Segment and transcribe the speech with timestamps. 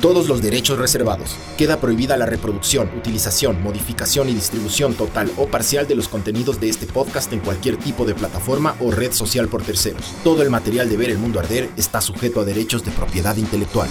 [0.00, 1.36] Todos los derechos reservados.
[1.56, 6.68] Queda prohibida la reproducción, utilización, modificación y distribución total o parcial de los contenidos de
[6.68, 10.14] este podcast en cualquier tipo de plataforma o red social por terceros.
[10.22, 13.88] Todo el material de Ver el Mundo Arder está sujeto a derechos de propiedad intelectual.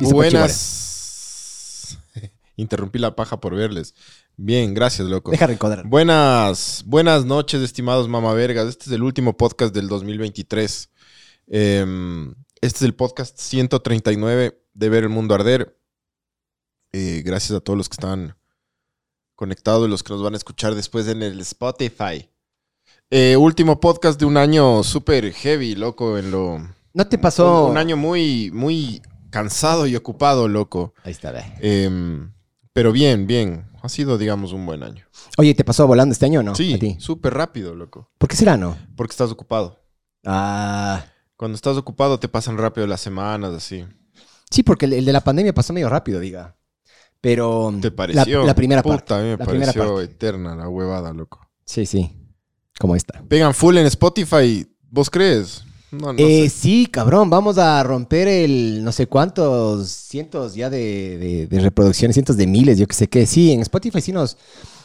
[0.00, 1.96] Buenas.
[2.56, 3.94] Interrumpí la paja por verles.
[4.36, 5.30] Bien, gracias, loco.
[5.30, 5.86] Deja recordar.
[5.86, 8.66] Buenas, buenas noches, estimados mamavergas.
[8.66, 10.90] Este es el último podcast del 2023.
[11.52, 15.76] Em, este es el podcast 139 de Ver el Mundo Arder.
[16.92, 18.36] Eh, gracias a todos los que están
[19.34, 22.30] conectados y los que nos van a escuchar después en el Spotify.
[23.10, 26.68] Eh, último podcast de un año súper heavy, loco, en lo...
[26.94, 27.64] ¿No te pasó?
[27.64, 30.94] Un, un año muy, muy cansado y ocupado, loco.
[31.02, 31.42] Ahí está, ve.
[31.60, 32.32] Em,
[32.72, 33.66] pero bien, bien.
[33.82, 35.04] Ha sido, digamos, un buen año.
[35.36, 36.54] Oye, ¿te pasó volando este año o no?
[36.54, 38.08] sí, súper rápido, loco.
[38.18, 38.76] ¿Por qué será, no?
[38.94, 39.80] Porque estás ocupado.
[40.24, 41.04] Ah.
[41.40, 43.82] Cuando estás ocupado te pasan rápido las semanas, así.
[44.50, 46.54] Sí, porque el, el de la pandemia pasó medio rápido, diga.
[47.22, 47.72] Pero.
[47.80, 48.44] ¿Te pareció?
[48.44, 49.14] La, primera Puta, parte.
[49.14, 51.40] a mí me la pareció eterna la huevada, loco.
[51.64, 52.14] Sí, sí.
[52.78, 53.22] Como esta.
[53.26, 55.64] Pegan full en Spotify, ¿vos crees?
[55.90, 56.50] No, no Eh, sé.
[56.50, 62.14] sí, cabrón, vamos a romper el no sé cuántos cientos ya de, de- de reproducciones,
[62.14, 63.24] cientos de miles, yo que sé qué.
[63.24, 64.36] Sí, en Spotify sí nos.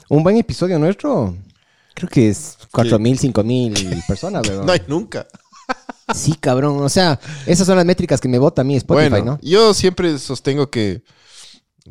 [0.07, 1.35] Un buen episodio nuestro.
[1.93, 3.73] Creo que es cuatro mil, cinco mil
[4.07, 4.65] personas, weón.
[4.65, 5.27] No hay nunca.
[6.13, 6.81] Sí, cabrón.
[6.81, 9.39] O sea, esas son las métricas que me vota a mí Spotify, bueno, ¿no?
[9.41, 11.03] yo siempre sostengo que,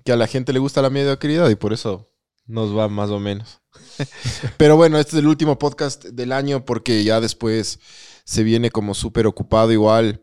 [0.05, 2.11] que a la gente le gusta la mediocridad y por eso
[2.47, 3.61] nos va más o menos.
[4.57, 7.81] Pero bueno, este es el último podcast del año porque ya después
[8.25, 10.23] se viene como súper ocupado igual.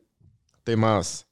[0.63, 1.27] Temas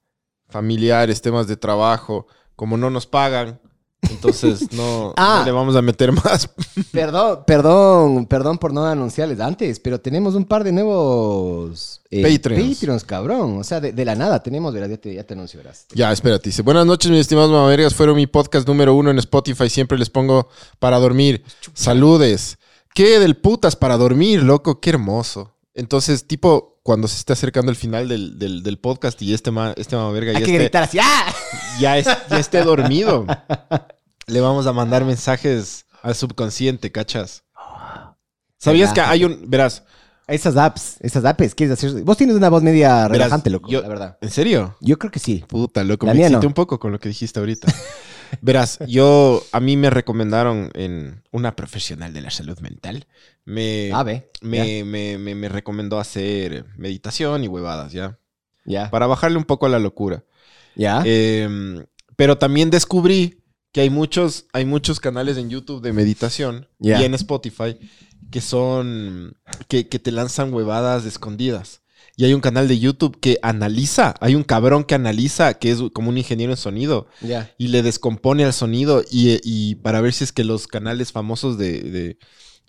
[0.49, 2.27] familiares, temas de trabajo.
[2.55, 3.61] Como no nos pagan,
[4.01, 5.37] entonces no, Ah.
[5.39, 6.49] no le vamos a meter más.
[6.91, 12.75] Perdón, perdón, perdón por no anunciarles antes, pero tenemos un par de nuevos eh, Patreons.
[12.75, 13.57] Patreons, cabrón.
[13.59, 15.85] O sea, de, de la nada tenemos, verás, ya te, ya te anuncio, verás.
[15.93, 16.49] Ya, espérate.
[16.49, 17.93] Dice, buenas noches, mis estimados mamavergas.
[17.93, 19.69] Fueron mi podcast número uno en Spotify.
[19.69, 20.47] Siempre les pongo
[20.79, 21.43] para dormir.
[21.73, 22.57] Saludes.
[22.93, 24.79] ¿Qué del putas para dormir, loco?
[24.79, 25.53] Qué hermoso.
[25.75, 29.75] Entonces, tipo, cuando se esté acercando el final del, del- del podcast y este, ma,
[29.77, 31.31] este mamaverga ya, Hay que esté, gritar así, ¡ah!
[31.79, 33.27] ya, es- ya esté dormido,
[34.25, 37.43] le vamos a mandar mensajes al subconsciente, ¿cachas?
[38.57, 39.47] ¿Sabías que hay un...
[39.51, 39.83] Verás,
[40.27, 42.01] Esas apps, esas apps, ¿quieres hacer?
[42.01, 44.17] Vos tienes una voz media Verás, relajante, loco, yo- la verdad.
[44.19, 44.75] ¿en serio?
[44.81, 45.45] Yo creo que sí.
[45.47, 46.47] Puta, loco, La me excité no.
[46.47, 47.71] un poco con lo que dijiste ahorita.
[48.41, 53.07] Verás, yo, a mí me recomendaron en una profesional de la salud mental,
[53.45, 54.29] me, Ah, ve.
[54.41, 58.19] me, me, me, me recomendó hacer meditación y huevadas, ¿ya?
[58.65, 58.89] Ya.
[58.91, 60.23] Para bajarle un poco a la locura.
[60.75, 61.01] Ya.
[61.05, 61.83] Eh,
[62.15, 63.41] pero también descubrí
[63.71, 67.77] que hay muchos, hay muchos canales en YouTube de meditación y en Spotify
[68.31, 69.35] que son,
[69.67, 71.78] que, que te lanzan huevadas escondidas.
[72.19, 75.79] Y hay un canal de YouTube que analiza, hay un cabrón que analiza, que es
[75.93, 77.07] como un ingeniero en sonido,
[77.57, 81.57] y le descompone al sonido y, y para ver si es que los canales famosos
[81.57, 82.17] de, de,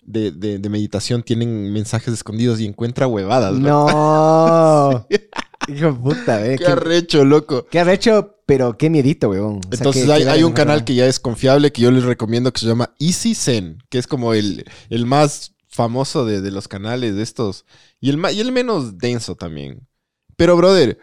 [0.03, 3.55] de- de- de meditación tienen mensajes escondidos y encuentra huevadas.
[3.55, 5.05] No.
[5.67, 6.57] Hijo de puta, eh.
[6.57, 7.67] Qué Qué, arrecho, loco.
[7.69, 9.57] qué arrecho, pero qué miedito, weón.
[9.57, 12.53] O sea, Entonces hay, hay un canal que ya es confiable que yo les recomiendo
[12.53, 16.67] que se llama Easy Zen, que es como el, el más famoso de, de los
[16.67, 17.65] canales de estos
[17.99, 19.87] y el, y el menos denso también.
[20.35, 20.99] Pero, brother,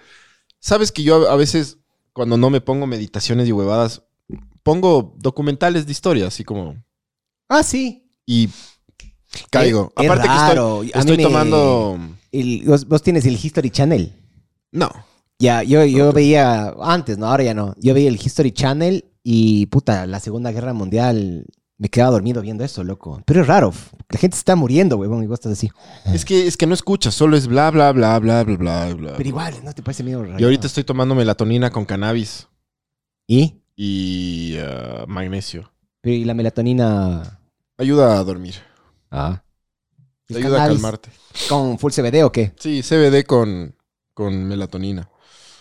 [0.60, 1.78] sabes que yo a, a veces
[2.12, 4.02] cuando no me pongo meditaciones y huevadas,
[4.62, 6.76] pongo documentales de historia, así como...
[7.48, 8.10] Ah, sí.
[8.26, 8.48] Y
[9.50, 9.92] caigo.
[9.96, 10.80] Es- es Aparte raro.
[10.80, 11.98] que estoy, estoy me- tomando...
[12.32, 14.12] El- vos, vos tienes el History Channel.
[14.72, 14.90] No.
[15.38, 17.74] Ya, yo, yo veía antes, no, ahora ya no.
[17.78, 21.46] Yo veía el History Channel y puta, la Segunda Guerra Mundial
[21.78, 23.22] me quedaba dormido viendo eso, loco.
[23.24, 23.72] Pero es raro.
[24.10, 25.70] La gente se está muriendo, huevón, y vos estás así.
[26.12, 29.14] Es que, es que no escuchas, solo es bla, bla, bla, bla, bla, bla, bla.
[29.16, 30.40] Pero igual, ¿no te parece medio raro?
[30.40, 32.48] Y ahorita estoy tomando melatonina con cannabis
[33.28, 33.62] ¿Y?
[33.76, 35.72] y ah, magnesio.
[36.00, 37.40] Pero ¿y la melatonina?
[37.76, 38.56] Ayuda a dormir.
[39.10, 39.42] Ah.
[40.26, 41.10] Te ¿El ayuda a calmarte.
[41.48, 42.52] ¿Con full CBD o qué?
[42.58, 43.76] Sí, CBD con,
[44.14, 45.08] con melatonina.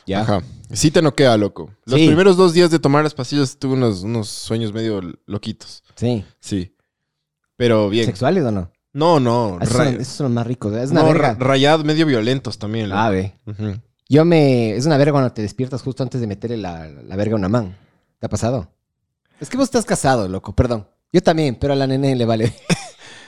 [0.08, 0.22] Ya.
[0.22, 0.42] Ajá.
[0.74, 1.70] Sí te noquea, loco.
[1.86, 2.08] Los Sí.
[2.08, 5.84] primeros dos días de tomar las pastillas tuve unos, unos sueños medio loquitos.
[5.96, 6.26] Sí.
[6.40, 6.76] Sí.
[7.56, 8.06] Pero bien.
[8.06, 8.72] ¿Sexuales o no?
[8.94, 9.58] No, no.
[9.60, 10.74] Ah, Esos son, esos son los más ricos.
[10.76, 11.34] Es una no, verga.
[11.34, 12.90] ra- rayados medio violentos también.
[12.90, 13.00] loco.
[13.00, 13.34] Ah, ve.
[14.10, 14.72] Yo me...
[14.76, 17.50] Es una verga cuando te despiertas justo antes de meterle la, la verga a una
[17.50, 17.76] man.
[18.20, 18.72] ¿Te ha pasado?
[19.40, 20.88] Es que vos estás casado, loco, perdón.
[21.14, 22.54] Yo también, pero a la nene le vale.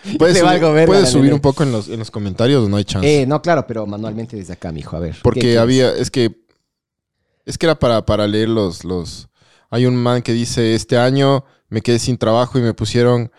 [0.17, 1.35] ¿Puedes, Le valgo verga, puedes subir nene.
[1.35, 3.21] un poco en los, en los comentarios o no hay chance?
[3.21, 5.13] Eh, no, claro, pero manualmente desde acá, mijo, a ver.
[5.15, 6.45] ¿qué Porque había, es que,
[7.49, 9.27] es que era para, para leer los, los,
[9.69, 13.31] hay un man que dice, este año me quedé sin trabajo y me pusieron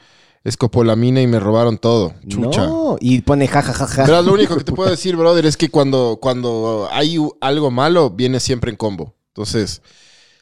[0.44, 2.14] escopolamina y me robaron todo.
[2.26, 2.66] Chucha.
[2.66, 4.04] No, y pone jajajaja.
[4.06, 8.10] Verás, lo único que te puedo decir, brother, es que cuando, cuando hay algo malo,
[8.10, 9.14] viene siempre en combo.
[9.28, 9.82] Entonces,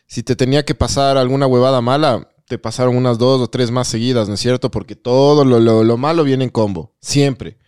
[0.06, 3.88] si te tenía que pasar alguna huevada mala, te pasaron unas dos o tres más
[3.88, 4.70] seguidas, ¿no es cierto?
[4.70, 6.94] Porque todo lo, lo- lo malo viene en combo.
[7.00, 7.58] Siempre.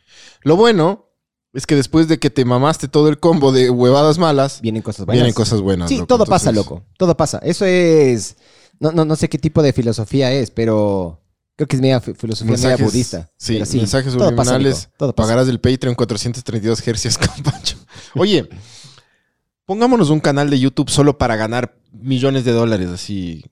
[0.43, 1.10] Lo bueno
[1.53, 5.05] es que después de que te mamaste todo el combo de huevadas malas, Vienen cosas
[5.07, 5.19] buenas.
[5.21, 5.89] vienen cosas buenas.
[5.89, 6.07] Sí, loco.
[6.07, 6.85] todo pasa, loco.
[6.97, 7.39] Todo pasa.
[7.43, 8.37] Eso es.
[8.79, 11.21] No, no, no sé qué tipo de filosofía es, pero
[11.57, 13.31] creo que es media fi- filosofía media Mensajes, budista.
[13.37, 14.79] Sí, Pero mensajes todo subliminales.
[14.79, 15.27] Nico, todo pasa.
[15.27, 17.77] Pagarás del Patreon 432 hercios con Pancho.
[18.15, 18.49] Oye,
[19.67, 23.45] pongámonos un canal de YouTube solo para ganar millones de dólares, así.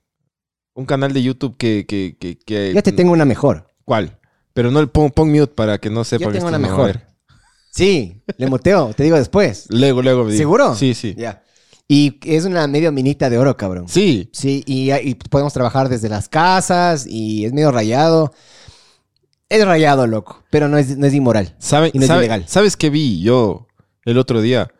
[0.74, 1.86] Un canal de YouTube que...
[1.86, 3.74] que, que, que- Ya te tengo una mejor.
[3.84, 4.18] ¿Cuál?
[4.54, 7.02] Pero no le pon, pon mute para que no sepa Ya que tengo una mejor.
[7.70, 9.66] Sí, le muteo, te digo después.
[9.68, 10.38] Luego, luego me digo.
[10.38, 10.74] ¿Seguro?
[10.74, 11.14] Sí, sí.
[11.16, 11.42] Ya.
[11.86, 13.88] Y es una medio minita de oro, cabrón.
[13.88, 14.28] Sí.
[14.32, 18.32] Sí, y, y podemos trabajar desde las casas y es medio rayado.
[19.48, 21.54] Es rayado, loco, pero no es, no es inmoral.
[21.58, 22.44] ¿Sabe- Y no es ilegal.
[22.46, 23.66] ¿Sabes qué vi yo
[24.04, 24.70] el otro día?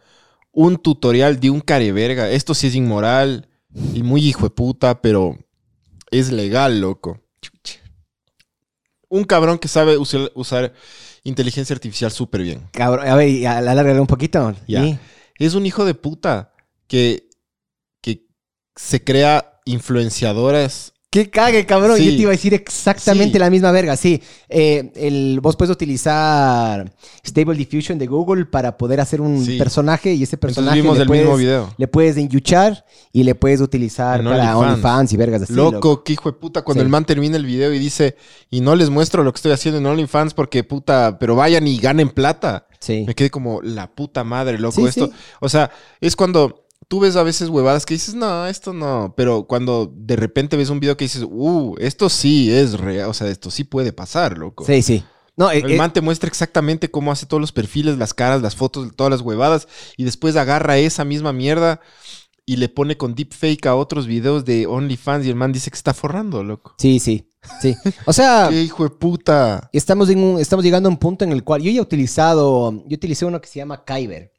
[0.53, 2.29] Un tutorial de un careverga.
[2.31, 3.49] Esto sí es inmoral
[3.95, 5.39] y muy hijo de puta, pero
[6.11, 7.21] es legal, loco.
[9.09, 10.75] Un cabrón que sabe usar, usar
[11.29, 12.69] inteligencia artificial súper bien.
[12.73, 14.55] Cabrón, a ver, y alárgale un poquito.
[14.67, 14.83] Ya.
[14.83, 14.99] ¿sí?
[15.39, 16.53] Es un hijo de puta
[16.87, 17.29] que,
[18.01, 18.27] que
[18.75, 20.95] se crea influenciadoras.
[21.11, 21.97] ¡Qué cague, cabrón!
[21.97, 22.05] Sí.
[22.05, 23.39] Yo te iba a decir exactamente Sí.
[23.39, 23.97] la misma verga.
[23.97, 26.93] Sí, eh, el, vos puedes utilizar
[27.27, 29.57] Stable Diffusion de Google para poder hacer un Sí.
[29.57, 31.75] personaje y ese personaje le, puedes, mismo video.
[31.79, 32.19] le puedes
[33.11, 35.13] y le puedes utilizar para OnlyFans.
[35.15, 35.55] Y vergas así.
[35.55, 36.61] Loco, qué hijo de puta.
[36.61, 38.17] Cuando el man termina el video y dice,
[38.51, 41.79] y no les muestro lo que estoy haciendo en OnlyFans porque puta, pero vayan y
[41.79, 42.67] ganen plata.
[42.81, 43.05] Sí.
[43.07, 44.87] Me quedé como la puta madre, loco.
[44.87, 45.11] Esto,
[45.41, 45.71] o sea,
[46.03, 49.15] es cuando tú ves a veces huevadas que dices, no, esto no.
[49.17, 53.09] Pero cuando de repente ves un video que dices, uh, esto sí es real.
[53.11, 54.65] O sea, esto sí puede pasar, loco.
[54.65, 55.05] Sí, sí.
[55.37, 58.43] No, eh, El eh, man te muestra exactamente cómo hace todos los perfiles, las caras,
[58.43, 59.69] las fotos, todas las huevadas.
[59.97, 61.81] Y después agarra esa misma mierda
[62.45, 65.27] y le pone con deepfake a otros videos de OnlyFans.
[65.27, 66.75] Y el man dice que está forrando, loco.
[66.79, 67.29] sí, sí,
[67.61, 67.77] sí.
[68.07, 69.69] O sea, ¡Qué hijo de puta!
[69.73, 72.73] estamos, en un- estamos llegando a un punto en el cual yo ya he utilizado,
[72.89, 74.33] yo utilicé uno que se llama Kyber.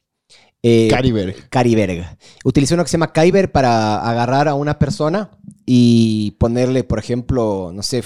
[0.62, 1.48] Eh, Cariberg.
[1.48, 2.18] Cariberga.
[2.44, 5.30] Utilicé uno que se llama Kyber para agarrar a una persona
[5.64, 8.02] y ponerle, por ejemplo, no sé,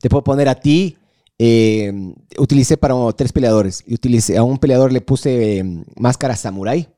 [0.00, 0.96] te puedo poner a ti.
[1.38, 1.92] eh,
[2.38, 3.82] utilicé para oh, tres peleadores.
[3.86, 6.88] Y utilicé, a un peleador le puse eh, máscara samurai.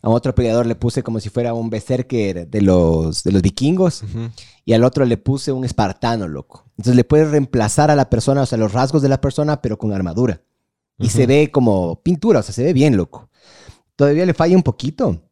[0.00, 4.02] A otro peleador le puse como si fuera un berserker de los, de los vikingos.
[4.64, 6.64] Y al otro le puse un espartano, loco.
[6.78, 9.76] Entonces le puedes reemplazar a la persona, o sea, los rasgos de la persona, pero
[9.76, 10.40] con armadura.
[10.98, 13.28] Y se ve como pintura, o sea, se ve bien, loco.
[13.96, 15.22] Todavía le falla un poquito,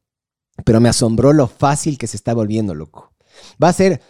[0.64, 3.12] pero me asombró lo fácil que se está volviendo, loco.
[3.62, 4.00] Va a ser.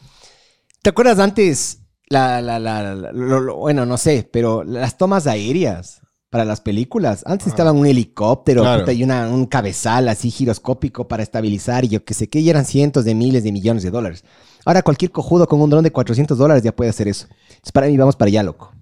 [0.83, 1.79] ¿Te acuerdas antes?
[2.09, 6.61] La, la, la, la- lo- lo- bueno, no sé, pero las tomas aéreas para las
[6.61, 7.23] películas.
[7.27, 7.55] Antes Ajá.
[7.55, 8.81] estaba un helicóptero Claro.
[8.81, 12.51] puta, y una- un cabezal así giroscópico para estabilizar y yo qué sé qué, y
[12.51, 14.25] eran cientos de miles de millones de dólares.
[14.65, 17.27] Ahora cualquier cojudo con un dron de 400 dólares ya puede hacer eso.
[17.31, 18.73] Entonces, para mí vamos para allá, loco.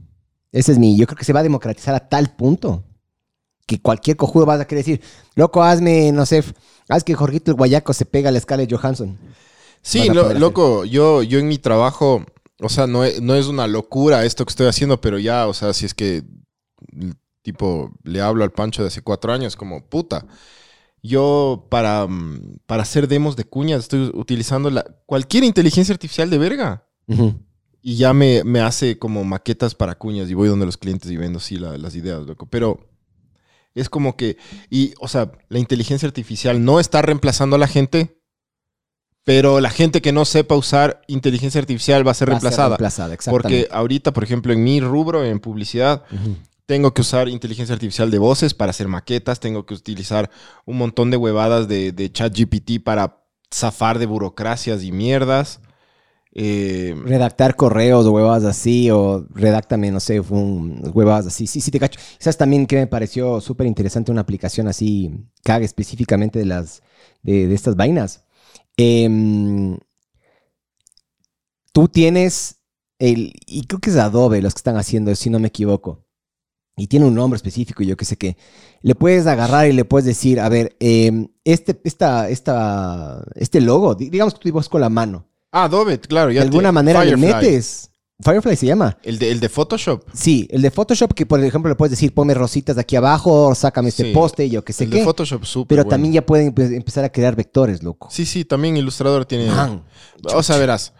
[0.53, 0.97] Ese es mi.
[0.97, 2.85] Yo creo que se va a democratizar a tal punto
[3.71, 5.01] que cualquier cojudo va a querer decir,
[5.37, 6.43] loco, hazme, no sé,
[6.89, 9.17] haz que Jorgito el Guayaco se pega a la escala de Johansson.
[9.83, 12.25] Sí, lo- loco, yo, yo en mi trabajo,
[12.61, 15.55] o sea, no es, no es una locura esto que estoy haciendo, pero ya, o
[15.55, 16.25] sea, si es que,
[17.43, 20.27] tipo, le hablo al Pancho de hace cuatro años, como, puta,
[21.03, 22.09] yo para,
[22.67, 26.87] para hacer demos de cuñas estoy utilizando la, cualquier inteligencia artificial de verga.
[27.83, 31.17] Y ya me, me hace como maquetas para cuñas y voy donde los clientes y
[31.17, 32.47] vendo así la- las ideas, loco.
[32.47, 32.90] Pero
[33.75, 34.37] es como que,
[34.69, 38.21] y, o sea, la inteligencia artificial no está reemplazando a la gente,
[39.25, 42.51] pero la gente que no sepa usar inteligencia artificial va a ser Va a ser
[42.51, 42.77] reemplazada.
[43.31, 46.05] porque ahorita, por ejemplo, en mi rubro, en publicidad,
[46.67, 50.31] tengo que usar inteligencia artificial de voces para hacer maquetas, tengo que utilizar
[50.65, 55.61] un montón de huevadas de, de chat GPT para zafar de burocracias y mierdas.
[56.33, 61.47] Eh, Redactar correos o huevadas así, o redáctame, no sé, un, huevadas así.
[61.47, 62.01] Sí, sí, te cacho.
[62.19, 65.13] ¿Sabes también que me pareció súper interesante una aplicación así
[65.47, 66.83] haga específicamente de, las,
[67.23, 68.25] de, estas vainas?
[68.77, 69.77] Em,
[71.73, 72.57] tú tienes
[72.99, 76.05] el, y creo que es Adobe los que están haciendo, si no me equivoco.
[76.77, 78.39] Y tiene un nombre específico, yo que sé que
[78.83, 83.95] le puedes agarrar y le puedes decir, a ver, em, este, esta, esta, este logo,
[83.97, 85.30] di- digamos que tú dibujas con la mano.
[85.53, 86.31] Ah, Adobe, claro.
[86.31, 87.27] Ya de alguna manera Firefly.
[87.27, 87.91] le metes
[88.23, 88.99] Firefly se llama.
[89.03, 90.05] El de, el de Photoshop.
[90.13, 93.55] Sí, el de Photoshop que por ejemplo le puedes decir ponme rositas de aquí abajo,
[93.55, 94.99] sácame este poste, yo qué sé el qué.
[94.99, 95.91] de Photoshop súper Pero bueno.
[95.91, 98.09] también ya pueden empe- empezar a crear vectores, loco.
[98.11, 99.47] Sí, sí, también Illustrator tiene...
[99.47, 99.85] Man,
[100.35, 100.93] O sea, verás.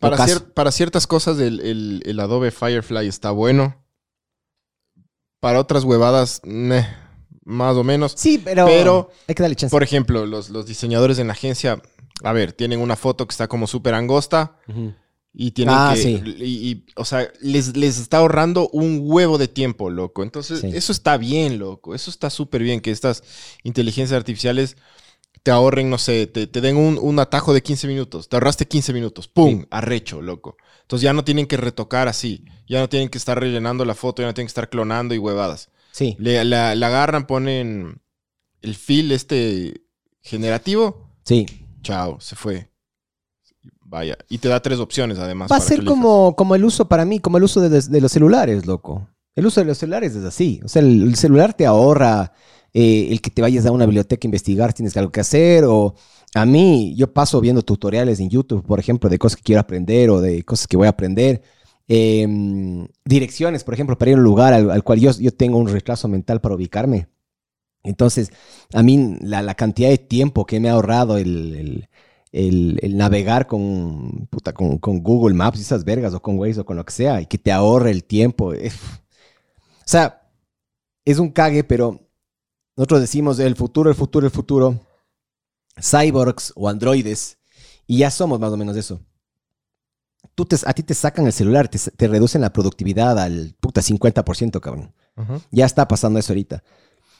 [0.00, 0.40] Para, Locazo.
[0.40, 3.84] cier- para ciertas cosas el, el- el Adobe Firefly está bueno.
[5.40, 6.84] Para otras huevadas, meh,
[7.44, 8.12] más o menos.
[8.16, 9.70] Sí, pero, Pero, hay que darle chance.
[9.72, 11.80] Por ejemplo, los, los diseñadores en la agencia,
[12.22, 14.56] a ver, tienen una foto que está como súper angosta
[15.32, 16.02] y tienen Ah, que...
[16.02, 16.22] sí.
[16.38, 20.22] y, y, o sea, les, les está ahorrando un huevo de tiempo, loco.
[20.22, 20.70] Entonces, Sí.
[20.74, 21.94] eso está bien, loco.
[21.94, 23.22] Eso está súper bien, que estas
[23.62, 24.76] inteligencias artificiales
[25.44, 28.28] te ahorren, no sé, te, te den un, un atajo de 15 minutos.
[28.28, 29.28] Te ahorraste 15 minutos.
[29.28, 29.60] ¡Pum!
[29.60, 29.66] Sí.
[29.70, 30.56] Arrecho, loco.
[30.82, 32.44] Entonces ya no tienen que retocar así.
[32.68, 35.18] Ya no tienen que estar rellenando la foto, ya no tienen que estar clonando y
[35.18, 35.70] huevadas.
[35.92, 36.16] Sí.
[36.18, 38.02] Le, la, la agarran, ponen
[38.60, 39.82] el fill este
[40.20, 41.12] generativo.
[41.24, 41.46] Sí.
[41.82, 42.70] Chao, se fue.
[43.80, 44.16] Vaya.
[44.28, 45.50] Y te da tres opciones además.
[45.50, 48.12] Va a ser como, como el uso para mí, como el uso de, de los
[48.12, 49.08] celulares, loco.
[49.34, 50.60] El uso de los celulares es así.
[50.64, 52.32] O sea, el, el celular te ahorra
[52.74, 55.64] eh, el que te vayas a una biblioteca a investigar, tienes algo que hacer.
[55.64, 55.94] O
[56.34, 60.10] a mí, yo paso viendo tutoriales en YouTube, por ejemplo, de cosas que quiero aprender
[60.10, 61.42] o de cosas que voy a aprender.
[61.88, 62.26] Eh,
[63.04, 65.68] direcciones, por ejemplo, para ir a un lugar al, al cual yo, yo tengo un
[65.68, 67.08] retraso mental para ubicarme.
[67.82, 68.30] Entonces,
[68.74, 71.88] a mí la, la cantidad de tiempo que me ha ahorrado el, el-
[72.32, 76.60] el- el navegar con, puta, con, con Google Maps y esas vergas, o con Waze,
[76.60, 78.52] o con lo que sea, y que te ahorre el tiempo.
[78.54, 78.70] eh.
[78.70, 80.30] O sea,
[81.04, 82.00] es un cague, pero
[82.76, 84.80] nosotros decimos el futuro, el futuro, el futuro,
[85.80, 87.38] cyborgs o androides,
[87.86, 89.00] y ya somos más o menos eso.
[90.34, 93.82] Tú te- a ti te sacan el celular, te, te reducen la productividad al puta
[93.82, 94.94] 50%, cabrón.
[95.50, 96.62] Ya está pasando eso ahorita.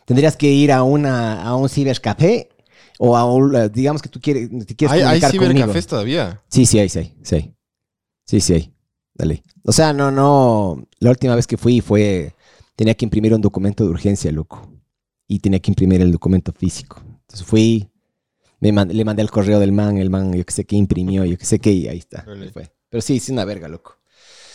[0.09, 2.49] Tendrías que ir a, una, a un cibercafé
[2.99, 5.53] o a un, eh, digamos que tú quieres, te quieres Hay, hay comunicar conmigo.
[5.53, 6.43] cibercafés todavía.
[6.49, 7.55] Sí, sí hay, sí hay, sí hay.
[8.25, 8.73] Sí, sí hay.
[9.13, 9.43] Dale.
[9.65, 10.83] O sea, no, no.
[10.99, 12.33] La última vez que fui fue,
[12.75, 14.67] tenía que imprimir un documento de urgencia, loco.
[15.27, 17.03] Y tenía que imprimir el documento físico.
[17.05, 17.87] Entonces fui,
[18.61, 21.37] me le mandé el correo del man, el man, yo que sé qué imprimió, yo
[21.37, 22.25] que sé qué, y ahí está.
[22.55, 22.73] Fue.
[22.89, 23.99] Pero sí, sí, una verga, loco.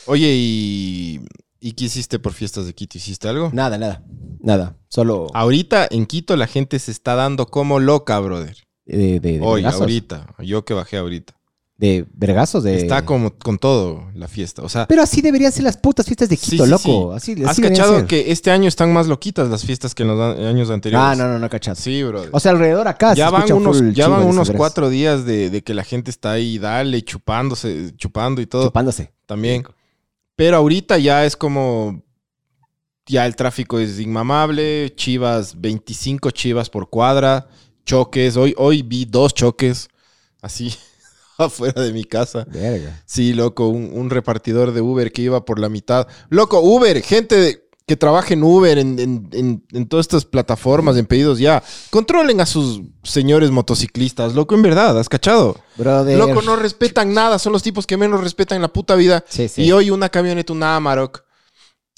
[0.08, 1.22] Oye, ¿y,
[1.64, 2.98] ¿y qué hiciste por fiestas de Quito?
[2.98, 3.50] ¿Hiciste algo?
[3.54, 4.04] Nada, nada.
[4.42, 4.76] Nada.
[4.90, 8.56] Solo Ahorita en Quito la gente se está dando como loca, brother.
[8.86, 9.82] de, de, de Hoy, vergazos.
[9.82, 10.28] ahorita.
[10.40, 11.34] Yo que bajé ahorita.
[11.76, 12.78] De vergazos, de...
[12.78, 14.62] Está como con todo la fiesta.
[14.62, 17.18] O sea, Pero así deberían ser las putas fiestas de Quito, sí, loco.
[17.20, 17.34] sí.
[17.34, 18.08] Así, ¿has así deberían cachado ser.
[18.08, 21.06] que este año están más loquitas las fiestas que en los a- años anteriores?
[21.10, 21.76] Ah, no, no, no, cachado.
[21.76, 22.30] Sí, brother.
[22.32, 24.56] O sea, alrededor acá ya se van escucha unos, full ya van de unos esas
[24.58, 28.66] cuatro días de, de que la gente está ahí, dale, chupándose, chupando y todo.
[28.68, 29.12] Chupándose.
[29.26, 29.64] también.
[30.36, 32.04] Pero ahorita ya es como.
[33.06, 34.94] Ya el tráfico es inmamable.
[34.96, 37.48] Chivas, 25 chivas por cuadra.
[37.86, 38.38] Choques.
[38.38, 39.90] Hoy, hoy vi dos choques.
[40.42, 40.74] Así,
[41.38, 42.46] afuera de mi casa.
[42.50, 43.02] Verga.
[43.06, 46.08] Sí, loco, un, un repartidor de Uber que iba por la mitad.
[46.30, 50.96] Loco, Uber, gente de- que trabaja en Uber, en, en- en- en todas estas plataformas,
[50.98, 51.62] en pedidos ya.
[51.90, 55.58] Controlen a sus señores motociclistas, loco, en verdad, ¿has cachado?
[55.76, 56.18] Brother.
[56.18, 59.26] Loco, no respetan nada, son los tipos que menos respetan en la puta vida.
[59.28, 59.64] Sí, sí.
[59.64, 61.24] Y hoy una camioneta, una Amarok,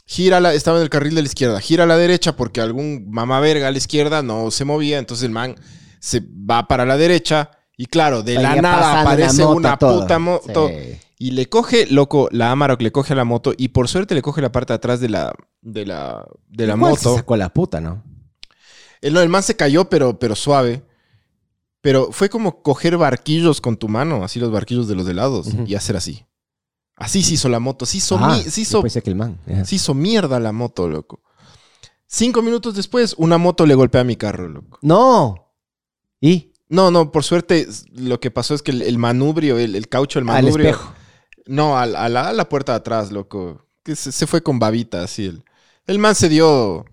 [0.08, 3.08] gira la, estaba en el carril de la izquierda, gira a la derecha porque algún
[3.10, 5.56] mamá verga a la izquierda no se movía, entonces el man
[6.00, 10.02] se va para la derecha y claro, de la nada aparece moto, una todo.
[10.02, 10.98] puta moto Sí.
[11.18, 14.22] Y le coge, loco, la Amarok le coge a la moto y por suerte le
[14.22, 17.18] coge la parte de atrás de la, de la, de la Igual se moto.
[17.18, 18.04] sacó la puta, ¿no?
[19.02, 20.84] El, no, el man se cayó, pero, pero suave.
[21.82, 25.66] Pero fue como coger barquillos con tu mano, así los barquillos de los helados, Ujú.
[25.68, 26.26] y hacer así.
[26.96, 27.86] Así se hizo la moto.
[27.86, 29.38] Se hizo, Ah, se hizo, que el man.
[29.66, 31.22] se hizo mierda la moto, loco.
[32.08, 34.80] Cinco minutos después, una moto le golpea a mi carro, loco.
[34.82, 35.54] No.
[36.22, 36.54] ¿Y?
[36.70, 40.18] No, no, por suerte, lo que pasó es que el, el manubrio, el, el caucho
[40.20, 40.70] Al manubrio.
[40.70, 40.94] espejo.
[41.46, 43.66] No, a, la- a la, puerta de atrás, loco.
[43.84, 45.26] Que se, se fue con babita, así.
[45.26, 45.44] El,
[45.88, 46.86] el man se dio.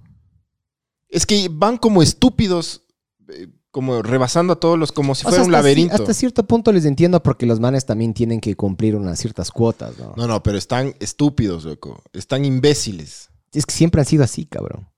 [1.08, 2.82] Es que van como estúpidos,
[3.28, 5.94] eh, como rebasando a todos los, como si O fuera sea, un laberinto.
[5.94, 9.98] Hasta cierto punto les entiendo porque los manes también tienen que cumplir unas ciertas cuotas,
[9.98, 10.12] ¿no?
[10.16, 12.02] No, no, pero están estúpidos, loco.
[12.12, 13.30] Están imbéciles.
[13.52, 14.88] Es que siempre han sido así, cabrón.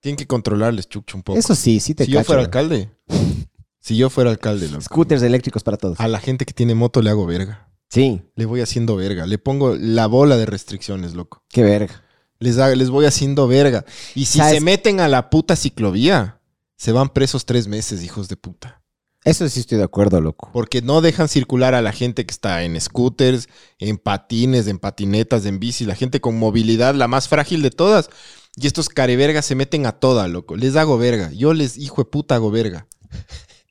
[0.00, 1.38] Tienen que controlarles, chucho, un poco.
[1.38, 2.46] Eso sí, sí te si yo fuera ¿no?
[2.46, 2.90] alcalde.
[3.84, 4.80] Si yo fuera alcalde, loco.
[4.80, 5.98] Scooters eléctricos para todos.
[5.98, 7.68] A la gente que tiene moto le hago verga.
[7.92, 9.26] Sí, Le voy haciendo verga.
[9.26, 11.42] Le pongo la bola de restricciones, loco.
[11.50, 12.02] qué verga.
[12.38, 13.84] Les, les voy haciendo verga.
[14.14, 14.54] Y si ¿Sabes?
[14.54, 16.40] se meten a la puta ciclovía,
[16.74, 18.82] se van presos tres meses, hijos de puta.
[19.24, 20.48] Eso sí estoy de acuerdo, loco.
[20.54, 25.44] Porque no dejan circular a la gente que está en scooters, en patines, en patinetas,
[25.44, 28.08] en bici, la gente con movilidad, la más frágil de todas.
[28.56, 30.56] Y estos carevergas se meten a toda, loco.
[30.56, 31.30] Les hago verga.
[31.32, 32.86] Yo les, hijo de puta, hago verga.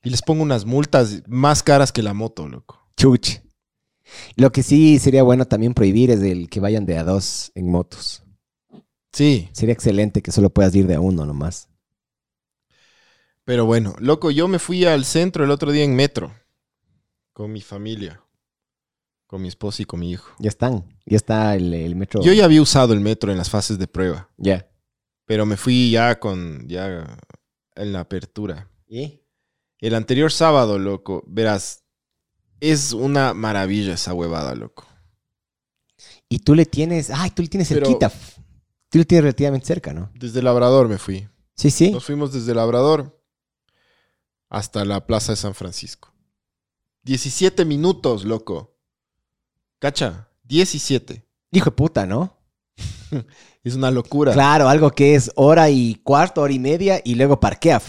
[0.04, 2.88] Y les pongo unas multas más caras que la moto, loco.
[2.96, 3.42] Chuch.
[4.36, 7.70] Lo que sí sería bueno también prohibir es el que vayan de a dos en
[7.72, 8.24] motos.
[9.14, 11.68] Sí, Sería excelente que solo puedas ir de a uno nomás.
[13.44, 16.34] pero bueno, loco, yo me fui al centro el otro día en metro
[17.34, 18.22] con mi familia,
[19.28, 20.32] con mi esposa y con mi hijo.
[20.40, 20.86] Ya están.
[21.06, 22.22] Ya está el, el metro.
[22.22, 24.70] Yo ya había usado el metro en las fases de prueba, Ya.
[25.26, 27.18] pero me fui ya con ya
[27.76, 28.70] en la apertura.
[28.88, 29.22] ¿Y?
[29.80, 31.81] El anterior sábado, loco, verás,
[32.62, 34.86] es una maravilla esa huevada, loco.
[36.30, 37.10] Y tú le tienes.
[37.10, 38.10] Ay, tú le tienes Pero- cerquita.
[38.90, 40.12] Tú le tienes relativamente cerca, ¿no?
[40.16, 41.28] Desde Labrador me fui.
[41.56, 41.92] Sí, sí.
[41.92, 43.22] Nos fuimos desde Labrador
[44.50, 46.14] hasta la Plaza de San Francisco.
[47.04, 48.78] 17 minutos, loco.
[49.80, 50.28] ¿Cacha?
[50.44, 51.26] 17.
[51.52, 52.38] Hijo de puta, ¿no?
[53.64, 54.34] Es una locura.
[54.34, 57.80] Claro, algo que es hora y cuarto, hora y media y luego parquea.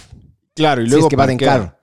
[0.55, 1.75] Claro, y Si luego es que vas en carro.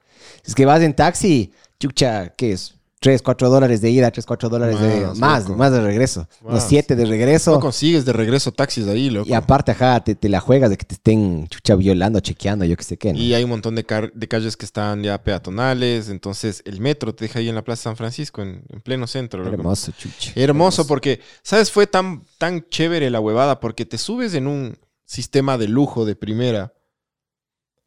[0.43, 2.75] Si es que vas en taxi, chucha, ¿qué es?
[3.01, 5.55] 3, 4 dólares de ida, 3, 4 dólares de Más, más, loco.
[5.55, 6.27] más de regreso.
[6.43, 6.67] Más.
[6.67, 7.51] 7 de regreso.
[7.51, 9.29] No consigues de regreso taxis ahí, loco.
[9.29, 12.75] y aparte, ajá, te, te la juegas de que te estén chucha violando, chequeando, yo
[12.75, 13.13] qué sé qué.
[13.13, 13.19] ¿no?
[13.19, 16.09] Y hay un montón de, calles que están ya peatonales.
[16.09, 19.43] Entonces, el metro te deja ahí en la Plaza San Francisco, en, en pleno centro.
[19.43, 19.55] loco.
[19.55, 20.33] Hermoso, chucha.
[20.35, 21.71] Hermoso, porque, ¿sabes?
[21.71, 26.15] Fue tan, tan chévere la huevada, porque te subes en un sistema de lujo de
[26.17, 26.73] primera.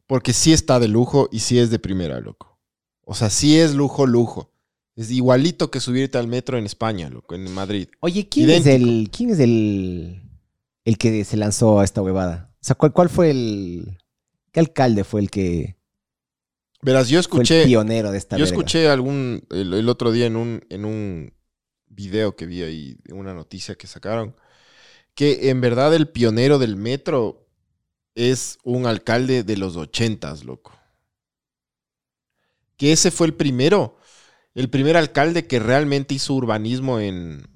[0.07, 2.59] Porque sí está de lujo y sí es de primera, loco.
[3.05, 4.52] O sea, sí es lujo, lujo.
[4.95, 7.87] Es igualito que subirte al metro en España, loco, en Madrid.
[7.99, 10.21] Oye, ¿quién es el, quién es el,
[10.85, 12.51] el que se lanzó a esta huevada?
[12.61, 13.97] O sea, ¿cuál, cuál fue el,
[14.51, 15.77] qué alcalde fue el que
[16.81, 18.55] Verás, yo fue el escuché, pionero de esta yo verga?
[18.55, 21.33] escuché algún, el, el otro día en un, en un
[21.87, 24.35] video que vi ahí, una noticia que sacaron,
[25.15, 27.47] que en verdad el pionero del metro
[28.15, 30.77] es un alcalde de los ochentas, loco.
[32.77, 33.97] Que ese fue el primero,
[34.55, 37.47] el primer alcalde que realmente hizo urbanismo en,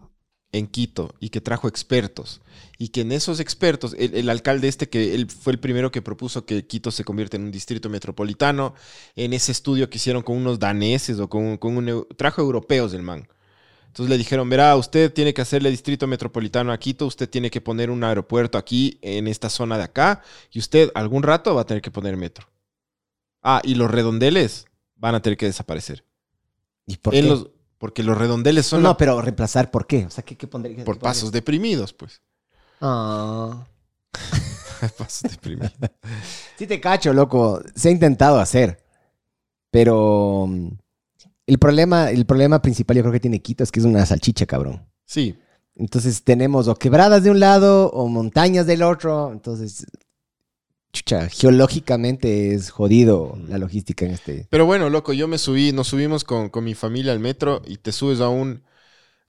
[0.52, 2.42] en Quito y que trajo expertos.
[2.78, 6.46] Y que en esos expertos, el, alcalde este que él fue el primero que propuso
[6.46, 8.76] que Quito se convierta en un distrito metropolitano,
[9.16, 12.08] en ese estudio que hicieron con unos daneses o con, con un...
[12.18, 13.28] Trajo europeos el man.
[13.88, 17.62] Entonces le dijeron, verá, usted tiene que hacerle distrito metropolitano a Quito, usted tiene que
[17.62, 21.66] poner un aeropuerto aquí, en esta zona de acá, y usted algún rato va a
[21.66, 22.48] tener que poner metro.
[23.42, 26.07] Ah, y los redondeles van a tener que desaparecer.
[26.88, 27.22] ¿Y por qué?
[27.22, 30.06] los- porque los redondeles son no, la- pero reemplazar, ¿por qué?
[30.08, 30.84] O sea, ¿qué, qué pondría?
[30.84, 32.22] por pasos deprimidos, pues.
[32.82, 33.68] Ah.
[34.98, 35.74] pasos deprimidos.
[36.58, 37.62] Sí te cacho, loco.
[37.76, 38.84] Se ha intentado hacer.
[39.70, 40.70] Pero mm,
[41.48, 44.46] el problema, el problema principal yo creo que tiene Quito es que es una salchicha,
[44.46, 44.86] cabrón.
[45.06, 45.38] Sí,
[45.76, 49.32] Entonces tenemos o quebradas de un lado o montañas del otro.
[49.32, 49.86] Entonces,
[50.94, 54.48] chucha, geológicamente es jodido la logística en este.
[54.50, 57.78] Pero bueno, loco, yo me subí, nos subimos con, con mi familia al metro y
[57.78, 58.64] te subes a un...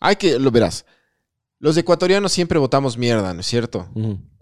[0.00, 0.84] Hay que, lo verás.
[1.60, 3.88] Los ecuatorianos siempre votamos mierda, ¿no es cierto?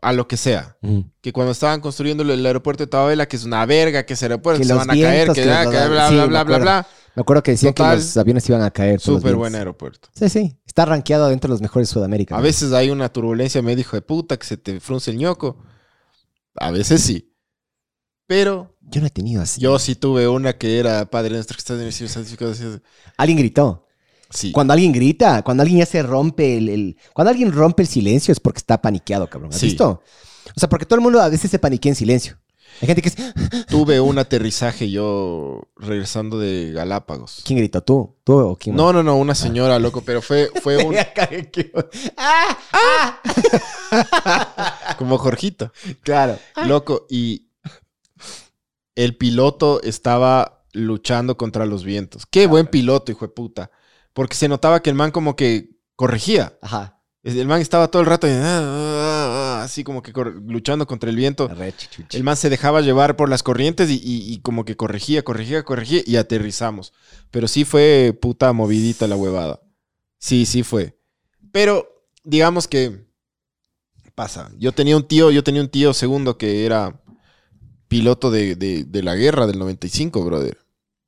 [0.03, 0.77] A lo que sea.
[1.23, 4.61] Que cuando estaban construyendo el aeropuerto de Tababela, que es una verga, que ese aeropuerto
[4.61, 6.61] Que se van a caer, que, que dan- bla, sí, bla, bla, bla, acuerdo.
[6.63, 6.87] bla.
[7.15, 7.97] Me acuerdo que decían Total.
[7.99, 9.01] que los aviones iban a caer.
[9.01, 10.11] Súper buen aeropuerto.
[10.15, 10.59] Sí, sí.
[10.67, 12.35] Está rankeado dentro de los mejores de Sudamérica.
[12.35, 12.45] A ¿no?
[12.45, 15.57] veces hay una turbulencia medio hijo de puta que se te frunce el ñoco.
[16.59, 17.33] A veces sí.
[18.27, 19.61] Pero Yo no he tenido así.
[19.61, 22.81] yo sí tuve una que era Padre nuestro que estás en el cielo santificado seas".
[23.17, 23.87] Alguien gritó.
[24.31, 24.51] Sí.
[24.51, 28.33] Cuando alguien grita, cuando alguien ya se rompe el, el- Cuando alguien rompe el silencio
[28.33, 29.53] es porque está paniqueado, cabrón.
[29.53, 29.67] ¿Has Sí.
[29.67, 30.03] visto?
[30.57, 32.37] O sea, porque todo el mundo a veces se paniquea en silencio.
[32.81, 33.17] Hay gente que es...
[33.67, 37.43] Tuve un aterrizaje yo regresando de Galápagos.
[37.45, 37.83] ¿Quién gritó?
[37.83, 38.17] ¿Tú?
[38.25, 38.77] ¿Tú o quién?
[38.77, 40.95] No, no, no, una señora, loco, pero fue, fue un,
[42.17, 42.59] ¡Ah!
[42.73, 43.21] ¡Ah!
[44.99, 46.39] como Jorgito, Claro.
[46.67, 47.49] loco, y
[48.95, 52.27] el piloto estaba luchando contra los vientos.
[52.27, 53.71] Qué buen piloto, hijo de puta.
[54.13, 56.59] Porque se notaba que el man como que corregía.
[56.63, 56.96] Ajá.
[57.35, 60.13] El man estaba todo el rato ah, ah, ah, así como que
[60.45, 61.49] luchando contra el viento.
[62.13, 65.65] El man se dejaba llevar por las corrientes y, y- y como que corregía, corregía,
[65.65, 66.93] corregía y aterrizamos.
[67.33, 69.61] Pero sí fue puta movidita la huevada.
[70.19, 70.99] Sí, sí fue.
[71.51, 71.89] Pero
[72.23, 73.07] digamos que
[74.15, 74.51] pasa.
[74.59, 77.03] Yo tenía un tío, yo tenía un tío segundo que era
[77.89, 80.59] piloto de, de- de la guerra del 95, brother.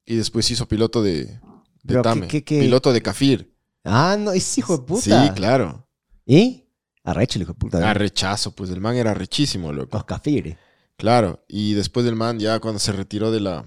[0.05, 1.41] Y después hizo piloto de, de
[1.87, 2.27] Pero, ¿qué- Tame.
[2.29, 2.61] qué- qué?
[2.61, 3.55] Piloto de Cafir.
[3.85, 5.03] Ah, no, es hijo de puta.
[5.27, 5.88] Sí, claro.
[6.29, 6.67] ¿Y?
[7.05, 7.91] Arrecho, de puta.
[7.91, 9.97] A rechazo, pues el man era rechísimo, loco.
[9.97, 10.59] Los cafires.
[10.99, 13.65] Claro, y después del man, ya cuando se retiró de la,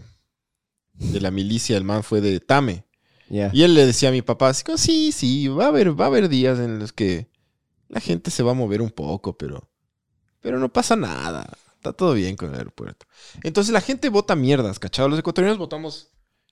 [0.93, 2.85] de la milicia, el man fue de Tame.
[3.29, 6.05] Y él le decía a mi papá, así como, sí, sí, va a haber, va
[6.05, 7.31] a haber días en los que
[7.87, 9.71] la gente se va a mover un poco, pero,
[10.41, 11.49] pero no pasa nada.
[11.77, 13.07] Está todo bien con el aeropuerto.
[13.41, 15.09] Entonces la gente vota mierdas, ¿cachado?
[15.09, 16.09] Los ecuatorianos votamos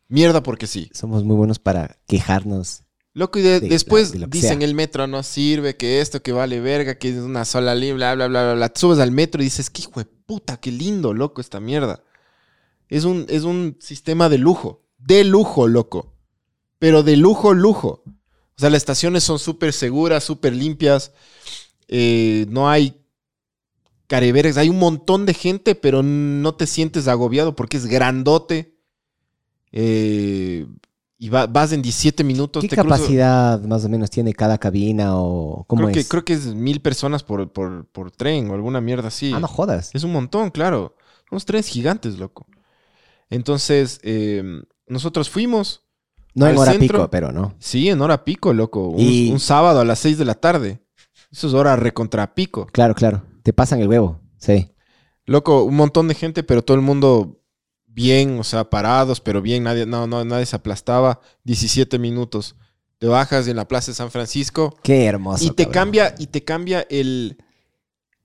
[0.07, 0.89] mierda porque sí.
[0.93, 4.67] Somos muy buenos para quejarnos Loco, y de- De- después de dicen sea.
[4.67, 8.15] el metro no sirve, que esto, que vale verga, que es una sola línea, bla,
[8.15, 8.69] bla, bla, bla, bla.
[8.69, 12.03] Te subes al metro y dices, qué hijo de puta, qué lindo, loco, esta mierda.
[12.87, 14.83] Es un, es un sistema de lujo.
[14.97, 16.13] De lujo, loco.
[16.77, 18.03] Pero de lujo, lujo.
[18.05, 21.11] O sea, las estaciones son súper seguras, súper limpias.
[21.87, 23.01] Eh, no hay
[24.07, 24.57] careveres.
[24.57, 28.75] Hay un montón de gente, pero no te sientes agobiado porque es grandote.
[29.71, 30.65] Eh,
[31.21, 32.61] y va- vas en 17 minutos.
[32.63, 36.07] ¿Qué te capacidad más o menos tiene cada cabina o cómo creo, que, es?
[36.09, 39.31] creo que es mil personas por, por, por tren o alguna mierda así.
[39.35, 39.91] Ah, no jodas.
[39.93, 40.95] Es un montón, claro.
[41.27, 42.47] Son unos trenes gigantes, loco.
[43.29, 44.43] Entonces, eh,
[44.87, 45.83] nosotros fuimos.
[46.35, 46.97] No en hora centro.
[46.99, 47.55] pico, pero no.
[47.59, 48.87] Sí, en hora pico, loco.
[48.89, 50.79] Un, Y- un sábado a las 6 de la tarde.
[51.31, 52.65] Eso es hora recontra pico.
[52.67, 53.23] Claro, claro.
[53.43, 54.21] Te pasan el huevo.
[54.37, 54.71] Sí.
[55.25, 57.38] Loco, un montón de gente, pero todo el mundo
[58.03, 61.19] bien, o sea, parados, pero bien, nadie, no, no, nadie se aplastaba.
[61.43, 62.55] 17 minutos.
[62.97, 65.43] Te bajas en la Plaza de San Francisco Qué hermoso.
[65.43, 65.73] y te cabrón.
[65.73, 67.37] cambia, y te cambia el,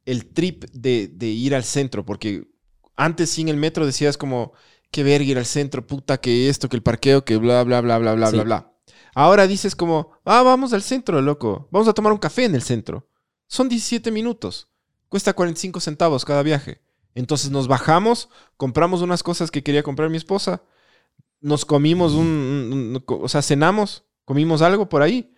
[0.05, 2.49] el trip de, de ir al centro, porque
[2.97, 4.53] antes sin el metro decías como,
[4.91, 7.99] qué verga ir al centro, puta, que esto, que el parqueo, que bla, bla, bla,
[7.99, 8.35] bla, bla, Sí.
[8.35, 8.73] bla, bla.
[9.17, 11.69] Ahora dices como, ah, vamos al centro, loco.
[11.71, 13.09] Vamos a tomar un café en el centro.
[13.47, 14.69] Son 17 minutos.
[15.09, 16.81] Cuesta 45 centavos cada viaje.
[17.15, 20.63] Entonces nos bajamos, compramos unas cosas que quería comprar mi esposa,
[21.41, 25.35] nos comimos un, un- un- o sea, cenamos, comimos algo por ahí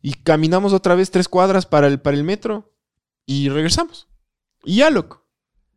[0.00, 2.72] y caminamos otra vez tres cuadras para el, para el metro
[3.26, 4.08] y regresamos.
[4.64, 5.24] Y ya, loco.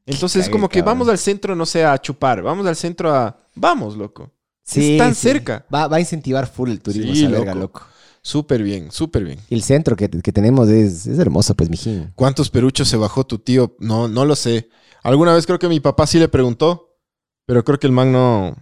[0.07, 3.37] Entonces es como que vamos al centro, no sé, a chupar, vamos al centro a...
[3.55, 4.31] Vamos, loco.
[4.63, 5.21] Sí, es tan sí.
[5.21, 5.65] cerca.
[5.73, 7.79] Va, va a incentivar full el turismo, Sí, esa verga, loco.
[7.79, 7.87] loco.
[8.21, 9.39] Súper bien, súper bien.
[9.49, 12.11] Y el centro que, que tenemos es, es hermoso, pues, mijín.
[12.15, 13.75] ¿Cuántos peruchos se bajó tu tío?
[13.79, 14.69] No, no lo sé.
[15.05, 16.97] Alguna vez creo que mi papá sí le preguntó,
[17.45, 18.55] pero creo que el man no...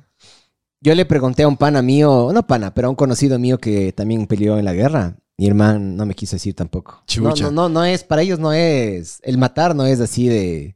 [0.82, 3.94] Yo le pregunté a un pana mío, no pana, pero a un conocido mío que
[3.94, 5.16] también peleó en la guerra.
[5.38, 7.02] Y el man no me quiso decir tampoco.
[7.22, 7.46] No, Chucha.
[7.46, 10.76] no, no, no es, para ellos no es, el matar no es así de,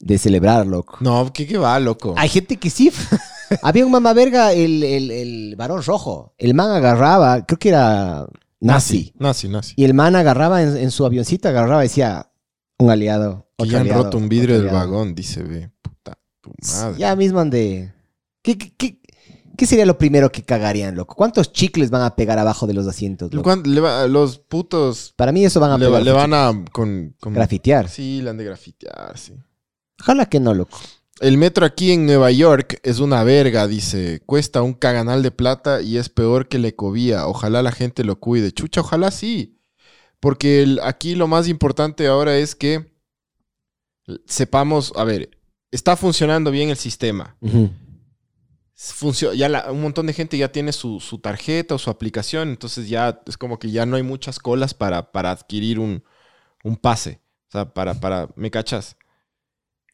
[0.00, 0.98] de celebrar, loco.
[1.00, 2.14] No, ¿qué, qué va, loco?
[2.18, 2.92] Hay gente que sí.
[3.62, 6.34] Había un mamá verga, el, el, el varón rojo.
[6.36, 8.26] El man agarraba, creo que era
[8.60, 9.14] nazi.
[9.18, 9.72] Nazi, nazi.
[9.76, 12.30] Y el man agarraba en, en su avioncito, agarraba y decía,
[12.78, 13.46] un aliado.
[13.56, 14.90] Otro ya han aliado, roto un vidrio del aliado".
[14.90, 15.70] vagón, dice, ve.
[15.82, 16.98] Puta, tu madre.
[16.98, 17.92] Ya mismo han de...
[18.42, 19.00] ¿Qué, qué, qué-
[19.56, 21.14] qué sería lo primero que cagarían, loco?
[21.14, 23.32] ¿Cuántos chicles van a pegar abajo de los asientos?
[23.32, 23.44] loco?
[23.44, 26.04] Cuando le va- los putos Para mí eso van a le, va- pegar.
[26.04, 27.88] le van a con, con- grafitear.
[27.88, 29.32] Sí, le han de grafitear, sí.
[30.00, 30.78] Ojalá que no, loco.
[31.20, 34.20] El metro aquí en Nueva York es una verga, dice.
[34.26, 37.28] Cuesta un caganal de plata y es peor que la ecovía.
[37.28, 38.50] Ojalá la gente lo cuide.
[38.50, 39.53] Chucha, ojalá sí.
[40.24, 42.90] Porque el- aquí lo más importante ahora es que
[44.26, 45.30] sepamos, a ver,
[45.70, 47.36] está funcionando bien el sistema.
[47.40, 47.70] Ujú.
[48.76, 52.48] Funcio- ya la- un montón de gente ya tiene su, su tarjeta o su aplicación,
[52.48, 56.02] entonces ya es como que ya no hay muchas colas para, para adquirir un,
[56.64, 57.20] un pase.
[57.48, 58.96] O sea, para, para, ¿me cachas?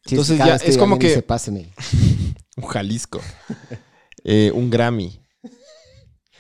[0.07, 1.09] Sí, Entonces ya es como que-.
[2.57, 3.21] Un Jalisco.
[4.25, 5.20] Eh, un Grammy.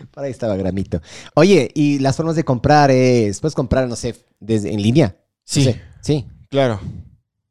[0.10, 1.00] Por ahí estaba Gramito.
[1.34, 3.40] Oye, y las formas de comprar es...
[3.40, 5.16] Puedes comprar, no sé, desde, en línea.
[5.44, 6.26] Sí, No sé, Sí.
[6.48, 6.80] claro.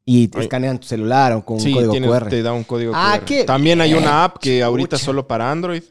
[0.04, 2.28] Y te escanean tu celular o con un sí, código tienes- QR.
[2.28, 3.24] te da un código Ah, QR.
[3.26, 5.04] qué También hay una app que ahorita Chucha.
[5.06, 5.82] solo para Android.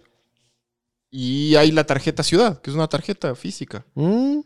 [1.12, 3.86] Y hay la tarjeta ciudad, que es una tarjeta física.
[3.96, 4.40] Mm,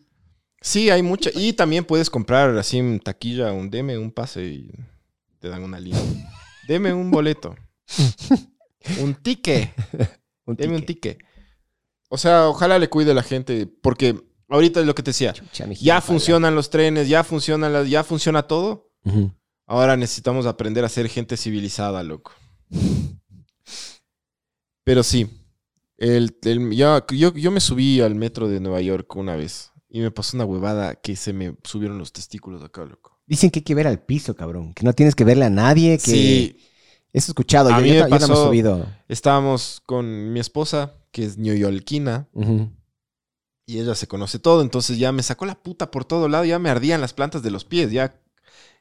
[0.61, 1.29] Sí, hay mucha.
[1.33, 4.71] Y también puedes comprar así en taquilla un deme, un pase y
[5.39, 5.99] te dan una línea.
[6.69, 7.53] Deme un boleto.
[9.01, 9.71] un ticket.
[10.45, 11.17] un Deme un ticket.
[12.13, 14.15] O sea, ojalá le cuide la gente, porque
[14.47, 15.33] ahorita es lo que te decía.
[15.33, 18.91] Chucha, Ya funcionan los trenes, ya funcionan las, ya funciona todo.
[19.65, 22.33] Ahora necesitamos aprender a ser gente civilizada, loco.
[24.83, 25.27] Pero sí.
[25.97, 26.35] El,
[26.75, 30.45] yo, yo me subí al metro de Nueva York una vez y me pasó una
[30.45, 33.19] huevada que se me subieron los testículos acá, loco.
[33.25, 34.73] Dicen que hay que ver al piso, cabrón.
[34.73, 35.97] Que no tienes que verle a nadie.
[35.97, 36.11] Que...
[36.11, 36.57] Sí,
[37.13, 37.73] Eso he escuchado.
[37.73, 38.85] A Yo, mí yo me yo no me he pasó- subido.
[39.07, 42.69] estábamos con mi esposa, que es neoyorquina, Ujú.
[43.65, 46.59] y ella se conoce todo, entonces ya me sacó la puta por todo lado, ya
[46.59, 48.19] me ardían las plantas de los pies, ya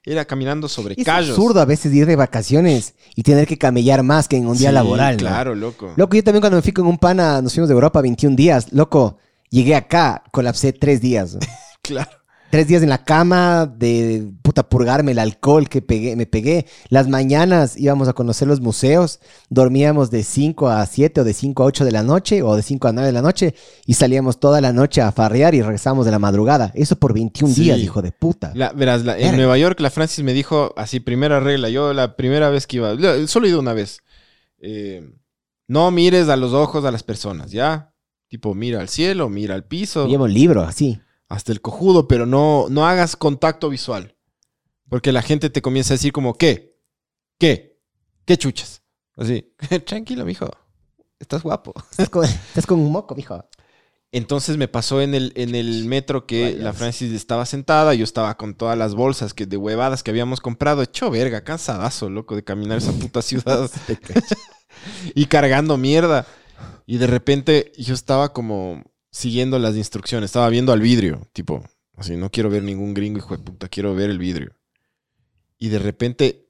[0.05, 1.31] era caminando sobre Es callos.
[1.31, 4.71] absurdo a veces ir de vacaciones y tener que camellar más que en un día
[4.71, 5.15] Sí, laboral.
[5.15, 5.21] ¿no?
[5.21, 5.93] Claro, loco.
[5.97, 8.73] Loco, yo también cuando me fui con un pana, nos fuimos de Europa 21 días.
[8.73, 9.19] Loco,
[9.51, 11.35] llegué acá, colapsé tres días.
[11.35, 11.41] ¿no?
[11.83, 12.11] Claro.
[12.53, 16.67] Tres días en la cama, de puta purgarme el alcohol que pegué, me pegué.
[16.91, 21.63] Las mañanas íbamos a conocer los museos, dormíamos de 5 a 7 o de 5
[21.63, 23.55] a 8 de la noche o de 5 a 9 de la noche
[23.87, 26.71] y salíamos toda la noche a farrear y regresábamos de la madrugada.
[26.75, 27.63] Eso por 21 Sí.
[27.63, 28.53] días, hijo de puta.
[28.55, 29.35] La- verás, la- en.
[29.35, 32.95] Nueva York la Francis me dijo así, primera regla, yo la primera vez que iba,
[33.29, 34.03] solo he ido una vez,
[34.61, 35.11] eh,
[35.69, 37.95] no mires a los ojos a las personas, ¿ya?
[38.29, 41.01] Tipo, mira al cielo, mira al piso, Llevo un libro, así.
[41.33, 44.15] Hasta el cojudo, pero no, no hagas contacto visual.
[44.91, 46.79] Porque la gente te comienza a decir como, ¿qué?
[47.39, 47.81] ¿Qué?
[48.27, 48.83] ¿Qué chuchas?
[49.17, 49.55] Así,
[49.87, 50.51] tranquilo, mijo.
[51.19, 51.73] Estás guapo.
[51.91, 53.43] Estás con, estás con un moco, mijo.
[54.11, 58.37] Entonces me pasó en el, en el metro que la Francis estaba sentada, yo estaba
[58.37, 62.45] con todas las bolsas que, de huevadas que habíamos comprado, hecho verga, cansadazo, loco, de
[62.45, 63.71] caminar esa puta ciudad
[65.15, 66.27] y cargando mierda.
[66.85, 71.63] Y de repente yo estaba como siguiendo las instrucciones, estaba viendo al vidrio, tipo,
[71.97, 74.53] así, no quiero ver ningún gringo, hijo de puta, quiero ver el vidrio.
[75.59, 76.49] Y de repente,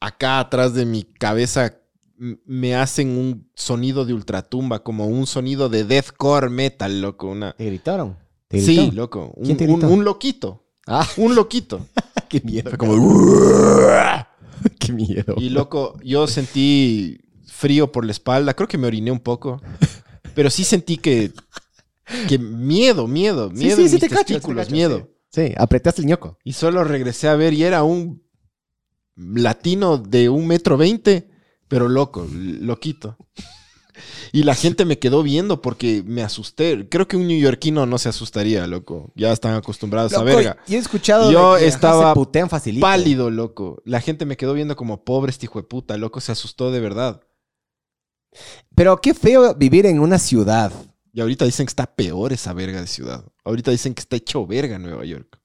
[0.00, 1.78] acá atrás de mi cabeza
[2.18, 7.28] me hacen un sonido de ultratumba, como un sonido de deathcore metal, loco.
[7.28, 7.52] Una...
[7.54, 8.18] ¿Te gritaron?
[8.48, 8.96] ¿Te Sí, gritaron?
[8.96, 9.32] loco.
[9.36, 9.88] Un, ¿Quién te un- gritó?
[9.92, 10.66] un loquito.
[10.86, 11.86] Ah, Un loquito.
[12.28, 12.68] qué miedo.
[12.70, 12.94] Fue como...
[14.78, 15.34] Qué miedo.
[15.36, 18.54] Y loco, yo sentí frío por la espalda.
[18.54, 19.60] Creo que me oriné un poco.
[20.34, 21.32] Pero sí sentí que...
[22.28, 25.10] Que miedo, miedo, Sí, miedo sí, sí, mis te cacho, te testículos, cacho, miedo.
[25.30, 26.38] Sí, apretaste el ñoco.
[26.44, 28.22] Y solo regresé a ver y era un
[29.16, 31.30] latino de un metro veinte,
[31.68, 33.16] pero loco, loquito.
[34.32, 36.88] Y la gente me quedó viendo porque me asusté.
[36.88, 39.12] Creo que un neoyorquino no se asustaría, loco.
[39.14, 40.58] Ya están acostumbrados a verga.
[40.66, 42.82] Yo he escuchado Yo de que, ajá, estaba se.
[42.82, 43.82] Pálido, loco.
[43.84, 46.20] La gente me quedó viendo como pobre este hijo de puta, loco.
[46.20, 47.22] Se asustó de verdad.
[48.74, 50.72] Pero qué feo vivir en una ciudad.
[51.16, 53.24] Y ahorita dicen que está peor esa verga de ciudad.
[53.42, 55.40] Ahorita dicen que está hecho verga Nueva York.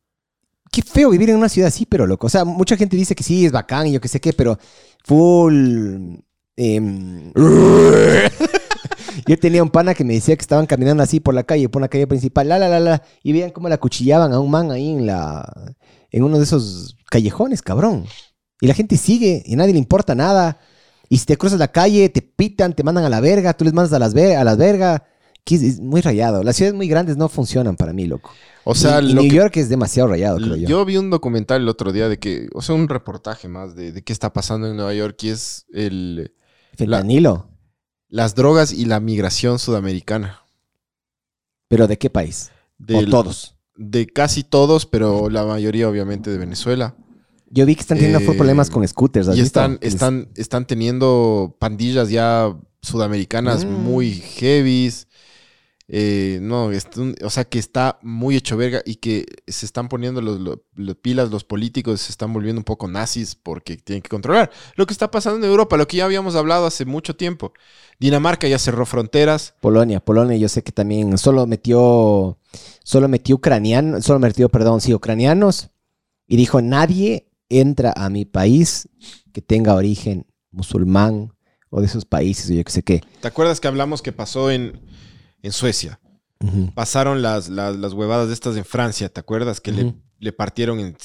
[0.70, 2.28] Qué feo vivir en una ciudad así, pero loco.
[2.28, 4.60] O sea, mucha gente dice que sí, es bacán y yo qué sé qué, pero
[5.06, 6.18] full...
[6.58, 7.32] em,
[9.26, 11.82] yo tenía un pana que me decía que estaban caminando así por la calle, por
[11.82, 14.72] la calle principal, la, la, la, la, y veían cómo la cuchillaban a un man
[14.72, 15.74] ahí en la...
[16.10, 18.08] En uno de esos callejones, cabrón.
[18.60, 20.60] Y la gente sigue y a nadie le importa nada.
[21.08, 23.74] Y si te cruzas la calle, te pitan, te mandan a la verga, tú les
[23.74, 25.06] mandas a las, ver a las verga.
[25.43, 26.43] Que es, muy rayado.
[26.43, 28.32] Las ciudades muy grandes no funcionan para mí, loco.
[28.63, 30.67] O sea, y, lo New que- York es demasiado rayado, creo yo.
[30.67, 33.91] Yo vi un documental el otro día de que, o sea, un reportaje más de,
[33.91, 36.34] de qué está pasando en Nueva York y es el,
[36.75, 37.49] Fentanilo.
[38.08, 40.41] las drogas y la migración sudamericana.
[41.67, 42.51] ¿Pero de qué país?
[42.77, 43.56] Del- o todos.
[43.75, 46.95] De casi todos, pero la mayoría obviamente de Venezuela.
[47.49, 49.27] Yo vi que están teniendo Eh, problemas con scooters.
[49.30, 53.69] ¿has Y están, están, están teniendo pandillas ya sudamericanas Mm.
[53.69, 55.08] muy heavies.
[55.88, 59.89] Eh, no, es un- o sea que está muy hecho verga y que se están
[59.89, 64.02] poniendo los, los- los pilas, los políticos se están volviendo un poco nazis porque tienen
[64.02, 64.52] que controlar.
[64.76, 67.52] Lo que está pasando en Europa, lo que ya habíamos hablado hace mucho tiempo.
[68.00, 69.54] Dinamarca ya cerró fronteras.
[69.60, 72.38] Polonia, Polonia, yo sé que también solo metió,
[72.84, 75.70] solo metió ucranianos, solo metió, perdón, sí, ucranianos
[76.28, 78.88] y dijo nadie entra a mi país
[79.34, 81.34] que tenga origen musulmán
[81.70, 83.02] o de esos países o yo qué sé qué.
[83.20, 84.80] ¿Te acuerdas que hablamos que pasó en,
[85.41, 85.99] en Suecia?
[86.73, 89.62] Pasaron las, las, las huevadas de estas en Francia, ¿te acuerdas?
[89.62, 90.97] Que le, partieron en,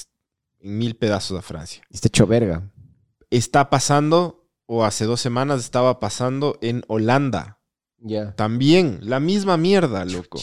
[0.61, 1.83] en mil pedazos a Francia.
[1.91, 2.71] Está hecho verga.
[3.31, 7.59] está pasando, o hace dos semanas estaba pasando en Holanda.
[7.99, 8.35] Ya.
[8.35, 10.41] También, la misma mierda, loco.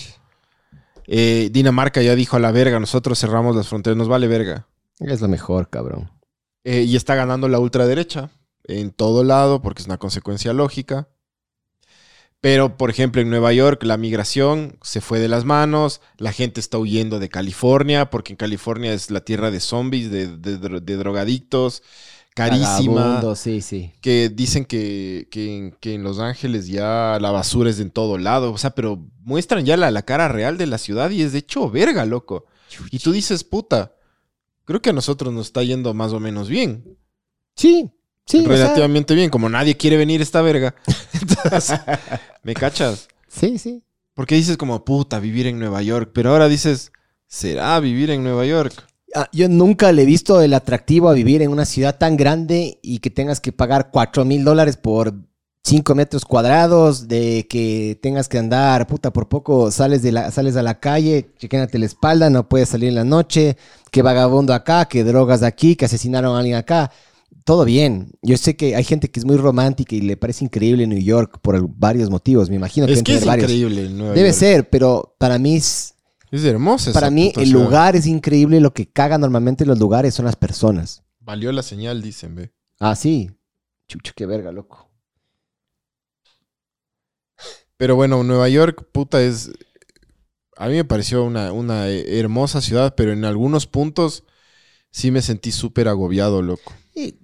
[1.08, 4.68] Eh, Dinamarca ya dijo a la verga, nosotros cerramos las fronteras, nos vale verga.
[5.00, 6.12] Es lo mejor, cabrón.
[6.64, 8.30] Eh, y está ganando la ultraderecha
[8.64, 11.10] en todo lado, porque es una consecuencia lógica.
[12.44, 16.60] Pero, por ejemplo, en Nueva York la migración se fue de las manos, la gente
[16.60, 20.82] está huyendo de California, porque en California es la tierra de zombies, de, de dro-
[20.82, 21.84] de drogadictos,
[22.36, 23.02] carísima.
[23.02, 23.94] Vagabundo, sí, sí.
[24.02, 27.92] que dicen que, que en, que en Los Ángeles ya la basura es de en
[27.92, 28.52] todo lado.
[28.52, 31.40] O sea, pero muestran ya la, la cara real de la ciudad y es de
[31.40, 32.46] hecho verga, loco.
[32.92, 33.96] Y tú dices, puta,
[34.66, 36.98] creo que a nosotros nos está yendo más o menos bien.
[37.56, 37.90] Sí,
[38.26, 38.40] sí.
[38.40, 39.30] o sea, relativamente bien.
[39.30, 40.76] Como nadie quiere venir esta verga.
[41.14, 41.80] Entonces,
[42.44, 43.08] ¿me cachas?
[43.28, 43.84] sí, sí.
[44.16, 46.12] Porque dices como, puta, vivir en Nueva York.
[46.14, 46.92] Pero ahora dices,
[47.28, 48.74] ¿será vivir en Nueva York?
[49.16, 52.80] Ah, yo nunca le he visto el atractivo a vivir en una ciudad tan grande
[52.82, 55.14] y que tengas que pagar 4 mil dólares por
[55.64, 60.58] 5 metros cuadrados, de que tengas que andar, puta, por poco sales, de la, sales
[60.58, 63.56] a la calle, chequéate la espalda, no puedes salir en la noche,
[63.90, 66.92] que vagabundo acá, que drogas aquí, que asesinaron a alguien acá.
[67.44, 68.12] Todo bien.
[68.22, 71.40] Yo sé que hay gente que es muy romántica y le parece increíble New York
[71.42, 72.50] por varios motivos.
[72.50, 73.50] Me imagino que es que es varios.
[73.52, 74.40] increíble Nueva Debe York.
[74.40, 75.96] ser, pero para mí es,
[76.32, 77.64] Es hermosa para mí el ciudad.
[77.64, 78.60] lugar es increíble.
[78.62, 81.04] Lo que caga normalmente en los lugares son las personas.
[81.20, 82.54] Valió la señal, dicen, ve.
[82.80, 83.30] Ah, sí.
[83.88, 84.90] Chucho, qué verga, loco.
[87.78, 89.52] Pero bueno, Nueva York, puta, es.
[90.56, 94.24] A mí me pareció una, una hermosa ciudad, pero en algunos puntos
[94.92, 96.74] sí me sentí súper agobiado, loco.
[96.96, 97.20] Y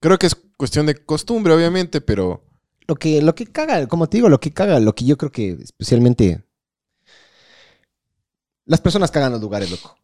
[0.00, 2.44] Creo que es cuestión de costumbre, obviamente, pero
[2.86, 5.32] lo que, lo que caga, como te digo, lo que caga, lo que yo creo
[5.32, 6.44] que especialmente
[8.64, 9.96] las personas cagan los lugares, loco.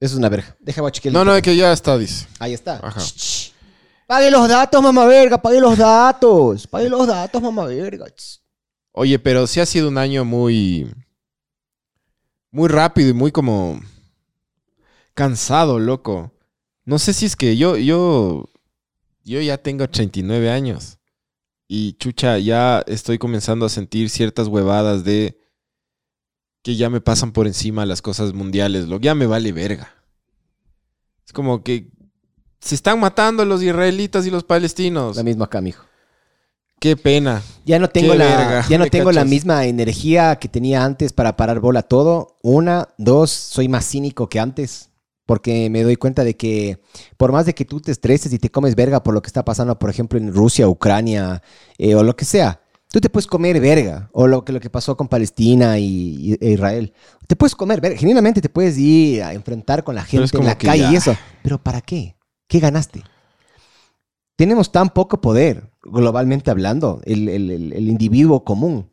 [0.00, 0.56] Eso es una verga.
[0.60, 2.26] Deja voy a chequear el No, no, es que ya está, dice.
[2.38, 2.80] Ahí está.
[2.82, 3.00] Ajá.
[4.06, 6.66] Pague los datos, mamá verga, pague los datos.
[6.66, 8.06] Pague los datos, mamá verga.
[8.92, 10.90] Oye, pero sí ha sido un año muy.
[12.50, 13.80] Muy rápido y muy como.
[15.14, 16.32] Cansado, loco.
[16.88, 17.76] No sé si es que yo.
[17.76, 18.48] Yo,
[19.22, 20.96] yo ya tengo 39 años.
[21.68, 25.38] Y chucha, ya estoy comenzando a sentir ciertas huevadas de.
[26.62, 28.88] Que ya me pasan por encima las cosas mundiales.
[28.88, 29.92] Lo ya me vale verga.
[31.26, 31.90] Es como que.
[32.58, 35.14] Se están matando los israelitas y los palestinos.
[35.14, 35.84] La misma acá, mijo.
[36.80, 37.42] Qué pena.
[37.66, 40.86] Ya no tengo Qué la, verga, ya no ¿me tengo la misma energía que tenía
[40.86, 42.38] antes para parar bola todo.
[42.42, 44.87] Una, dos, soy más cínico que antes.
[45.28, 46.80] Porque me doy cuenta de que
[47.18, 49.44] por más de que tú te estreses y te comes verga por lo que está
[49.44, 51.42] pasando, por ejemplo, en Rusia, Ucrania
[51.76, 54.08] eh, o lo que sea, tú te puedes comer verga.
[54.14, 55.84] O lo que, lo que pasó con Palestina y,
[56.32, 56.94] y- e Israel.
[57.26, 57.98] Te puedes comer verga.
[57.98, 60.92] Genuinamente te puedes ir a enfrentar con la gente en la calle ya.
[60.92, 61.14] y eso.
[61.42, 62.16] Pero ¿para qué?
[62.46, 63.02] ¿Qué ganaste?
[64.36, 68.90] Tenemos tan poco poder, globalmente hablando, el, el- el- el individuo común,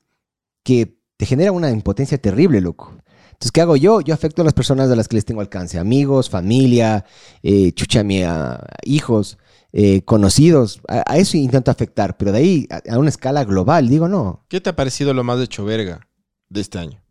[0.63, 2.91] que te genera una impotencia terrible, loco.
[3.35, 4.01] Entonces, ¿qué hago yo?
[4.01, 7.05] Yo afecto a las personas a las que les tengo alcance, amigos, familia,
[7.43, 9.37] eh, chucha mía, hijos,
[9.73, 10.81] eh, conocidos.
[10.87, 14.45] A, a eso intento afectar, pero de ahí a, a una escala global, digo, no.
[14.47, 16.07] ¿Qué te ha parecido lo más hecho verga
[16.49, 17.01] de este año?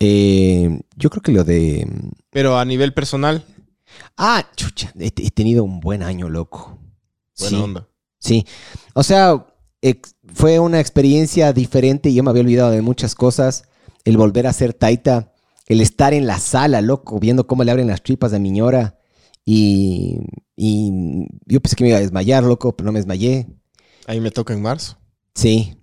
[0.00, 1.86] Eh, yo creo que lo de...
[2.30, 3.44] Pero a nivel personal,
[4.16, 6.78] Ah, chucha, he, he tenido un buen año, loco.
[7.38, 7.62] buena Sí.
[7.62, 7.88] onda.
[8.18, 8.46] Sí,
[8.94, 9.46] o sea,
[10.32, 12.14] fue una experiencia diferente.
[12.14, 13.64] Yo me había olvidado de muchas cosas.
[14.04, 15.32] El volver a ser taita,
[15.66, 18.98] el estar en la sala, loco, viendo cómo le abren las tripas a mi ñora.
[19.44, 20.18] Y,
[20.56, 23.48] y yo pensé que me iba a desmayar, loco, pero no me desmayé.
[24.06, 24.98] Ahí me toca en marzo.
[25.34, 25.78] Sí.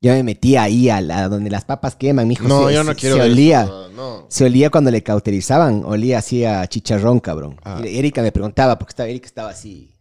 [0.00, 2.46] Yo me metí ahí a, la, donde las papas queman, mijo.
[2.46, 3.62] No, se, yo no se- quiero Se olía.
[3.62, 4.26] eso, no.
[4.28, 7.56] Se olía cuando le cauterizaban, olía así a chicharrón, cabrón.
[7.64, 7.80] Ah.
[7.82, 9.94] Y Erika me preguntaba, porque estaba, Erika estaba así.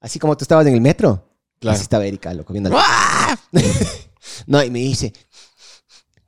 [0.00, 1.30] Así como tú estabas en el metro.
[1.60, 1.74] Claro.
[1.76, 2.70] Así estaba Erika, loco, viendo.
[4.46, 5.12] no, y me dice,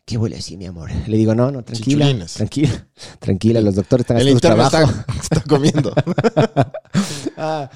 [0.07, 0.90] ¿qué huele así, mi amor?
[1.07, 2.07] Le digo, no, no, tranquila.
[2.27, 2.88] Tranquila,
[3.19, 4.79] tranquila, los doctores están haciendo su trabajo.
[4.79, 5.92] está, está comiendo.
[7.38, 7.69] Ah,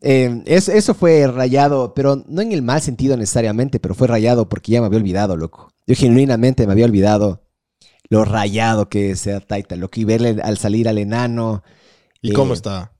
[0.00, 4.48] eh, eso, eso fue rayado, pero no en el mal sentido necesariamente, pero fue rayado
[4.48, 5.72] porque ya me había olvidado, loco.
[5.88, 7.42] Yo genuinamente me había olvidado
[8.08, 11.64] lo rayado que ser Taita, loco, y verle al salir al enano.
[12.22, 12.92] ¿Y Eh, cómo está?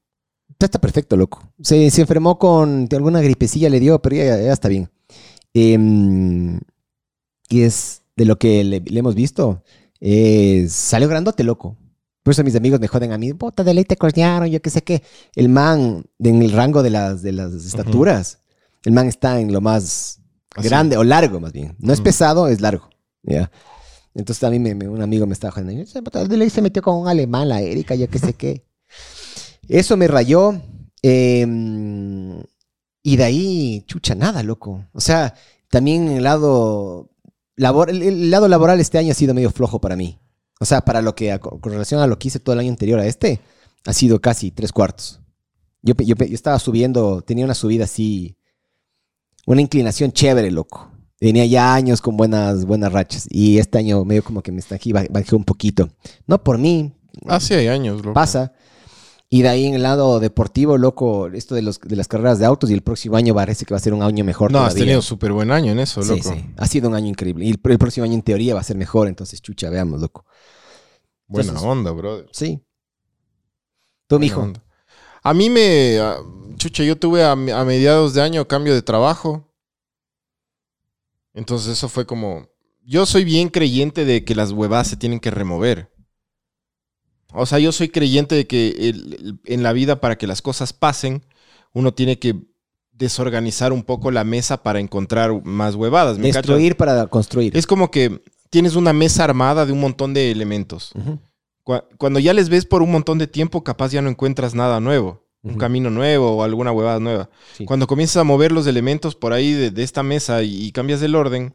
[0.59, 1.53] Ya está perfecto, loco.
[1.63, 4.91] Se, se enfermó con alguna gripecilla, le dio, pero ya, ya está bien.
[5.55, 6.59] Em,
[7.49, 9.63] y es de lo que le, le hemos visto.
[10.01, 11.77] eh, salió grandote, loco.
[12.23, 13.33] Por eso mis amigos me joden a mí.
[13.33, 15.03] Bota de leite cornearon, yo qué sé qué.
[15.35, 18.41] El man, en el rango de las, de las estaturas,
[18.85, 20.21] el man está en lo más
[20.55, 20.69] Así.
[20.69, 21.75] grande o largo, más bien.
[21.79, 22.91] No es pesado, es largo.
[23.23, 23.51] ¿ya?
[24.15, 25.85] Entonces a mí me- me- un amigo me estaba jodiendo.
[26.29, 28.65] De leite se metió con un alemán, la Erika, yo qué sé qué.
[29.69, 30.61] Eso me rayó.
[31.03, 31.47] eh,
[33.03, 34.85] y de ahí, chucha, nada, loco.
[34.93, 35.35] O sea,
[35.71, 37.11] también el lado,
[37.59, 40.19] labor, el, el lado laboral este año ha sido medio flojo para mí.
[40.61, 42.71] O sea, para lo que, a- con relación a lo que hice todo el año
[42.71, 43.41] anterior a este,
[43.87, 45.21] ha sido casi tres cuartos.
[45.83, 48.37] Yo, yo, yo estaba subiendo, tenía una subida así,
[49.47, 50.91] una inclinación chévere, loco.
[51.19, 53.27] Tenía ya años con buenas, buenas rachas.
[53.31, 55.89] Y este año medio como que me estají, baj- bajé un poquito.
[56.27, 56.93] No por mí,
[57.27, 58.13] Ah, hay años, loco.
[58.15, 58.53] pasa.
[59.31, 62.47] Y de ahí en el lado deportivo, loco, esto de, los, de las carreras de
[62.47, 64.51] autos y el próximo año parece que va a ser un año mejor.
[64.51, 64.85] No, has todavía.
[64.85, 66.33] tenido súper buen año en eso, Sí, loco.
[66.33, 66.45] sí.
[66.57, 67.45] Ha sido un año increíble.
[67.45, 70.25] Y el, el próximo año en teoría va a ser mejor, entonces chucha, veamos, loco.
[71.27, 72.27] Buena onda, brother.
[72.33, 72.65] Sí.
[74.07, 74.41] Tú, mijo.
[74.41, 74.65] onda.
[75.23, 75.99] A mí me...
[76.01, 76.17] ah,
[76.57, 79.47] Chucha, yo tuve a, a mediados de año cambio de trabajo.
[81.35, 82.49] Entonces eso fue como...
[82.83, 85.93] Yo soy bien creyente de que las huevadas se tienen que remover.
[87.33, 90.41] O sea, yo soy creyente de que el- el- en la vida para que las
[90.43, 91.23] cosas pasen,
[91.75, 92.35] uno tiene que
[92.93, 96.19] desorganizar un poco la mesa para encontrar más huevadas.
[96.19, 96.43] ¿me cachas?
[96.49, 97.57] Destruir para construir.
[97.57, 100.93] Es como que tienes una mesa armada de un montón de elementos.
[101.99, 105.23] Cuando ya les ves por un montón de tiempo, capaz ya no encuentras nada nuevo.
[105.45, 107.31] Un camino nuevo o alguna huevada nueva.
[107.57, 107.65] Sí.
[107.65, 111.01] Cuando comienzas a mover los elementos por ahí de, de esta mesa y, y cambias
[111.03, 111.55] el orden,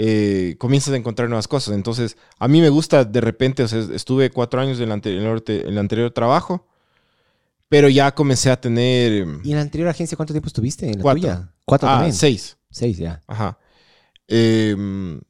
[0.00, 1.74] eh, comienzas a encontrar nuevas cosas.
[1.74, 5.16] Entonces, a mí me gusta de repente, o sea, estuve cuatro años en el, ante-
[5.18, 6.68] en el anterior trabajo,
[7.68, 9.12] pero ya comencé a tener...
[9.12, 10.86] em, ¿Y en la anterior agencia cuánto tiempo estuviste?
[10.86, 11.20] ¿En la Cuatro.
[11.22, 11.52] tuya?
[11.64, 12.14] Cuatro ah, también.
[12.14, 12.56] seis.
[12.70, 13.20] Seis, ya.
[13.26, 13.58] Ajá.
[14.28, 15.20] Em,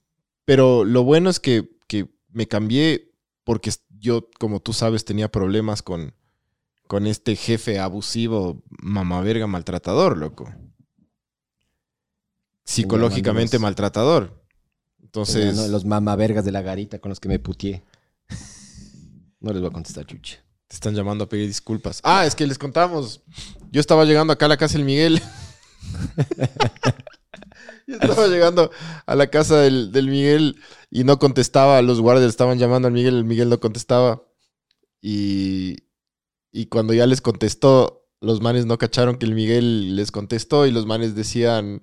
[0.45, 3.11] pero lo bueno es que, que me cambié
[3.45, 6.12] porque yo, como tú sabes, tenía problemas con,
[6.87, 10.53] con este jefe abusivo, mamaverga, maltratador, loco.
[12.64, 14.45] psicológicamente maltratador.
[15.09, 15.67] Entonces, ¿no?
[15.69, 17.83] Los mamavergas de la garita con los que me putié.
[19.41, 20.37] No les voy a contestar, chucha.
[20.67, 22.01] te están llamando a pedir disculpas.
[22.05, 23.23] Ah, es que les contamos.
[23.73, 25.23] Yo estaba llegando acá a la casa del Miguel.
[27.87, 28.71] Yo estaba llegando
[29.07, 31.81] a la casa del, del Miguel y no contestaba.
[31.81, 34.23] Los guardias estaban llamando al Miguel, el Miguel no contestaba.
[35.01, 35.85] Y,
[36.53, 40.71] y cuando ya les contestó, los manes no cacharon que el Miguel les contestó y
[40.71, 41.83] los manes decían,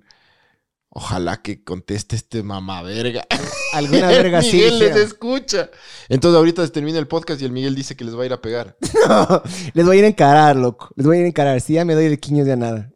[0.96, 3.26] ojalá que conteste este mamá verga.
[3.74, 4.56] Alguna verga sí.
[4.56, 5.70] Miguel les escucha.
[6.08, 8.32] Entonces ahorita se termina el podcast y el Miguel dice que les va a ir
[8.32, 8.76] a pegar.
[9.74, 10.88] Les voy a ir a encarar, loco.
[10.96, 11.60] Les voy a ir a encarar.
[11.60, 12.90] Si ya me doy de quiños, ya nada.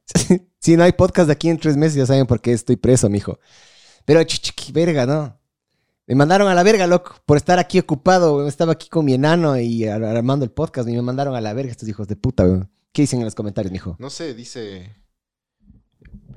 [0.59, 3.09] si no hay podcast de aquí en tres meses, ya saben por qué estoy preso,
[3.11, 3.39] mijo.
[4.07, 5.39] Pero chichiqui, verga, ¿no?
[6.07, 8.49] Me mandaron a la verga, loco, por estar aquí ocupado.
[8.49, 11.53] Estaba aquí con mi enano y ar- armando el podcast y me mandaron a la
[11.53, 12.71] verga estos hijos de puta, weón.
[12.93, 13.95] ¿Qué dicen en los comentarios, mijo?
[14.01, 14.97] No sé, dice.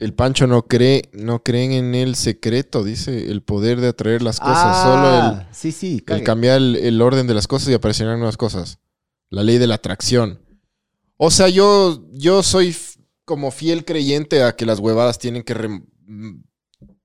[0.03, 4.39] El Pancho no cree, no creen en el secreto, dice, el poder de atraer las
[4.39, 7.73] cosas, solo el, Ah, Sí, sí, el cambiar el, el orden de las cosas y
[7.73, 8.79] aparecerán nuevas cosas.
[9.29, 10.41] La ley de la atracción.
[11.15, 12.75] O sea, yo, yo soy
[13.23, 16.43] como fiel creyente a que las huevadas tienen que mm,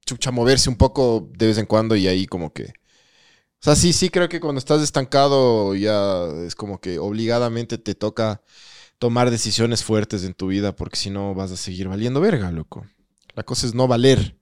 [0.05, 2.65] chucha, moverse un poco de vez en cuando y ahí como que...
[2.65, 7.95] O sea, sí, sí creo que cuando estás estancado ya es como que obligadamente te
[7.95, 8.43] toca
[8.99, 12.87] tomar decisiones fuertes en tu vida porque si no vas a seguir valiendo verga, loco.
[13.35, 14.39] La cosa es no valer.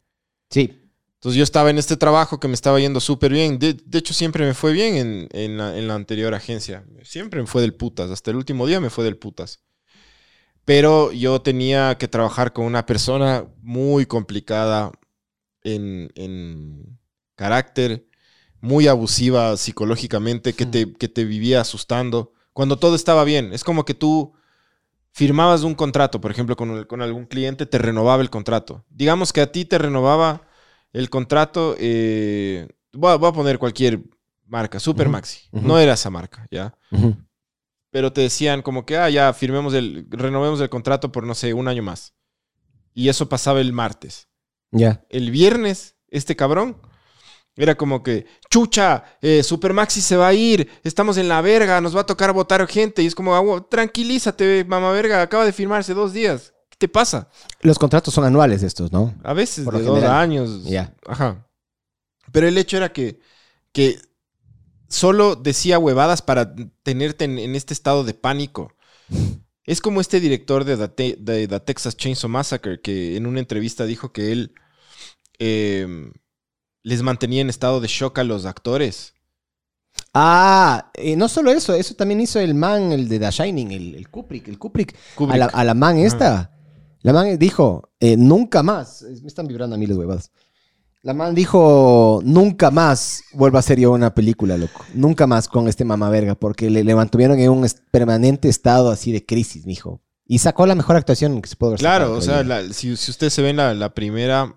[0.51, 0.83] Sí.
[1.15, 3.59] Entonces yo estaba en este trabajo que me estaba yendo súper bien.
[3.59, 6.85] De, de hecho, siempre me fue bien en, en la, en la anterior agencia.
[7.03, 8.11] Siempre me fue del putas.
[8.11, 9.61] Hasta el último día me fue del putas.
[10.65, 14.93] Pero yo tenía que trabajar con una persona muy complicada
[15.63, 16.99] en, en
[17.35, 18.07] carácter,
[18.61, 22.33] muy abusiva psicológicamente, que te, que te vivía asustando.
[22.53, 23.53] Cuando todo estaba bien.
[23.53, 24.36] Es como que tú
[25.17, 28.85] firmabas un contrato, por ejemplo, con, con algún cliente, te renovaba el contrato.
[28.91, 30.43] Digamos que a ti te renovaba
[30.93, 34.03] el contrato, eh, voy, a, voy a poner cualquier
[34.45, 35.49] marca, Super Ujú, Maxi.
[35.53, 35.67] ujú.
[35.67, 36.75] No era esa marca, ¿ya?
[37.91, 41.55] Pero te decían como que, ah, ya, firmemos el, renovemos el contrato por, no sé,
[41.55, 42.13] un año más.
[42.93, 44.29] Y eso pasaba el martes.
[44.71, 45.03] Ya.
[45.09, 46.77] El viernes, este cabrón,
[47.57, 51.81] era como que, chucha, eh, Super Maxi se va a ir, estamos en la verga,
[51.81, 53.03] nos va a tocar votar gente.
[53.03, 56.53] Y es como, tranquilízate, mamá verga, acaba de firmarse dos días.
[56.69, 57.31] ¿Qué te pasa?
[57.63, 59.15] Los contratos son anuales estos, ¿no?
[59.25, 60.17] A veces Por de dos general.
[60.19, 60.65] años.
[60.65, 60.95] Ya.
[61.07, 61.49] Ajá.
[62.33, 63.21] Pero el hecho era que,
[63.73, 63.99] que
[64.89, 68.75] solo decía huevadas para tenerte en, en este estado de pánico.
[69.65, 73.85] Es como este director de The, de The Texas Chainsaw Massacre que en una entrevista
[73.87, 74.53] dijo que él
[75.39, 76.13] eh,
[76.87, 79.13] les mantenía en estado de shock a los actores.
[80.15, 83.95] Ah, eh, no solo eso, eso también hizo el man, el de The Shining, el,
[83.97, 84.47] el Kubrick.
[84.47, 85.35] El Kubrick, Kubrick.
[85.35, 86.53] A, la, a la man esta.
[87.03, 89.03] La man dijo, eh, nunca más.
[89.21, 90.31] Me están vibrando a mí las huevadas.
[91.03, 94.85] La man dijo, nunca más vuelva a hacer yo una película, loco.
[94.95, 99.11] Nunca más con este mamá verga, porque le, le mantuvieron en un permanente estado así
[99.11, 100.01] de crisis, mijo.
[100.25, 101.81] Y sacó la mejor actuación que se puede ver.
[101.81, 104.55] Claro, o sea, la- si, si usted se ve en la, la primera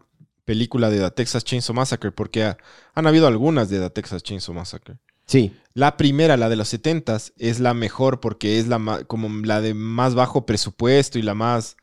[0.50, 2.58] película de The Texas Chainsaw Massacre, porque ha-
[2.95, 4.97] han habido algunas de The Texas Chainsaw Massacre.
[5.28, 9.62] Sí, La primera, la de los 70s, es la mejor porque es la como la
[9.62, 11.78] de más bajo presupuesto y la más.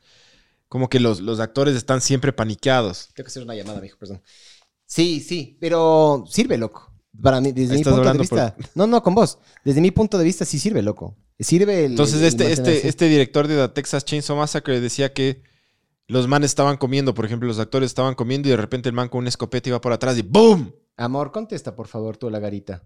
[0.69, 3.11] Como que los, los actores están siempre paniqueados.
[3.15, 4.21] tengo que hacer una llamada, mijo, perdón.
[4.85, 6.93] Sí, sí, pero sirve, loco.
[7.23, 8.57] Para mí, desde mi punto de vista.
[8.75, 9.39] No, no, con vos.
[9.65, 11.17] Desde mi punto de vista, sí sirve, loco.
[11.39, 11.93] Sirve el.
[11.93, 15.43] Entonces, el- el este, este, este director de The Texas Chainsaw Massacre decía que
[16.09, 19.09] los manes estaban comiendo, por ejemplo, los actores estaban comiendo y de repente el man
[19.09, 20.73] con una escopeta iba por atrás y ¡boom!
[20.97, 22.83] Amor, contesta, por favor, tú, la garita.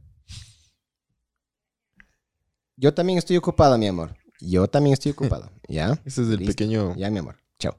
[2.77, 4.15] Yo también estoy ocupada, mi amor.
[4.41, 5.53] Yo también estoy ocupada.
[5.69, 6.01] ¿Ya?
[6.05, 6.47] Ese es el Listo.
[6.53, 7.37] pequeño Ya, mi amor.
[7.59, 7.77] Chao.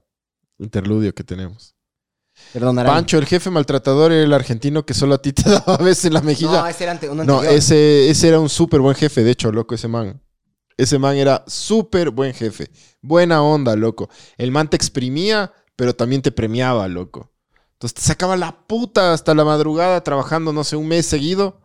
[0.60, 1.76] interludio que tenemos.
[2.54, 2.94] Perdón, Aran.
[2.94, 6.06] Pancho, el jefe maltratador era el argentino que solo a ti te daba a veces
[6.06, 6.62] en la mejilla.
[6.62, 7.58] No, ese era ante- uno No, anterior.
[7.58, 10.22] ese, ese era un súper buen jefe, de hecho, loco, ese man.
[10.82, 12.72] Ese man era súper buen jefe.
[13.02, 14.10] Buena onda, loco.
[14.36, 17.32] El man te exprimía, pero también te premiaba, loco.
[17.74, 21.62] Entonces te sacaba la puta hasta la madrugada trabajando, no sé, un mes seguido.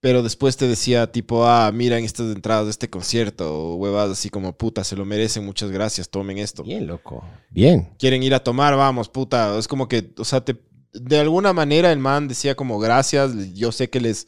[0.00, 4.30] Pero después te decía, tipo, ah, miren estas entradas de este concierto, o huevas así
[4.30, 6.62] como, puta, se lo merecen, muchas gracias, tomen esto.
[6.62, 7.22] Bien, loco.
[7.50, 7.92] Bien.
[7.98, 9.58] Quieren ir a tomar, vamos, puta.
[9.58, 10.56] Es como que, o sea, te,
[10.94, 14.26] de alguna manera el man decía como, gracias, yo sé que les,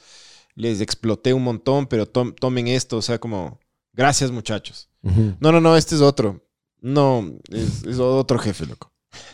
[0.55, 3.61] les exploté un montón, pero tom- tomen esto, o sea, como,
[3.93, 4.89] gracias muchachos.
[5.03, 6.45] No, no, no, este es otro.
[6.81, 8.93] No, es, es otro jefe, loco.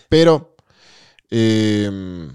[0.09, 0.57] Pero,
[1.31, 2.29] eh,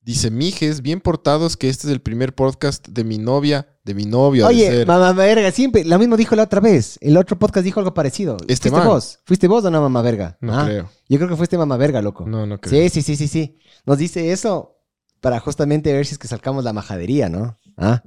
[0.00, 4.04] Dice, mijes, bien portados que este es el primer podcast de mi novia, de mi
[4.04, 4.46] novio.
[4.46, 4.86] Oye, ser".
[4.86, 6.98] mamá verga, siempre, lo mismo dijo la otra vez.
[7.00, 8.36] El otro podcast dijo algo parecido.
[8.46, 8.86] Este ¿Fuiste man.
[8.86, 9.20] vos?
[9.24, 10.36] ¿Fuiste vos o no, mamá verga?
[10.42, 10.90] No Ah, creo.
[11.08, 12.26] Yo creo que fuiste mamá verga, loco.
[12.26, 12.82] No, no creo.
[12.82, 13.58] Sí, sí, sí, sí, sí.
[13.86, 14.76] Nos dice eso
[15.22, 17.56] para justamente ver si es que sacamos la majadería, ¿no?
[17.78, 18.02] Ah,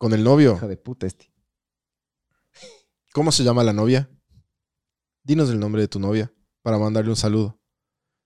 [0.00, 0.54] Con el novio.
[0.56, 1.30] hijo de puta este.
[3.12, 4.08] ¿Cómo se llama la novia?
[5.22, 6.32] Dinos el nombre de tu novia
[6.62, 7.58] para mandarle un saludo.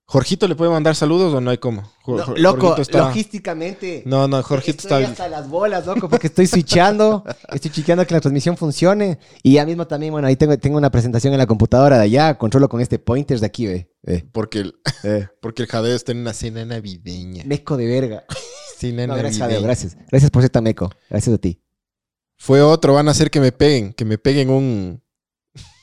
[0.07, 1.83] ¿Jorgito le puede mandar saludos o no hay cómo?
[2.05, 4.05] Jor- No, loco, está- logísticamente.
[4.07, 5.25] No, no, Jorgito estoy está...
[5.25, 9.19] hasta las bolas, loco, porque estoy switchando, estoy chequeando que la transmisión funcione.
[9.43, 12.39] Y ya mismo también, bueno, ahí tengo, tengo una presentación en la computadora de allá,
[12.39, 13.91] controlo con este pointer de aquí, ve.
[14.03, 15.29] ve, Porque el, ve.
[15.43, 17.43] porque el jadeo está en una cena navideña.
[17.47, 18.25] Meco de verga.
[18.79, 19.57] Cena No, gracias, navideña.
[19.57, 19.97] Jadeo, gracias.
[20.11, 20.91] Gracias por ser tan meco.
[21.09, 21.63] Gracias a ti.
[22.37, 25.03] Fue otro, van a hacer que me peguen, que me peguen un...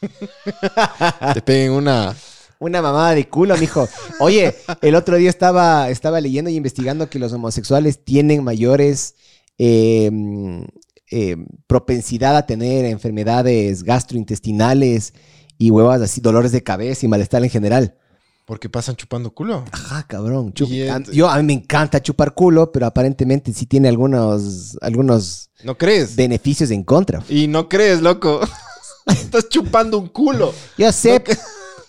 [1.34, 2.16] Te peguen una...
[2.60, 3.89] Una mamada de culo, mijo.
[4.20, 9.16] Oye, el otro día estaba, estaba leyendo y investigando que los homosexuales tienen mayores
[9.58, 10.12] eh,
[11.10, 15.14] eh, propensidad a tener enfermedades gastrointestinales
[15.58, 17.95] y huevas así, dolores de cabeza y malestar en general.
[18.45, 19.66] Porque pasan chupando culo.
[19.72, 20.54] Ajá, cabrón.
[20.54, 25.49] Chup- a- yo, a mí me encanta chupar culo, pero aparentemente sí tiene algunos, algunos
[25.64, 26.16] ¿No crees?
[26.16, 27.24] beneficios en contra.
[27.30, 28.39] Y no crees, loco.
[29.07, 30.53] Estás chupando un culo.
[30.78, 31.22] Yo sé,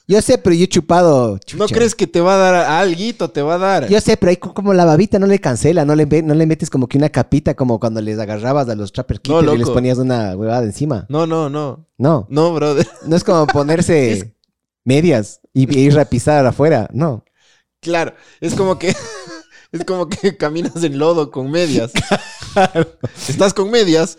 [0.08, 1.38] yo sé, pero yo he chupado.
[1.56, 3.30] ¿No crees que te va a dar alguito?
[3.30, 3.88] Te va a dar.
[3.88, 6.46] Yo sé, pero ahí co- como la babita no le cancela, no le, no le
[6.46, 9.58] metes como que una capita como cuando les agarrabas a los trapper No, keepers y
[9.58, 11.06] les ponías una huevada encima.
[11.08, 11.86] No, no, no.
[11.98, 12.88] No, No, brother.
[13.06, 14.34] no es como ponerse
[14.84, 17.24] medias y, y ir a pisar afuera, no.
[17.80, 18.94] Claro, es como que
[19.72, 21.92] es como que caminas en lodo con medias.
[23.28, 24.18] Estás con medias,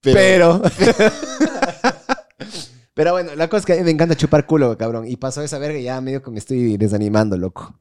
[0.00, 0.62] pero, Pero...
[2.92, 5.06] Pero bueno, la cosa es que a mí me encanta chupar culo, cabrón.
[5.06, 7.74] Y pasó esa verga y ya medio que me estoy desanimando, loco.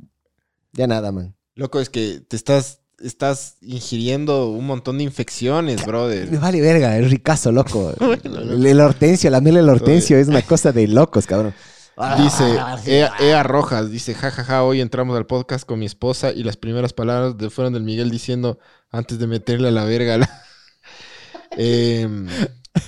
[0.72, 1.36] Ya nada, man.
[1.56, 6.40] loco es que te estás estás ingiriendo un montón de infecciones, Me brother.
[6.40, 7.94] vale verga, es ricazo, loco.
[8.00, 11.54] Bueno, el, el hortensio, la miel del hortensio es una cosa de locos, cabrón.
[12.18, 16.44] Dice Ah, Ea, Ea Rojas, dice, jajaja, hoy entramos al podcast con mi esposa y
[16.44, 18.58] las primeras palabras de- fueron del Miguel diciendo,
[18.90, 20.18] antes de meterle a la verga.
[20.18, 20.44] la-".
[21.58, 22.28] Em,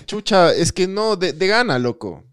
[0.05, 2.23] chucha, es que no, de, de gana, loco.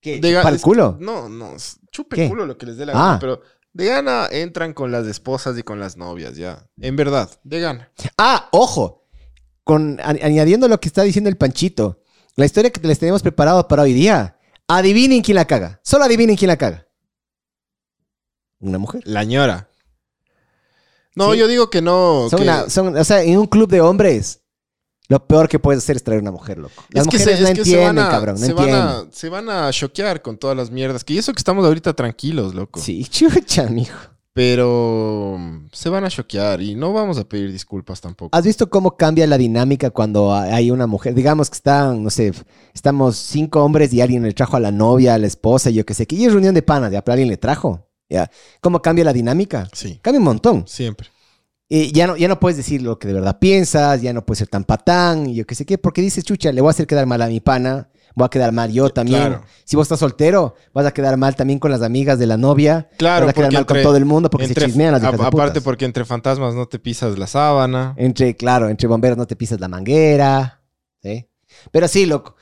[0.00, 0.20] ¿Qué?
[0.20, 0.96] De ga- ¿Para el culo?
[1.00, 1.54] No, no,
[1.90, 2.28] chupe ¿Qué?
[2.28, 2.96] culo lo que les dé la Ah.
[3.06, 6.66] gana, pero de gana entran con las esposas y con las novias, ya.
[6.80, 7.90] En verdad, de gana.
[8.18, 9.06] Ah, ojo.
[9.64, 12.02] Con, añadiendo lo que está diciendo el Panchito.
[12.36, 14.37] La historia que les tenemos preparado para hoy día.
[14.68, 15.80] Adivinen quién la caga.
[15.82, 16.86] Solo adivinen quién la caga.
[18.60, 19.02] Una mujer.
[19.06, 19.68] La ñora.
[21.14, 21.38] No, Sí.
[21.38, 22.26] yo digo que no.
[22.30, 24.42] Son que- una- son- o sea, en un club de hombres,
[25.08, 26.84] lo peor que puedes hacer es traer una mujer, loco.
[26.90, 28.34] Las es que mujeres se, no se entienden, cabrón.
[28.38, 29.08] No se, van entienden.
[29.08, 31.02] a, se van a choquear con todas las mierdas.
[31.02, 32.78] Que y eso que estamos ahorita tranquilos, loco.
[32.80, 33.96] Sí, chucha, mijo.
[34.38, 38.36] Pero mm, se van a choquear y no vamos a pedir disculpas tampoco.
[38.38, 41.12] ¿Has visto cómo cambia la dinámica cuando hay una mujer?
[41.12, 42.32] Digamos que están, no sé,
[42.72, 45.92] estamos cinco hombres y alguien le trajo a la novia, a la esposa, yo qué
[45.92, 47.88] sé, que y es reunión de panas, ya, pero alguien le trajo.
[48.08, 48.30] Ya.
[48.60, 49.68] ¿Cómo cambia la dinámica?
[49.72, 50.68] Sí, Cambia un montón.
[50.68, 51.08] siempre.
[51.68, 54.38] Y ya no, ya no puedes decir lo que de verdad piensas, ya no puedes
[54.38, 56.86] ser tan patán, y yo qué sé qué, porque dices, chucha, le voy a hacer
[56.86, 59.20] quedar mal a mi pana, voy a quedar mal yo también.
[59.20, 59.44] claro.
[59.64, 62.88] Si vos estás soltero, vas a quedar mal también con las amigas de la novia,
[62.98, 65.06] Claro, vas a quedar mal con todo el mundo porque Entre- se chismean las a-
[65.08, 65.62] hijas de aparte putas.
[65.64, 67.94] porque entre fantasmas no te pisas la sábana.
[67.96, 70.62] Entre, claro, entre bomberos no te pisas la manguera,
[71.02, 71.28] ¿sí?
[71.70, 72.36] Pero sí, loco.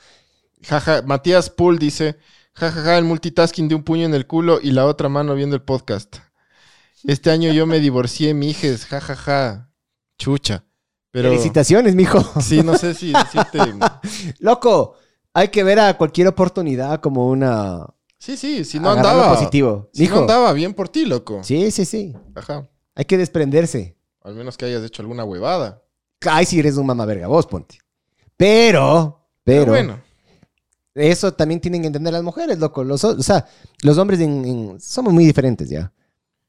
[0.63, 2.17] Jaja, Matías Pool dice,
[2.53, 5.61] jajaja, el multitasking de un puño en el culo y la otra mano viendo el
[5.61, 6.17] podcast.
[7.03, 9.69] Este año yo me divorcié, mijes, jajaja.
[10.17, 10.63] Chucha.
[11.11, 12.21] Pero Felicitaciones, mijo.
[12.41, 13.59] sí, no sé si decirte.
[14.39, 14.95] Loco,
[15.39, 17.85] hay que ver a cualquier oportunidad como una...
[18.17, 19.35] Sí, sí, si no agarrarlo andaba.
[19.35, 19.89] positivo.
[19.93, 20.15] Si mijo.
[20.15, 21.43] no andaba bien por ti, loco.
[21.43, 22.15] Sí, sí, sí.
[22.33, 22.67] Ajá.
[22.95, 23.95] Hay que desprenderse.
[24.23, 25.83] Al menos que hayas hecho alguna huevada.
[26.27, 27.77] Ay, si eres un mamá verga, vos ponte.
[28.35, 30.01] Pero, pero, Pero bueno.
[30.95, 32.83] eso también tienen que entender las mujeres, loco.
[32.83, 33.45] Los, o sea,
[33.83, 35.91] los hombres en- en- somos muy diferentes ya.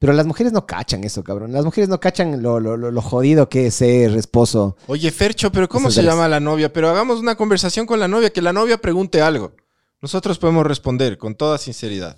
[0.00, 1.52] Pero las mujeres no cachan eso, cabrón.
[1.52, 4.76] Las mujeres no cachan lo, lo, lo, lo jodido que es ser esposo.
[4.86, 6.72] Oye, Fercho, pero ¿cómo se llama la novia?
[6.72, 9.54] Pero hagamos una conversación con la novia, que la novia pregunte algo.
[10.00, 12.16] Nosotros podemos responder con toda sinceridad.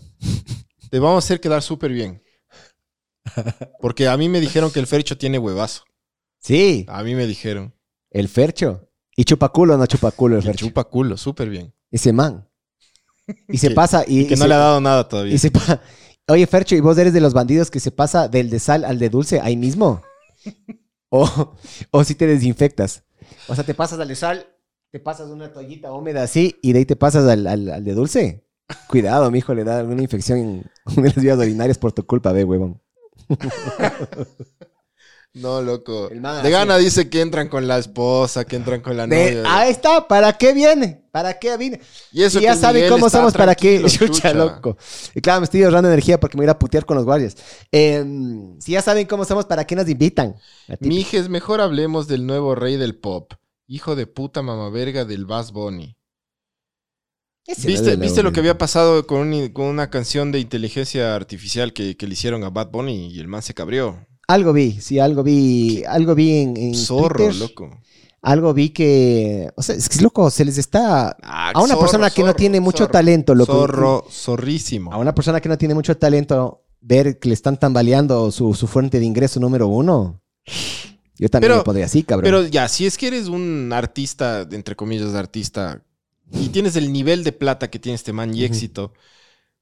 [0.90, 2.22] Te vamos a hacer quedar súper bien.
[3.80, 5.84] Porque a mí me dijeron que el Fercho tiene huevazo.
[6.38, 7.74] Sí, A mí me dijeron.
[8.10, 8.88] el fercho.
[9.16, 10.66] Y chupaculo o no chupaculo el fercho.
[10.66, 11.74] chupa culo, súper bien.
[11.90, 12.48] Ese man.
[13.48, 15.34] Y se Que- pasa y, Que y no se- le ha dado nada todavía.
[15.34, 15.80] y se pa-
[16.30, 18.98] Oye, Fercho, ¿y vos eres de los bandidos que se pasa del de sal al
[18.98, 20.02] de dulce ahí mismo?
[21.12, 21.56] O,
[21.90, 23.02] o si te desinfectas.
[23.48, 24.46] O sea, te pasas al de sal,
[24.92, 27.94] te pasas una toallita húmeda así y de ahí te pasas al, al- al de
[27.94, 28.44] dulce.
[28.86, 30.70] Cuidado, mijo, le da alguna infección en
[31.02, 32.80] de las vías urinarias por tu culpa, ve, huevón.
[35.32, 36.08] No, loco.
[36.08, 39.58] De gana dice que entran con la esposa, que entran con la De- novia.
[39.60, 41.04] ahí está, ¿para qué viene?
[41.12, 41.80] ¿Para qué viene?
[42.12, 43.84] Y eso Si ya saben cómo somos, ¿para qué?
[43.86, 44.76] Chucha, loco.
[45.14, 47.36] Y claro, me estoy ahorrando energía porque me voy a putear con los guardias.
[47.70, 48.04] Eh,
[48.58, 50.34] si ya saben cómo somos, ¿para qué nos invitan?
[50.80, 53.32] Mijes, mejor hablemos del nuevo rey del pop.
[53.68, 55.96] Hijo de puta mamaverga del Bass Bunny.
[57.64, 61.96] ¿Viste, ¿viste lo que había pasado con, un- con una canción de inteligencia artificial que,
[61.96, 64.06] que le hicieron a Bad Bunny y el man se cabrió?
[64.32, 65.82] Algo vi, sí, algo vi.
[65.88, 67.34] Algo vi en, en Zorro, Twitter.
[67.36, 67.80] loco.
[68.22, 69.50] Algo vi que.
[69.56, 71.16] O sea, es que es loco, se les está.
[71.22, 72.92] Ah, A una zorro, persona que no tiene mucho zorro.
[72.92, 73.52] talento, loco.
[73.52, 74.92] Zorro, zorrísimo.
[74.92, 78.66] A una persona que no tiene mucho talento, ver que le están tambaleando su, su
[78.66, 80.20] fuente de ingreso número uno.
[81.16, 82.24] Yo también Pero- me pondría así, cabrón.
[82.24, 85.82] Pero ya, si es que eres un artista, entre comillas, artista,
[86.32, 88.92] y tienes el nivel de plata que tiene este man y éxito,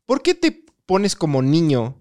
[0.06, 1.96] ¿por qué te pones como niño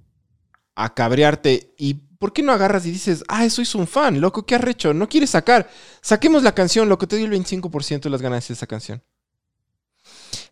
[0.76, 4.56] a cabrearte y por qué no agarras y dices, ah, soy un fan, loco, qué
[4.56, 5.70] arrecho, no quieres sacar?
[6.02, 9.04] Saquemos la canción, loco, te doy el 25% de las ganancias de esa canción.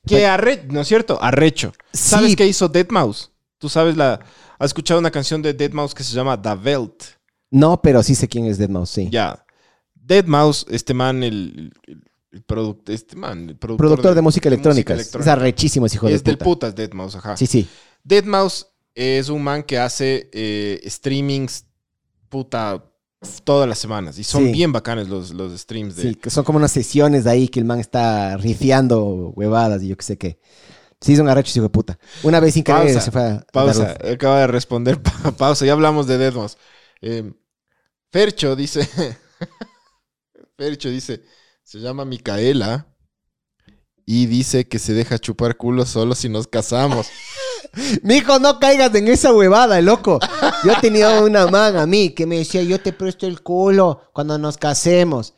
[0.07, 1.17] Que arrecho, ¿no es cierto?
[1.21, 1.73] Arrecho.
[1.91, 2.35] ¿Sabes Sí.
[2.35, 3.29] qué hizo Deadmau5?
[3.57, 4.19] Tú sabes la...
[4.59, 7.03] ¿Has escuchado una canción de Deadmau5 que se llama The Welt?
[7.49, 9.09] No, pero sí sé quién es Deadmau5, sí.
[9.11, 9.43] Ya.
[9.99, 14.93] Deadmau5, este man, el, el, el product- este man, el productor, Productor de, música electrónica.
[14.93, 16.71] Es arrechísimo ese hijo de Es del puta.
[16.71, 17.37] putas Deadmau5, ajá.
[17.37, 17.67] Sí, sí.
[18.07, 21.65] Deadmau5 es un man que hace eh, streamings
[22.29, 22.83] puta
[23.43, 24.17] todas las semanas.
[24.19, 24.51] Y son Sí.
[24.51, 26.01] bien bacanes los, los streams de...
[26.03, 29.89] Sí, que son como unas sesiones de ahí que el man está rifeando huevadas y
[29.89, 30.39] yo qué sé qué.
[31.01, 31.99] Sí, son arrechos, hijo de puta.
[32.23, 33.45] Una vez sin querer se fue a...
[33.51, 35.01] Pausa, acaba de responder.
[35.01, 36.55] pa- Pausa, ya hablamos de Deadmau5.
[37.01, 37.33] Eh,
[38.11, 38.87] Fercho dice...
[40.57, 41.21] Fercho dice,
[41.63, 42.87] se llama Micaela
[44.05, 47.07] y dice que se deja chupar culo solo si nos casamos.
[48.03, 50.19] Mijo, no caigas en esa huevada, loco.
[50.63, 54.37] Yo tenía una man a mí que me decía, yo te presto el culo cuando
[54.37, 55.33] nos casemos.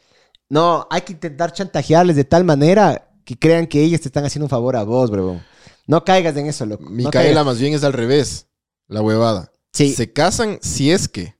[0.49, 4.45] No, hay que intentar chantajearles de tal manera que crean que ellas te están haciendo
[4.45, 5.41] un favor a vos, bro.
[5.85, 6.83] No caigas en eso, loco.
[6.85, 7.45] No Micaela caigas.
[7.45, 8.47] más bien es al revés,
[8.87, 9.51] la huevada.
[9.73, 9.93] Sí.
[9.93, 11.35] Se casan si es que.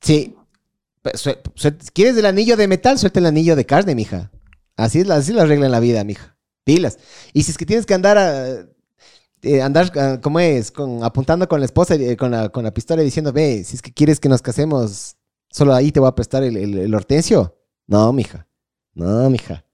[0.00, 0.36] Sí.
[1.94, 2.98] ¿Quieres el anillo de metal?
[2.98, 4.30] Suelta el anillo de carne, mija.
[4.76, 6.36] Así es la, así es la regla en la vida, mija.
[6.64, 6.98] Pilas.
[7.32, 8.66] Y si es que tienes que andar a,
[9.42, 10.72] eh, andar, ah, ¿cómo es?
[11.02, 14.28] Apuntando con la esposa, eh, con la, pistola diciendo, ve, si es que quieres que
[14.28, 15.16] nos casemos,
[15.50, 17.56] solo ahí te voy a prestar el, el- el hortensio.
[17.86, 18.46] No, mija.
[18.94, 19.64] No, mija.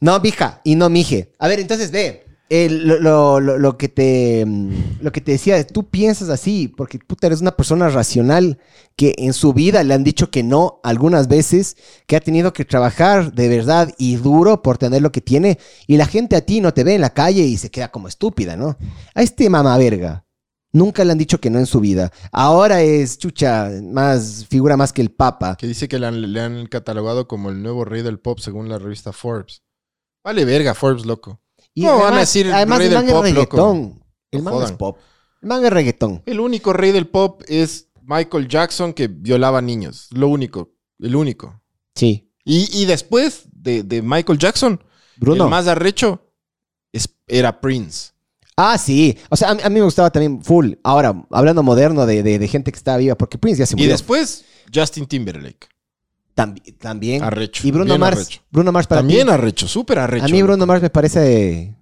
[0.00, 0.60] No, mija.
[0.64, 1.32] Y no, mije.
[1.38, 2.24] A ver, entonces ve.
[2.50, 7.28] Lo, lo- lo- que te, mm, lo que te decía, tú piensas así, porque puta,
[7.28, 8.58] eres una persona racional
[8.96, 11.76] que en su vida le han dicho que no algunas veces,
[12.08, 15.96] que ha tenido que trabajar de verdad y duro por tener lo que tiene, y
[15.96, 18.56] la gente a ti no te ve en la calle y se queda como estúpida,
[18.56, 18.76] ¿no?
[19.14, 20.24] A este mamá verga.
[20.72, 22.12] Nunca le han dicho que no en su vida.
[22.30, 25.56] Ahora es chucha, más, figura más que el papa.
[25.58, 29.12] Que dice que le han catalogado como el nuevo rey del pop según la revista
[29.12, 29.62] Forbes.
[30.24, 31.40] Vale verga, Forbes, loco.
[31.80, 33.56] Y ¿Cómo van a decir el además rey el del man es pop, loco?
[33.56, 34.04] reggaetón.
[34.30, 34.98] El man es pop.
[35.42, 36.22] El man es reggaetón.
[36.26, 40.08] El único rey del pop es Michael Jackson que violaba niños.
[40.10, 40.70] Lo único.
[40.98, 41.60] El único.
[41.94, 42.30] Sí.
[42.44, 44.82] Y, y después de, de Michael Jackson,
[45.16, 45.44] Bruno.
[45.44, 46.32] el más arrecho
[46.92, 48.12] es- era Prince.
[48.56, 49.16] Ah, sí.
[49.30, 50.74] O sea, a, mí- a mí me gustaba también full.
[50.82, 53.76] Ahora, hablando moderno de, de- de gente que estaba viva, porque Prince ya se Y
[53.76, 53.92] murió.
[53.92, 55.68] después Justin Timberlake.
[56.44, 57.22] Tambi- también.
[57.22, 57.66] Arrecho.
[57.66, 58.16] Y Bruno Mars.
[58.18, 58.40] arrecho.
[58.50, 60.24] Bruno Mars para También arrecho, súper arrecho.
[60.24, 60.66] A mí Bruno.
[60.66, 61.74] Mars me parece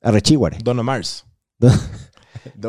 [0.00, 0.58] arrechíguare.
[0.62, 1.24] Donna Mars.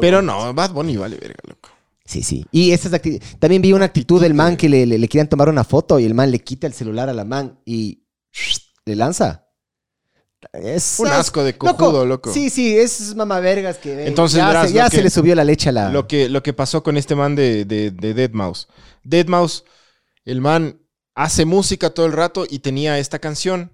[0.02, 1.70] Pero no, Bad Bunny vale verga, loco.
[2.06, 2.46] Sí, sí.
[2.52, 5.08] Y esa es la acti- También vi una actitud del man que le, le- le
[5.08, 8.04] querían tomar una foto y el man le quita el celular a la man y
[8.86, 9.40] le lanza.
[10.52, 12.34] Es Un asco de cojudo, loco.
[12.34, 14.06] Sí, sí, es mamavergas que...
[14.08, 15.90] Entonces, ya, verás, se, ya se le subió la leche a la...
[15.90, 18.68] Lo que, lo que pasó con este man de, de, de Deadmau5.
[19.06, 19.64] Deadmau5,
[20.26, 20.78] el man
[21.16, 23.72] hace música todo el rato y tenía esta canción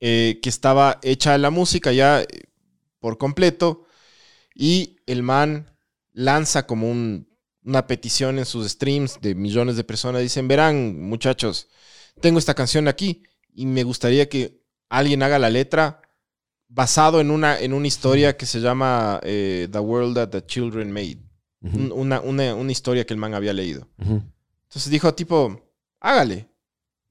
[0.00, 2.26] eh, que estaba hecha la música ya eh,
[2.98, 3.86] por completo
[4.54, 5.70] y el man
[6.12, 7.28] lanza como un-
[7.64, 10.20] una petición en sus streams de millones de personas.
[10.20, 11.68] Dicen, verán muchachos,
[12.20, 13.22] tengo esta canción aquí
[13.54, 14.60] y me gustaría que
[14.90, 16.02] alguien haga la letra
[16.68, 20.92] basado en una, en una historia que se llama eh, The World That the Children
[20.92, 21.18] Made.
[21.92, 23.88] Una, una, una historia que el man había leído.
[23.98, 25.62] Entonces dijo, tipo,
[26.00, 26.48] hágale.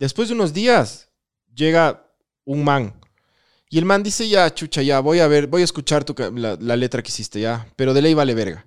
[0.04, 1.08] Después de unos días,
[1.56, 2.06] llega
[2.44, 2.94] un man.
[3.70, 6.58] Y el man dice, ya, chucha, ya, voy a ver, voy a escuchar tu la,
[6.60, 7.66] la letra que hiciste, ya.
[7.78, 8.66] Pero de ley vale verga.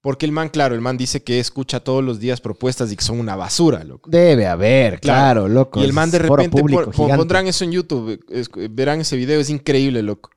[0.00, 3.04] Porque el man, claro, el man dice que escucha todos los días propuestas y que
[3.04, 4.08] son una basura, loco.
[4.10, 5.78] Debe haber, claro, loco.
[5.78, 6.80] Y el man de repente público
[7.18, 10.30] pondrán eso en YouTube, es- verán ese video, es increíble, loco.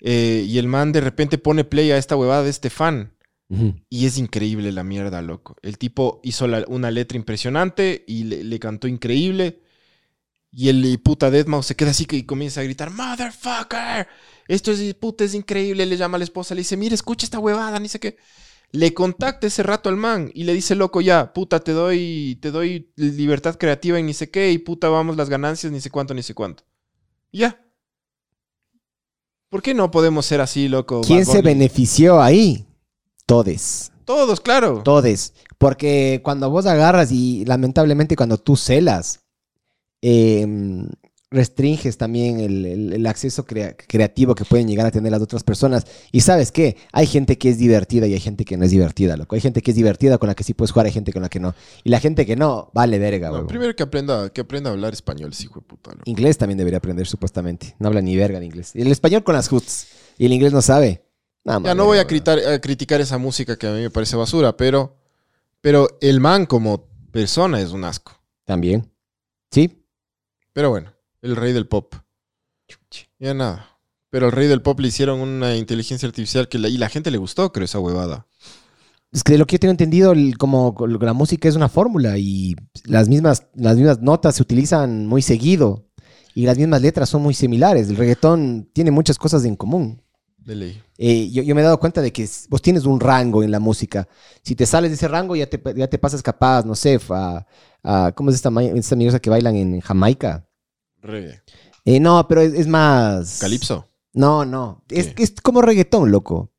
[0.00, 3.12] Eh, y el man de repente pone play a esta huevada de este fan.
[3.88, 5.56] Y es increíble la mierda, loco.
[5.62, 9.60] El tipo hizo la- una letra impresionante y le, le cantó increíble.
[10.52, 14.06] Y el puta Deadmau se queda así que- y comienza a gritar, ¡Motherfucker!
[14.46, 15.84] Esto es, puta, es increíble.
[15.86, 18.16] Le llama a la esposa, le dice, mira, escucha esta huevada, ni sé qué.
[18.72, 22.52] Le contacta ese rato al man y le dice, loco, ya, puta, te doy, te
[22.52, 26.14] doy libertad creativa y ni sé qué, y puta, vamos las ganancias, ni sé cuánto,
[26.14, 26.62] ni sé cuánto.
[27.32, 27.60] Ya.
[29.48, 31.00] ¿Por qué no podemos ser así, loco?
[31.00, 32.64] ¿Quién se benefició ahí?
[33.30, 33.92] Todes.
[34.04, 34.82] Todos, claro.
[34.82, 35.34] Todes.
[35.56, 39.20] Porque cuando vos agarras y lamentablemente cuando tú celas,
[40.02, 40.46] eh,
[41.30, 45.44] restringes también el, el- el acceso crea- creativo que pueden llegar a tener las otras
[45.44, 45.86] personas.
[46.10, 49.16] Y sabes qué, hay gente que es divertida y hay gente que no es divertida,
[49.16, 49.36] loco.
[49.36, 51.28] Hay gente que es divertida con la que sí puedes jugar, hay gente con la
[51.28, 51.54] que no.
[51.84, 53.46] Y la gente que no, vale verga, No, huevón.
[53.46, 55.90] primero que aprenda, que aprenda a hablar español, ese hijo de puta.
[55.92, 56.02] loco.
[56.06, 57.76] Inglés también debería aprender, supuestamente.
[57.78, 58.72] No habla ni verga de inglés.
[58.74, 59.86] El español con las hoots.
[60.18, 61.04] Y el inglés no sabe.
[61.44, 64.16] Nada Ya no voy a, critar- a criticar esa música que a mí me parece
[64.16, 64.96] basura, pero,
[65.60, 68.12] pero el man como persona es un asco.
[68.44, 68.90] También.
[69.50, 69.84] Sí.
[70.52, 71.94] Pero bueno, el rey del pop.
[73.18, 73.66] Ya nada.
[74.10, 77.10] Pero al rey del pop le hicieron una inteligencia artificial que la, y la gente
[77.10, 78.26] le gustó, creo, esa huevada.
[79.12, 82.18] Es que de lo que yo tengo entendido, el- como la música es una fórmula
[82.18, 85.88] y las mismas, las mismas notas se utilizan muy seguido
[86.34, 87.88] y las mismas letras son muy similares.
[87.88, 90.02] El reggaetón tiene muchas cosas en común.
[90.38, 90.82] De ley.
[91.02, 93.58] Eh, yo, yo me he dado cuenta de que vos tienes un rango en la
[93.58, 94.06] música.
[94.42, 97.46] Si te sales de ese rango, ya te, ya te pasas capaz, no sé, a,
[97.82, 100.46] a- ¿cómo es esta, esta mierda que bailan en Jamaica?
[101.00, 101.40] Reggae.
[101.86, 103.38] Eh, no, pero es, es más...
[103.40, 103.86] Calipso.
[104.12, 104.84] No, no.
[104.90, 106.50] Es, es como reggaetón, loco.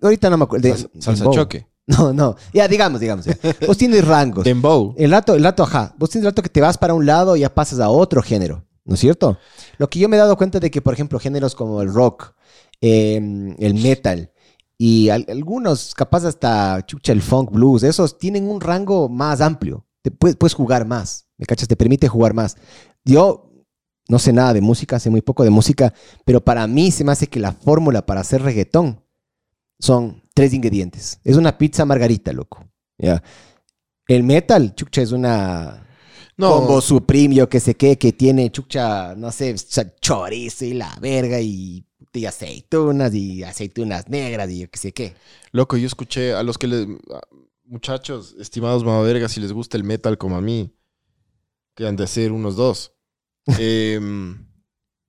[0.00, 0.74] Ahorita no me acuerdo.
[0.98, 1.66] Salsa, choque.
[1.88, 2.36] No, no.
[2.52, 3.24] Ya, digamos, digamos.
[3.26, 3.36] ya.
[3.66, 4.44] Vos tienes rangos.
[4.44, 4.94] Dembow.
[4.98, 5.94] El rato, el rato, ajá.
[5.98, 8.20] Vos tienes el rato que te vas para un lado y ya pasas a otro
[8.22, 9.38] género, ¿no es cierto?
[9.78, 12.34] Lo que yo me he dado cuenta de que, por ejemplo, géneros como el rock,
[12.80, 13.16] eh,
[13.58, 14.32] el metal
[14.76, 19.86] y al- algunos, capaz hasta chucha, el funk blues, esos tienen un rango más amplio.
[20.02, 21.68] Te puedes, puedes jugar más, ¿me cachas?
[21.68, 22.56] Te permite jugar más.
[23.04, 23.50] Yo
[24.08, 25.92] no sé nada de música, sé muy poco de música,
[26.24, 29.02] pero para mí se me hace que la fórmula para hacer reggaetón
[29.80, 31.20] son tres ingredientes.
[31.24, 32.66] Es una pizza margarita, loco.
[32.98, 33.22] ¿ya?
[34.08, 35.86] El metal, chucha, es una
[36.38, 39.54] No, combo supreme, yo que sé qué, que tiene chucha, no sé,
[40.00, 45.14] chorizo y la verga y, y aceitunas y aceitunas negras y yo que sé qué.
[45.52, 46.86] loco, yo escuché a los que les...
[47.64, 50.72] Muchachos, estimados mamavergas, si les gusta el metal como a mí,
[51.74, 52.94] que han de ser unos dos.
[53.58, 54.46] em,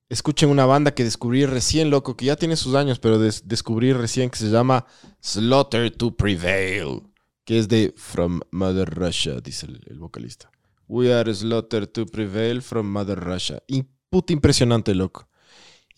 [0.10, 3.94] escuchen una banda que descubrí recién, loco, que ya tiene sus años, pero des- descubrí
[3.94, 4.86] recién que se llama
[5.22, 7.04] Slaughter to Prevail,
[7.46, 10.52] que es de From Mother Russia, dice el, el vocalista.
[10.90, 13.64] We are Slaughter to Prevail from Mother Russia.
[13.68, 15.29] Y puta impresionante, loco.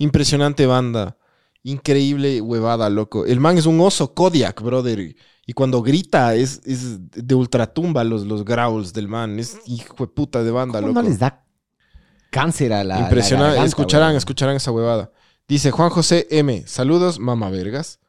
[0.02, 1.18] Impresionante banda.
[1.64, 3.26] Increíble huevada, loco.
[3.26, 5.16] El man es un oso Kodiak, brother.
[5.46, 9.40] Y cuando grita es, es de ultratumba los, los growls del man.
[9.40, 11.04] Es hijo de puta de banda, ¿Cómo loco.
[11.04, 11.46] no les da
[12.32, 13.64] cáncer a la Impresionante.
[13.64, 15.12] escucharán, escucharán esa huevada.
[15.48, 16.64] Dice Juan José M.
[16.66, 18.00] Saludos, mamá vergas.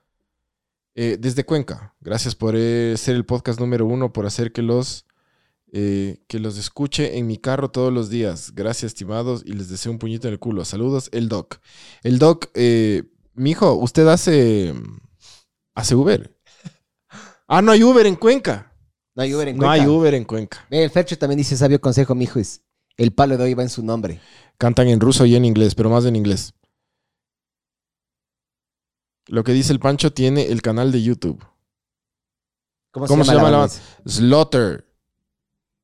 [0.94, 1.94] Eh, desde Cuenca.
[2.00, 5.04] Gracias por eh, ser el podcast número uno, por hacer que los,
[5.72, 8.52] eh, que los escuche en mi carro todos los días.
[8.54, 10.64] Gracias, estimados, y les deseo un puñito en el culo.
[10.66, 11.60] Saludos, el Doc.
[12.02, 13.04] El Doc, eh,
[13.34, 14.74] mijo, usted hace,
[15.74, 16.36] hace Uber.
[17.48, 18.72] Ah, no hay Uber en Cuenca.
[19.14, 19.92] No hay Uber en No hay Cuenca.
[19.92, 20.66] Uber en Cuenca.
[20.70, 22.62] El Fercho también dice sabio consejo, mijo, es
[22.96, 24.20] el palo de hoy va en su nombre.
[24.58, 26.54] Cantan en ruso y en inglés, pero más en inglés.
[29.26, 31.42] Lo que dice el Pancho tiene el canal de YouTube.
[32.90, 33.74] ¿Cómo, ¿Cómo se llama la banda?
[34.04, 34.91] Slaughter.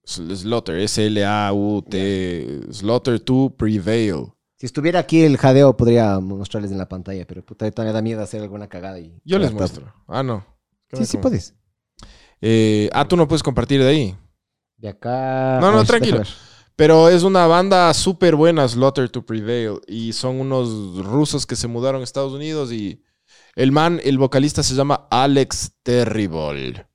[0.08, 0.78] Sl- Slaughter.
[0.78, 2.72] S-L-A-U-T.
[2.72, 4.32] Slaughter to Prevail.
[4.56, 8.22] Si estuviera aquí el jadeo podría mostrarles en la pantalla, pero puta, me da miedo
[8.22, 9.20] hacer alguna cagada y...
[9.24, 9.58] Yo les Todo.
[9.58, 9.94] muestro.
[10.08, 10.44] Ah, no.
[10.92, 11.54] Sí, sí puedes.
[12.40, 14.16] Eh, ah, tú no puedes compartir de ahí.
[14.76, 15.58] De acá...
[15.60, 16.22] No, no, ver, tranquilo.
[16.74, 19.80] Pero es una banda súper buena, Slaughter to Prevail.
[19.86, 23.02] Y son unos rusos que se mudaron a Estados Unidos y
[23.54, 26.87] el man, el vocalista se llama Alex Terrible.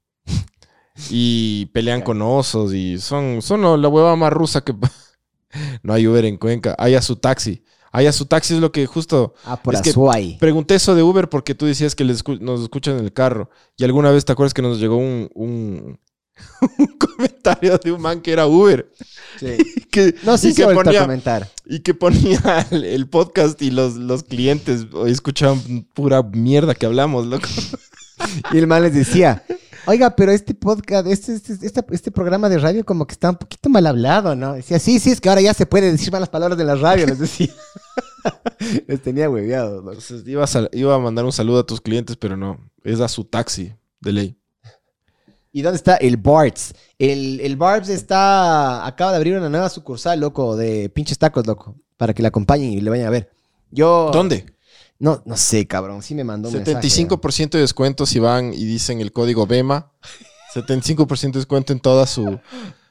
[1.10, 4.76] Y pelean con osos y son, son la hueva más rusa que...
[5.84, 6.76] no hay Uber en Cuenca.
[6.78, 7.64] Hay a su taxi.
[7.92, 9.34] Hay a su taxi es lo que justo...
[9.46, 9.94] Ah, por Es que-.
[10.40, 13.50] Pregunté eso de Uber porque tú decías que les nos escuchan en el carro.
[13.78, 16.00] Y alguna vez te acuerdas que nos llegó un, un,
[16.78, 18.90] un comentario de un man que era Uber.
[19.94, 21.52] Que, No, sí y que ha vuelto a ponía, comentar.
[21.68, 27.28] y que ponía el, el podcast y los, los clientes escuchaban pura mierda que hablamos,
[27.28, 27.48] loco.
[28.52, 29.44] Y el man les decía,
[29.86, 33.38] oiga, pero este podcast, este, este, este, este programa de radio como que está un
[33.38, 34.54] poquito mal hablado, ¿no?
[34.54, 37.06] Decía, sí, sí, es que ahora ya se puede decir malas palabras en la radio,
[37.08, 37.50] les decía.
[38.88, 39.92] les tenía hueveados, ¿no?
[39.92, 42.60] Entonces iba a, iba a mandar un saludo a tus clientes, pero no.
[42.84, 43.74] Es a su taxi.
[44.02, 44.38] de ley.
[45.52, 46.74] ¿Y dónde está el Barbs?
[46.98, 48.86] El, el Barbs está.
[48.86, 51.76] Acaba de abrir una nueva sucursal, loco, de pinches tacos, loco.
[51.98, 53.32] Para que la acompañen y le vayan a ver.
[53.70, 54.10] Yo.
[54.12, 54.46] ¿Dónde?
[55.00, 56.02] No, no sé, cabrón.
[56.02, 56.88] Sí me mandó un mensaje.
[56.88, 59.92] 75% de descuento si van y dicen el código BEMA.
[60.56, 62.40] 75% de descuento en toda su.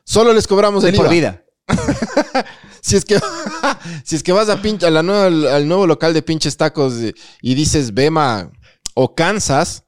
[0.05, 1.13] Solo les cobramos De el por IVA.
[1.13, 1.45] vida.
[2.85, 3.21] Si es que,
[4.05, 6.95] si es que vas a, pinche, a la nueva- al, nuevo local de pinches tacos
[7.41, 8.51] y dices Bema
[8.95, 9.85] o Kansas,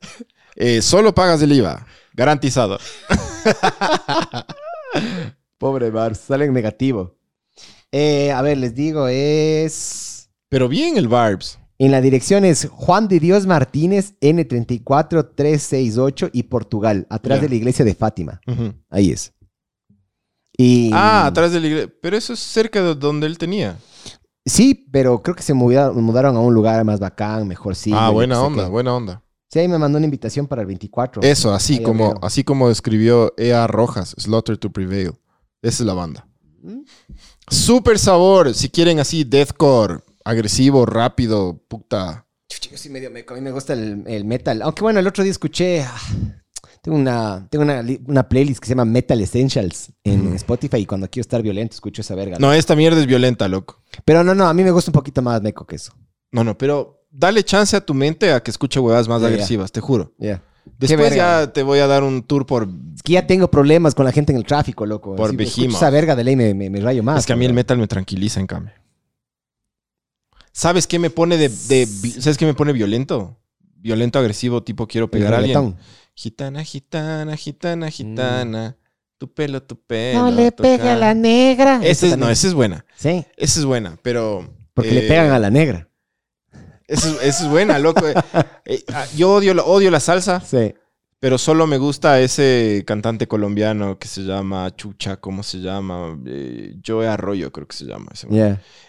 [0.54, 1.84] eh, solo pagas el IVA.
[2.12, 2.78] Garantizado.
[5.58, 6.20] Pobre Barbs.
[6.20, 7.16] Sale en negativo.
[7.90, 10.30] Eh, a ver, les digo, es.
[10.48, 11.58] Pero bien el Barbs.
[11.78, 17.84] En la dirección es Juan de Dios Martínez, N34368 y Portugal, atrás de la iglesia
[17.84, 18.40] de Fátima.
[18.90, 19.32] Ahí es.
[20.56, 21.92] Y, Ah, atrás de la iglesia.
[22.00, 23.76] Pero eso es cerca de donde él tenía.
[24.46, 27.90] Sí, pero creo que se mudaron, mudaron a un lugar más bacán, mejor sí.
[27.94, 29.22] ah, buena onda, buena onda.
[29.50, 31.22] Sí, ahí me mandó una invitación para el 24.
[31.22, 33.66] Eso, así Ahí como, así como escribió E.A.
[33.66, 35.12] Rojas, Slaughter to Prevail.
[35.62, 36.28] Esa es la banda.
[36.62, 36.80] ¿Mm?
[37.48, 42.26] Super sabor, si quieren así, deathcore, agresivo, rápido, puta.
[42.70, 43.34] Yo sí medio meco.
[43.34, 44.62] A mí me gusta el, el metal.
[44.62, 45.82] Aunque bueno, el otro día escuché.
[45.82, 45.96] ah,
[46.82, 50.34] tengo una, tengo una, una playlist que se llama Metal Essentials en.
[50.34, 52.36] Spotify y cuando quiero estar violento escucho esa verga.
[52.38, 53.82] No, esta mierda es violenta, loco.
[54.04, 55.94] Pero no, no, a mí me gusta un poquito más meco que eso.
[56.30, 59.80] No, no, pero dale chance a tu mente a que escuche huevadas más agresivas, te
[59.80, 60.12] juro.
[60.18, 60.42] Ya.
[60.78, 62.68] Después ya te voy a dar un tour por...
[62.94, 65.14] Es que ya tengo problemas con la gente en el tráfico, loco.
[65.14, 65.76] Por Behemoth.
[65.76, 67.20] esa verga de ley me, me, me rayo más.
[67.20, 68.74] es que a mí el metal me tranquiliza, en cambio.
[70.56, 71.86] ¿Sabes qué me pone de, de-
[72.20, 73.36] ¿Sabes qué me pone violento?
[73.76, 75.76] Violento, agresivo, tipo quiero pegar a alguien.
[76.14, 78.76] Gitana, gitana, gitana, gitana.
[79.18, 80.20] Tu pelo, tu pelo.
[80.20, 81.76] No le pegue a la negra.
[81.82, 82.84] Esa Esa es, no, esa es buena.
[82.96, 84.48] Sí, Esa es buena, pero.
[84.74, 85.88] porque eh, le pegan a la negra.
[86.86, 88.06] Esa es, esa es buena, loco.
[88.66, 90.72] Eh, eh, yo odio, la- odio la salsa, Sí.
[91.24, 96.18] Pero solo me gusta ese cantante colombiano que se llama Chucha, ¿cómo se llama?
[96.26, 98.10] Eh, Joe Arroyo, creo que se llama.
[98.12, 98.26] ese.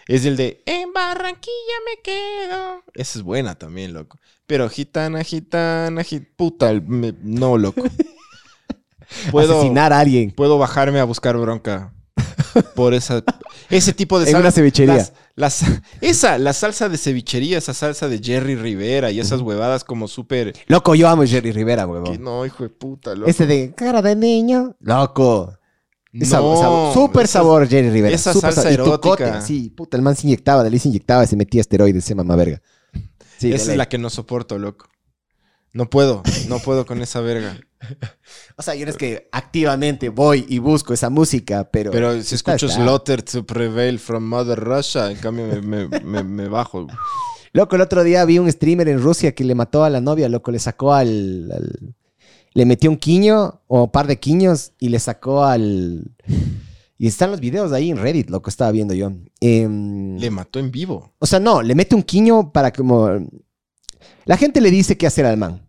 [0.06, 2.82] Es el de En Barranquilla me quedo.
[2.92, 4.18] Esa es buena también, loco.
[4.46, 6.28] Pero gitana, gitana, git...
[6.36, 7.82] puta, me- no, loco.
[9.30, 10.30] Puedo, Asesinar a alguien.
[10.30, 11.94] puedo bajarme a buscar bronca
[12.74, 13.22] por esa,
[13.70, 14.40] ese tipo de En salsa.
[14.40, 14.94] una cevichería.
[14.96, 15.64] Las- las-
[16.00, 20.54] esa, la salsa de cevichería, esa salsa de Jerry Rivera y esas huevadas como súper...
[20.66, 22.22] Loco, yo amo Jerry Rivera, que huevón.
[22.22, 23.28] No, hijo de puta, loco.
[23.30, 24.76] Ese de cara de niño.
[24.80, 25.52] Loco.
[26.12, 26.92] Es No, sabor-
[27.24, 28.14] esa- sabor, Jerry Rivera.
[28.14, 28.78] esa súper salsa sabor.
[28.78, 29.16] Y erótica.
[29.32, 32.04] tucote, Sí, puta, el man se inyectaba, de ley se inyectaba y se metía esteroides,
[32.04, 32.62] ese mamá verga.
[33.38, 34.88] Sí, esa es la que no soporto, loco.
[35.74, 37.58] No puedo, no puedo con esa verga.
[38.58, 41.90] O sea, yo no es que activamente voy y busco esa música, pero...
[41.90, 42.68] Pero si escucho.
[42.68, 46.86] Slaughter to Prevail from Mother Russia, en cambio me, me- me- me bajo.
[47.52, 50.28] Loco, el otro día vi un streamer en Rusia que le mató a la novia,
[50.28, 51.50] loco, le sacó al...
[51.52, 51.94] al-
[52.54, 56.10] le metió un quiño o un par de quiños y le sacó al...
[56.98, 59.12] Y están los videos ahí en Reddit, loco, estaba viendo yo.
[59.40, 61.12] Em, Le mató en vivo.
[61.18, 63.10] O sea, no, le mete un quiño para como...
[64.24, 65.65] La gente le dice qué hacer al man.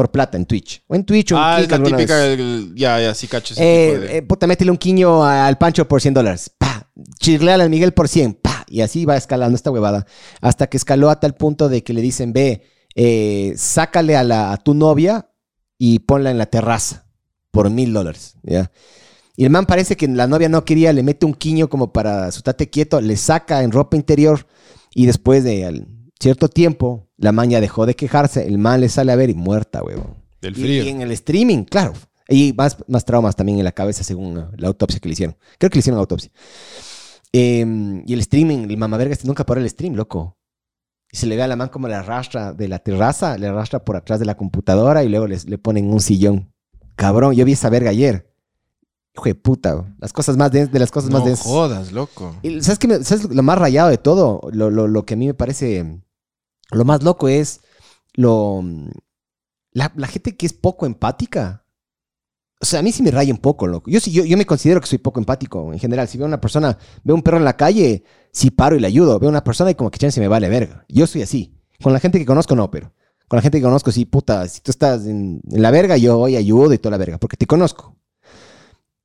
[0.00, 0.82] Por plata en Twitch.
[0.86, 2.16] O en Twitch o en Ah, Kick es la alguna típica...
[2.16, 2.38] vez.
[2.40, 4.16] el- ya, ya, sí cacho ese Eh, tipo de...
[4.16, 6.50] eh, puta, métele un quiño al Pancho por 100 dólares.
[6.56, 6.90] Pa.
[7.18, 8.32] Chirleale al Miguel por 100.
[8.40, 8.64] Pa.
[8.66, 10.06] Y así va escalando esta huevada.
[10.40, 12.62] Hasta que escaló a tal punto de que le dicen, ve,
[12.94, 15.28] eh, sácale a, la, a tu novia
[15.76, 17.04] y ponla en la terraza
[17.50, 18.36] por mil dólares.
[18.42, 18.70] ¿ya?
[19.36, 22.32] Y el man parece que la novia no quería, le mete un quiño como para
[22.32, 24.46] su tate quieto, le saca en ropa interior
[24.94, 25.86] y después de al-
[26.18, 29.34] cierto tiempo, la man ya dejó de quejarse, el man le sale a ver y
[29.34, 30.16] muerta, huevón.
[30.40, 30.82] Del frío.
[30.84, 31.92] Y, en el streaming, claro.
[32.28, 35.36] Y más, más traumas también en la cabeza según la autopsia que le hicieron.
[35.58, 36.30] Creo que le hicieron autopsia.
[37.32, 40.36] Em, y el streaming, el mamaverga este nunca paró el stream, loco.
[41.12, 43.84] Y se le ve a la man como le arrastra de la terraza, le arrastra
[43.84, 46.52] por atrás de la computadora y luego les- le ponen un sillón.
[46.96, 48.32] Cabrón, yo vi esa verga ayer.
[49.16, 49.86] Hijo de puta, bro.
[49.98, 51.44] las cosas más dens- de las cosas más No densas.
[51.46, 52.36] jodas, loco.
[52.42, 54.40] Y ¿sabes, qué me- ¿Sabes lo más rayado de todo?
[54.52, 56.00] Lo, lo- lo que a mí me parece.
[56.72, 57.60] Lo más loco es
[58.14, 58.62] lo.
[59.72, 61.64] La, gente que es poco empática.
[62.60, 63.90] O sea, a mí sí me raya un poco, loco.
[63.90, 66.08] Yo, sí, yo, yo me considero que soy poco empático en general.
[66.08, 68.86] Si veo a una persona, veo un perro en la calle, sí paro y le
[68.86, 69.18] ayudo.
[69.18, 70.84] Veo a una persona y como que chance me vale verga.
[70.88, 71.54] Yo soy así.
[71.82, 72.92] Con la gente que conozco, no, pero.
[73.28, 74.46] Con la gente que conozco, sí, puta.
[74.48, 77.36] Si tú estás en, en la verga, yo voy, ayudo y toda la verga, porque
[77.36, 77.96] te conozco.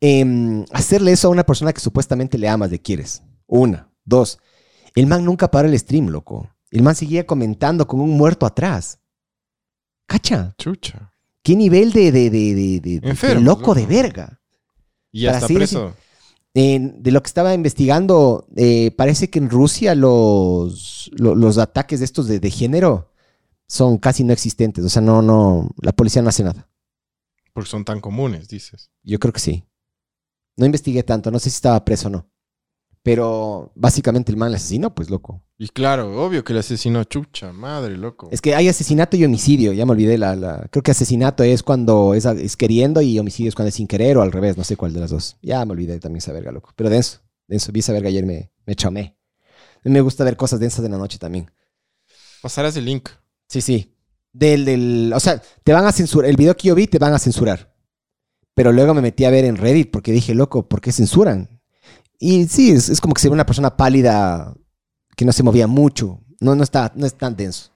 [0.01, 3.23] Em, hacerle eso a una persona que supuestamente le amas, le quieres.
[3.47, 3.89] Una.
[4.03, 4.39] Dos.
[4.93, 6.49] El man nunca paró el stream, loco.
[6.71, 8.99] El man seguía comentando con un muerto atrás.
[10.07, 10.55] ¿Cacha?
[10.57, 11.11] Chucha.
[11.43, 12.99] ¿Qué nivel de, de, de, de-
[13.43, 14.41] loco de verga?
[15.11, 15.95] Y seguir preso.
[16.53, 22.05] De lo que estaba investigando, eh, parece que en Rusia los, lo- los ataques de
[22.05, 23.11] estos de, de género
[23.67, 24.83] son casi no existentes.
[24.85, 26.69] O sea, no, no, la policía no hace nada.
[27.53, 28.89] Porque son tan comunes, dices.
[29.03, 29.63] Yo creo que sí.
[30.57, 32.29] No investigué tanto, no sé si estaba preso o no.
[33.05, 35.43] Pero básicamente el man le asesinó, pues loco.
[35.59, 38.29] Y claro, obvio que le asesinó chucha, madre, loco.
[38.31, 40.35] Es que hay asesinato y homicidio, ya me olvidé la...
[40.35, 43.85] la- creo que asesinato es cuando es, es queriendo y homicidio es cuando es sin
[43.85, 45.37] querer o al revés, no sé cuál de las dos.
[45.43, 46.71] Ya me olvidé también esa verga, loco.
[46.75, 47.71] Pero denso, denso.
[47.71, 49.15] Vi esa verga ayer, me, me chamé.
[49.83, 51.51] Me gusta ver cosas densas de la noche también.
[52.41, 53.09] Pasarás el link.
[53.47, 53.93] Sí, sí.
[54.33, 56.27] Del, del, o sea, te van a censurar.
[56.27, 57.71] El video que yo vi te van a censurar.
[58.55, 61.54] Pero luego me metí a ver en Reddit porque dije, loco, ¿por qué censuran?
[62.19, 64.55] Y sí, es, es como que se ve una persona pálida
[65.15, 66.21] que no se movía mucho.
[66.39, 67.71] No, no, está, no es tan denso.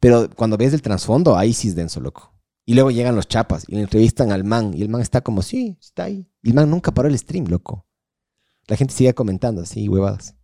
[0.00, 2.32] Pero cuando ves el trasfondo, ahí sí es denso, loco.
[2.66, 4.72] Y luego llegan los chapas y le entrevistan al man.
[4.74, 6.28] Y el man está como, sí, está ahí.
[6.42, 7.86] Y el man nunca paró el stream, loco.
[8.66, 10.34] La gente sigue comentando así, huevadas.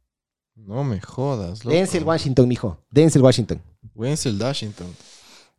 [0.55, 1.75] No me jodas, loco.
[1.75, 2.79] Denzel Washington, mijo.
[2.91, 3.63] Denzel Washington.
[3.95, 4.87] Wenzel Dashington.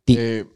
[0.04, 0.16] Ti.
[0.18, 0.46] Eh,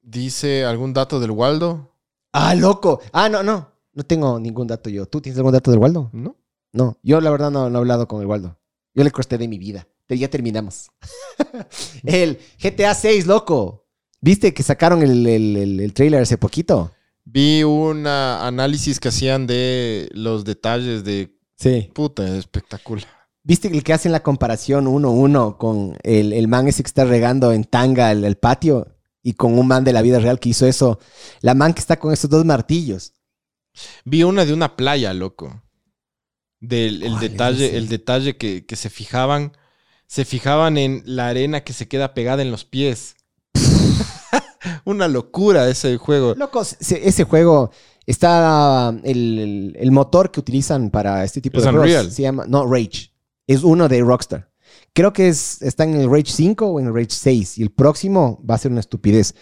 [0.00, 1.92] dice algún dato del Waldo.
[2.32, 3.00] Ah, loco.
[3.12, 3.70] Ah, no, no.
[3.92, 5.06] No tengo ningún dato yo.
[5.06, 6.10] ¿Tú tienes algún dato del Waldo?
[6.12, 6.36] ¿No?
[6.72, 8.58] No, yo la verdad no, no he hablado con el Waldo.
[8.94, 9.86] Yo le costé de mi vida.
[10.06, 10.88] Pero ya terminamos.
[12.04, 13.86] el GTA 6, loco.
[14.20, 16.92] ¿Viste que sacaron el, el, el- el trailer hace poquito?
[17.24, 21.90] Vi un ah, análisis que hacían de los detalles de Sí.
[21.92, 23.06] puta, espectacular.
[23.42, 26.88] ¿Viste el que hacen la comparación uno a uno con el, el man ese que
[26.88, 30.38] está regando en tanga el, el patio y con un man de la vida real
[30.40, 30.98] que hizo eso?
[31.40, 33.12] La man que está con esos dos martillos.
[34.04, 35.62] Vi una de una playa, loco.
[36.60, 39.52] Del el ¿Cuál es detalle, el detalle que, que se fijaban,
[40.06, 43.14] se fijaban en la arena que se queda pegada en los pies.
[44.84, 46.34] una locura ese juego.
[46.36, 47.70] Loco, se- ese juego
[48.06, 52.12] está el, el- motor que utilizan para este tipo Es de juegos.
[52.14, 53.12] Se llama, no, Rage.
[53.46, 54.50] Es uno de Rockstar.
[54.92, 57.58] Creo que es, está en el Rage 5 o en el Rage 6.
[57.58, 59.34] Y el próximo va a ser una estupidez.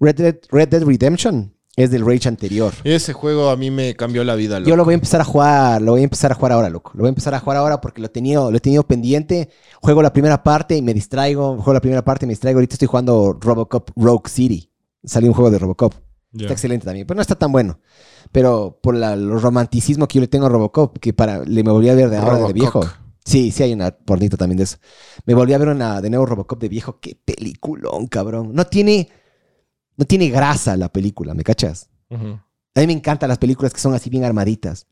[0.00, 2.72] Red Dead, Red Dead Redemption es del Rage anterior.
[2.84, 4.68] Ese juego a mí me cambió la vida, loco.
[4.68, 6.92] Yo lo voy a empezar a jugar, lo voy a empezar a jugar ahora, loco.
[6.94, 9.50] Lo voy a empezar a jugar ahora porque lo he tenido, lo he tenido pendiente.
[9.82, 11.56] Juego la primera parte y me distraigo.
[11.56, 12.58] Juego la primera parte y me distraigo.
[12.58, 14.70] Ahorita estoy jugando Robocop Rogue City.
[15.04, 15.94] Salió un juego de Robocop.
[16.34, 17.78] Está excelente también, pero no está tan bueno.
[18.32, 21.70] Pero por la, el romanticismo que yo le tengo a Robocop, que para le me
[21.70, 22.84] volví a ver de ahora de viejo.
[23.24, 24.76] Sí, sí hay una pornita también de eso.
[25.24, 27.00] Me volví a ver una de nuevo Robocop de viejo.
[27.00, 28.50] Qué peliculón, cabrón.
[28.52, 29.08] No tiene,
[29.96, 31.88] no tiene grasa la película, ¿me cachas?
[32.10, 34.86] A mí me encantan las películas que son así bien armaditas.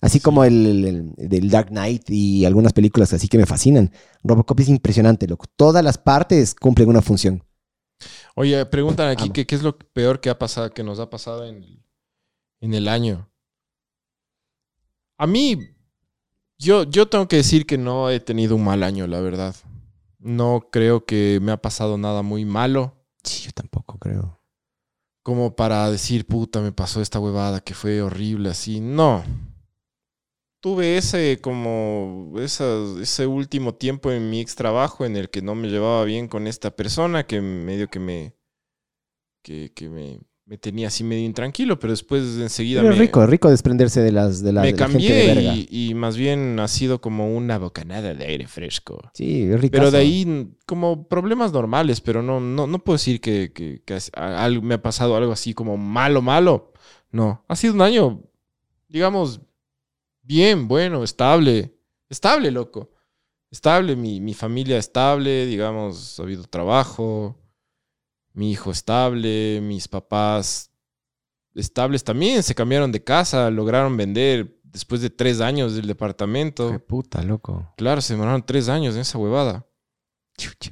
[0.00, 0.84] Así como el, el-
[1.16, 3.90] el del Dark Knight y algunas películas así que me fascinan.
[4.22, 5.46] Robocop es impresionante, loco.
[5.56, 7.42] Todas las partes cumplen una función.
[8.34, 11.46] Oye, preguntan aquí que qué es lo peor que ha pasado, que nos ha pasado
[11.46, 11.82] en el,
[12.60, 13.30] en el año.
[15.18, 15.58] A mí,
[16.58, 19.54] yo, yo tengo que decir que no he tenido un mal año, la verdad.
[20.18, 24.38] No creo que me ha pasado nada muy malo Sí, yo tampoco creo.
[25.24, 28.80] Como para decir, puta, me pasó esta huevada que fue horrible así.
[28.80, 29.24] No.
[30.60, 35.68] Tuve ese como ese último tiempo en mi ex trabajo en el que no me
[35.68, 38.34] llevaba bien con esta persona que medio que me
[39.42, 43.26] que, que me, me tenía así medio intranquilo, pero después enseguida Pero es me, rico,
[43.26, 45.54] rico desprenderse de las de la, me de la gente de cambié verga.
[45.70, 49.00] y, y más bien ha sido como una bocanada de aire fresco.
[49.14, 49.72] Sí, rico.
[49.72, 53.94] Pero de ahí como problemas normales, pero no, no, no puedo decir que, que- que
[53.94, 56.72] as- a- algo, me ha pasado algo así como malo, malo.
[57.10, 58.22] No, ha sido un año,
[58.88, 59.40] digamos,
[60.22, 61.74] bien, bueno, estable.
[62.10, 62.90] Estable, loco.
[63.50, 67.38] Estable, mi, mi familia estable, digamos, ha habido trabajo,
[68.34, 70.70] mi hijo estable, mis papás
[71.54, 76.70] estables también, se cambiaron de casa, lograron vender después de tres años del departamento.
[76.70, 77.72] Qué puta, loco.
[77.76, 79.66] Claro, se demoraron tres años en esa huevada.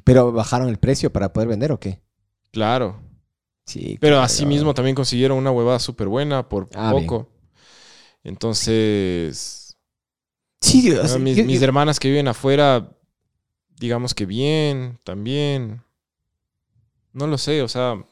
[0.03, 2.03] Pero bajaron el precio para poder vender o qué?
[2.51, 3.01] Claro.
[3.65, 3.97] Sí.
[4.01, 4.49] Pero qué así verga.
[4.49, 7.29] mismo también consiguieron una huevada súper buena por Ah, poco.
[8.25, 9.77] Entonces,
[10.61, 10.91] Sí,
[11.21, 12.97] mis, yo- mis yo- hermanas que viven afuera,
[13.71, 15.83] digamos que bien, también.
[17.13, 18.03] No lo sé, o sea,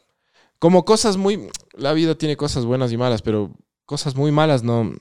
[0.58, 1.48] como cosas muy...
[1.74, 3.52] La vida tiene cosas buenas y malas, pero
[3.86, 4.92] cosas muy malas no...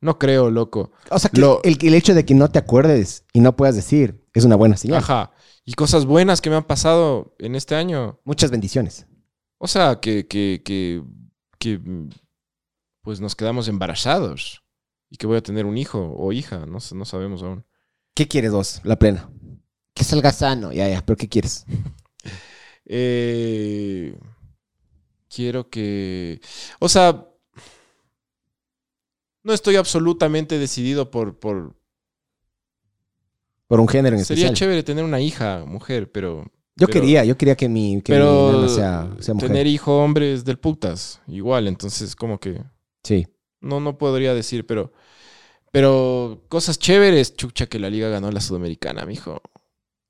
[0.00, 0.92] No creo, loco.
[1.10, 3.74] o sea, que lo- el, el hecho de que no te acuerdes y no puedas
[3.74, 4.98] decir es una buena señal.
[4.98, 5.32] Ajá.
[5.64, 8.20] Y cosas buenas que me han pasado en este año.
[8.24, 9.06] Muchas bendiciones.
[9.58, 11.02] O sea, que, que, que,
[11.58, 11.80] que,
[13.02, 14.62] pues nos quedamos embarazados
[15.10, 17.64] y que voy a tener un hijo o hija, no, sé, no sabemos aún.
[18.14, 19.28] ¿Qué quieres vos, la plena?
[19.94, 21.66] Que salga sano, ya, ya, pero ¿qué quieres?
[22.88, 24.18] Eh,
[25.28, 26.40] quiero que,
[26.80, 27.26] o sea,
[29.42, 31.76] no estoy absolutamente decidido por, por...
[33.66, 34.54] Por un género en Sería especial.
[34.56, 36.44] chévere tener una hija, mujer, pero
[36.76, 39.48] Yo Pero- quería, yo quería que mi, que mi Pero nana sea, sea mujer.
[39.50, 41.20] tener hijo hombre es del putas.
[41.26, 42.62] Igual, entonces como que
[43.04, 43.26] Sí.
[43.60, 44.92] no, no podría decir, pero...
[45.70, 49.42] Pero cosas chéveres, chucha, que la liga ganó la sudamericana, mijo.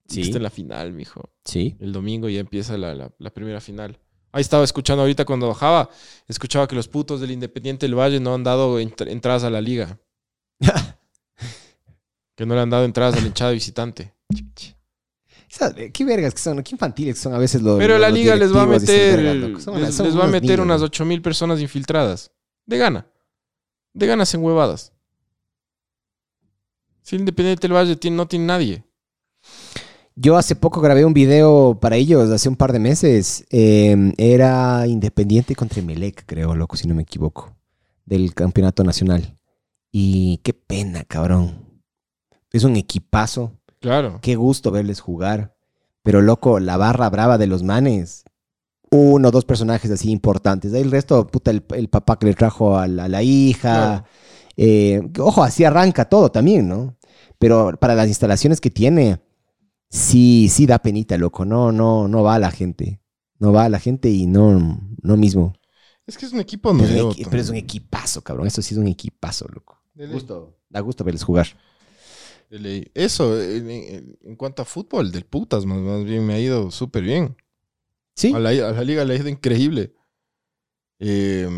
[0.08, 0.22] Sí.
[0.22, 1.30] Está en la final, mijo.
[1.44, 1.76] Sí.
[1.80, 3.98] El domingo ya empieza la, la- la primera final.
[4.32, 5.90] Ahí estaba escuchando ahorita cuando bajaba,
[6.26, 9.60] escuchaba que los putos del Independiente del Valle no han dado entr- entradas a la
[9.60, 9.98] liga.
[12.34, 14.14] que no le han dado entradas a la hinchada visitante.
[15.92, 17.78] Qué vergas que son, qué infantiles que son a veces los.
[17.78, 19.66] Pero los- la liga les va a meter, les,
[20.06, 20.86] les va a meter niños, unas loco.
[20.92, 22.30] 8 mil personas infiltradas.
[22.66, 23.06] De gana.
[23.94, 24.92] De ganas en huevadas.
[27.02, 28.84] Si el Independiente del Valle tiene- no tiene nadie.
[30.20, 33.44] Yo hace poco grabé un video para ellos, hace un par de meses.
[33.50, 37.54] Eh, era Independiente contra Melec, creo, loco, si no me equivoco.
[38.04, 39.36] Del campeonato nacional.
[39.92, 41.80] Y qué pena, cabrón.
[42.52, 43.52] Es un equipazo.
[43.78, 44.18] Claro.
[44.20, 45.54] Qué gusto verles jugar.
[46.02, 48.24] Pero, loco, la barra brava de los manes.
[48.90, 50.72] Uno o dos personajes así importantes.
[50.72, 53.70] El resto, puta, el, el papá que le trajo a la, a la hija.
[53.70, 54.04] Claro.
[54.56, 56.96] Eh, ojo, así arranca todo también, ¿no?
[57.38, 59.20] Pero para las instalaciones que tiene,
[59.88, 61.44] sí, sí da penita, loco.
[61.44, 63.00] No, no, no va a la gente.
[63.38, 65.54] No va a la gente y no, no mismo.
[66.06, 67.12] Es que es un equipo Pero es, un nuevo.
[67.12, 68.46] equi- pero es un equipazo, cabrón.
[68.46, 69.80] Eso sí es un equipazo, loco.
[69.94, 71.46] Gusto, da gusto verles jugar.
[72.94, 76.70] Eso, en, en- en cuanto a fútbol, del putas, más, más bien me ha ido
[76.70, 77.36] súper bien.
[78.16, 78.32] Sí.
[78.34, 79.94] A la, a la liga le ha ido increíble.
[80.98, 81.48] Eh,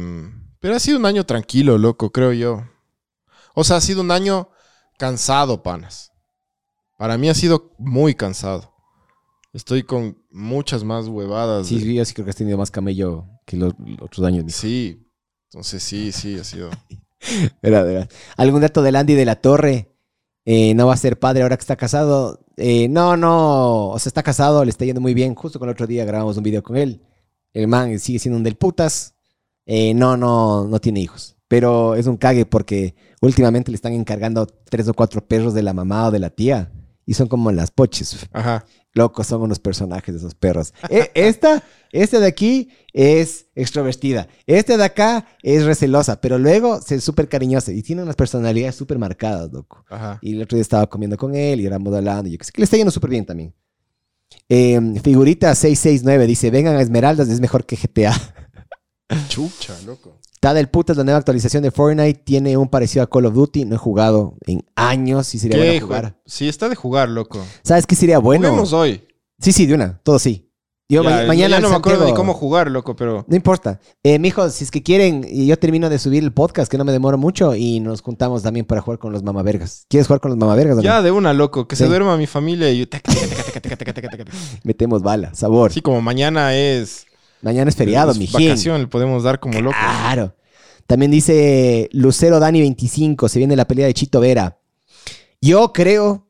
[0.58, 2.64] pero ha sido un año tranquilo, loco, creo yo.
[3.54, 4.50] O sea, ha sido un año
[4.98, 6.09] cansado, panas.
[7.00, 8.74] Para mí ha sido muy cansado.
[9.54, 11.66] Estoy con muchas más huevadas.
[11.66, 14.26] Sí, de- sí, yo sí creo que has tenido más camello que los, los otros
[14.26, 14.52] años.
[14.52, 15.06] sí.
[15.46, 16.68] Entonces sí, sí, ha sido.
[17.62, 18.10] Verdad, verdad.
[18.36, 19.96] ¿Algún dato del Andy de la Torre?
[20.44, 22.44] Eh, ¿No va a ser padre ahora que está casado?
[22.58, 23.88] Eh, no, no.
[23.88, 25.34] O sea, está casado, le está yendo muy bien.
[25.34, 27.00] Justo con el otro día grabamos un video con él.
[27.54, 29.14] El man sigue siendo un del putas.
[29.64, 31.34] Eh, no, no, no tiene hijos.
[31.48, 35.72] Pero es un cague porque últimamente le están encargando tres o cuatro perros de la
[35.72, 36.70] mamá o de la tía.
[37.10, 38.24] Y son como las poches.
[38.32, 38.64] Ajá.
[38.94, 40.72] Locos son unos personajes de esos perros.
[40.88, 44.28] E- esta, esta de aquí es extrovertida.
[44.46, 48.76] Esta de acá es recelosa, pero luego se es súper cariñosa y tiene unas personalidades
[48.76, 49.84] súper marcadas, loco.
[49.90, 50.20] Ajá.
[50.22, 52.28] Y el otro día estaba comiendo con él y éramos hablando.
[52.28, 53.52] y Yo que sé que le está yendo súper bien también.
[54.48, 58.12] Eh, figurita 669 dice: Vengan a Esmeraldas, es mejor que GTA.
[59.28, 60.19] Chucha, loco.
[60.42, 62.22] Está del putas la nueva actualización de Fortnite.
[62.24, 63.66] Tiene un parecido a Call of Duty.
[63.66, 66.16] No he jugado en años y sería ¿Qué, bueno jugar.
[66.24, 67.44] Sí, está de jugar, loco.
[67.62, 68.48] ¿Sabes qué sería bueno?
[68.48, 69.06] Juguemos hoy.
[69.38, 70.00] Sí, sí, de una.
[70.02, 70.50] Todo sí.
[70.88, 73.26] Yo Ya, ma- mañana ya no me acuerdo ni cómo jugar, loco, pero.
[73.28, 73.80] No importa.
[74.02, 76.92] Eh, mijo, si es que quieren, yo termino de subir el podcast, que no me
[76.92, 79.84] demoro mucho, y nos juntamos también para jugar con los mamavergas.
[79.90, 80.76] ¿Quieres jugar con los mamavergas?
[80.76, 80.82] no?
[80.82, 81.68] Ya de una, loco.
[81.68, 82.88] Que se duerma mi familia y.
[84.64, 85.70] Metemos bala, sabor.
[85.70, 87.04] Sí, como mañana es.
[87.42, 88.48] Mañana es feriado, mijín.
[88.48, 89.76] Vacación, le podemos dar como loco.
[89.78, 90.34] Claro.
[90.86, 94.58] También dice Lucero Dani 25, se viene la pelea de Chito Vera.
[95.40, 96.26] Yo creo,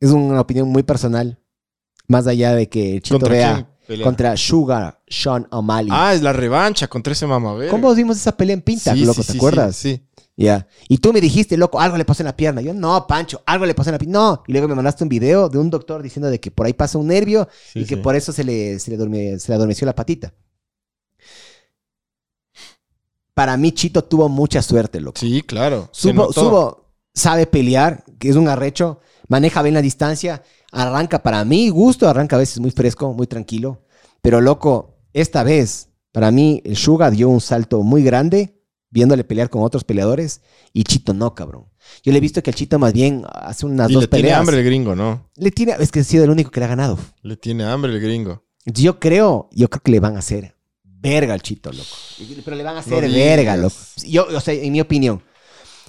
[0.00, 1.38] es una opinión muy personal,
[2.08, 5.90] más allá de que Chito ¿Contra Vera quién contra Sugar Sean O'Malley.
[5.90, 7.56] Ah, es la revancha contra ese mamá.
[7.70, 9.22] ¿Cómo vimos esa pelea en Pinta, Sí, loco?
[9.22, 9.76] sí, ¿Te sí, acuerdas?
[9.76, 10.02] Sí.
[10.38, 10.68] Ya.
[10.88, 12.60] Y tú me dijiste, loco, algo le pasó en la pierna.
[12.60, 14.18] Yo, no, Pancho, algo le pasó en la pierna.
[14.18, 14.42] No.
[14.46, 16.96] Y luego me mandaste un video de un doctor diciendo de que por ahí pasa
[16.96, 18.00] un nervio Sí, y que sí.
[18.00, 20.32] por eso se le, se, le se le adormeció la patita.
[23.34, 25.18] Para mí, Chito tuvo mucha suerte, loco.
[25.18, 25.88] Sí, claro.
[25.92, 26.32] Subo.
[26.32, 26.84] Subo
[27.14, 32.36] sabe pelear, que es un arrecho, maneja bien la distancia, arranca para mí, gusto, arranca
[32.36, 33.82] a veces muy fresco, muy tranquilo.
[34.22, 38.57] Pero, loco, esta vez, para mí, el Suga dio un salto muy grande
[38.90, 40.40] viéndole pelear con otros peleadores
[40.72, 41.66] y Chito no, cabrón.
[42.02, 44.22] Yo le he visto que el Chito más bien hace unas Y dos le tiene
[44.22, 44.40] peleas.
[44.40, 45.30] hambre el gringo, ¿no?
[45.36, 46.98] Le tiene, es que ha sido el único que le ha ganado.
[47.22, 48.44] Le tiene hambre el gringo.
[48.64, 50.54] Yo creo, yo creo que le van a hacer
[50.84, 51.88] verga al Chito, loco.
[52.44, 53.76] Pero le van a hacer No verga, loco.
[54.06, 55.22] Yo, o sea, en mi opinión.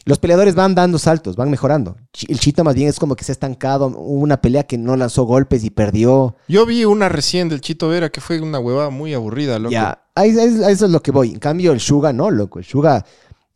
[0.10, 1.96] Los peleadores van dando saltos, van mejorando.
[2.28, 3.86] El Chito más bien es como que se ha estancado.
[3.90, 6.36] Hubo una pelea que no lanzó golpes y perdió.
[6.48, 9.72] Yo vi una recién del Chito Vera que fue una huevada muy aburrida, loco.
[9.72, 11.34] Ya, a eso es lo que voy.
[11.34, 12.58] En cambio, el Suga no, loco.
[12.58, 13.06] El Suga,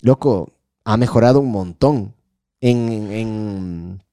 [0.04, 0.54] loco,
[0.86, 2.14] ha mejorado un montón.
[2.62, 4.04] En, en-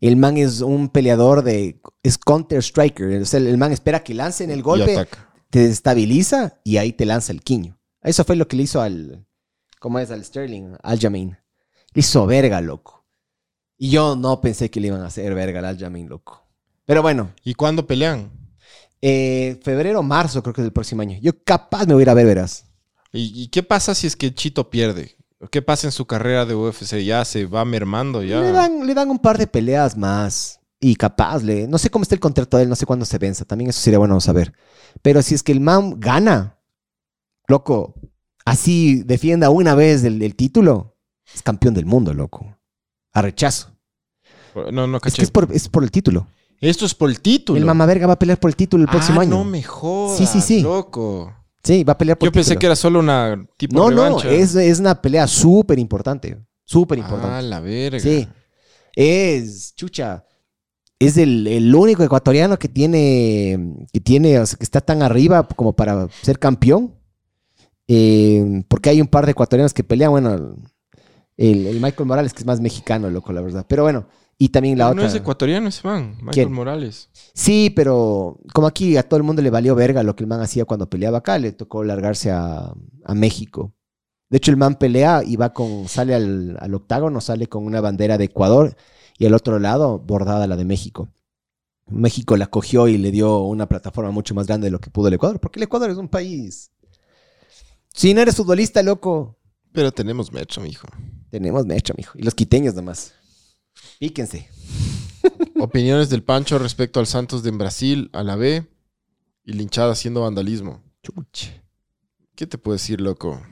[0.00, 1.80] el man es un peleador de...
[2.02, 3.22] Es counter-striker.
[3.22, 5.06] O sea, el man espera que lancen el golpe.
[5.48, 7.78] te desestabiliza y ahí te lanza el quiño.
[8.02, 9.24] Eso fue lo que le hizo al.
[9.78, 10.10] ¿Cómo es?
[10.10, 11.36] Al Sterling, al Jamin.
[11.94, 13.04] Le hizo verga, loco.
[13.78, 16.46] Y yo no pensé que le iban a hacer verga al Jamin, loco.
[16.84, 18.30] Pero bueno, ¿Y cuándo pelean?
[19.00, 21.18] eh, febrero, marzo creo que es el próximo año.
[21.20, 22.66] Yo capaz me voy a ir a ver, verás.
[23.12, 25.16] ¿Y, y qué pasa si es que Chito pierde?
[25.50, 26.98] ¿Qué pasa en su carrera de UFC?
[27.02, 28.40] Ya se va mermando, ya.
[28.40, 30.60] Le, dan, le dan un par de peleas más.
[30.78, 33.18] Y capaz, le, no sé cómo está el contrato de él, no sé cuándo se
[33.18, 33.44] venza.
[33.44, 34.52] También eso sería bueno saber.
[35.02, 36.58] Pero si es que el man gana,
[37.48, 37.94] loco,
[38.44, 40.91] así defienda una vez el, el título,
[41.34, 42.56] es campeón del mundo, loco.
[43.12, 43.70] A rechazo.
[44.70, 45.16] No, no Es caché.
[45.16, 46.26] que es por, es por el título.
[46.60, 47.58] Esto es por el título.
[47.58, 49.30] El mamá verga va a pelear por el título el próximo ah, año.
[49.38, 50.62] no me jodas, Sí, sí, sí.
[50.62, 51.34] loco.
[51.64, 52.60] Sí, va a pelear por Yo el pensé título.
[52.60, 56.38] que era solo una tipo No, no, es, es una pelea súper importante.
[56.64, 57.34] Súper importante.
[57.36, 57.98] Ah, la verga.
[58.00, 58.28] Sí.
[58.94, 60.24] Es, chucha,
[60.98, 65.42] es el, el único ecuatoriano que tiene, que tiene, o sea, que está tan arriba
[65.48, 66.94] como para ser campeón.
[67.88, 70.56] Eh, porque hay un par de ecuatorianos que pelean, bueno,
[71.50, 73.66] el, el Michael Morales, que es más mexicano, loco, la verdad.
[73.68, 74.06] Pero bueno,
[74.38, 75.02] y también la Pero otra.
[75.02, 76.52] No es ecuatoriano ese man, Michael ¿Quién?
[76.52, 77.08] Morales.
[77.34, 80.40] Sí, pero como aquí a todo el mundo le valió verga lo que el man
[80.40, 82.72] hacía cuando peleaba acá, le tocó largarse a,
[83.04, 83.72] a México.
[84.30, 87.80] De hecho, el man pelea y va con, sale al, al octágono, sale con una
[87.80, 88.76] bandera de Ecuador
[89.18, 91.08] y al otro lado bordada la de México.
[91.88, 95.08] México la cogió y le dio una plataforma mucho más grande de lo que pudo
[95.08, 96.70] el Ecuador, porque el Ecuador es un país.
[97.92, 99.36] Si no eres futbolista, loco,
[99.72, 100.86] Pero tenemos metro, mijo.
[101.32, 102.18] Tenemos mecha, mijo.
[102.18, 103.14] Y los quiteños nomás.
[103.98, 104.48] Píquense.
[105.58, 108.66] Opiniones del Pancho respecto al Santos de en Brasil, a la B
[109.44, 110.82] y linchada haciendo vandalismo.
[111.02, 111.62] Chuche.
[112.34, 113.42] ¿Qué te puedo decir, loco?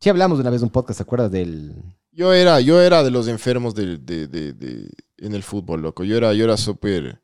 [0.00, 1.74] Sí hablamos de una vez de un podcast, ¿te acuerdas del,
[2.12, 6.04] Yo era, yo era de los enfermos de, de- en el fútbol, loco.
[6.04, 7.20] Yo era, yo era súper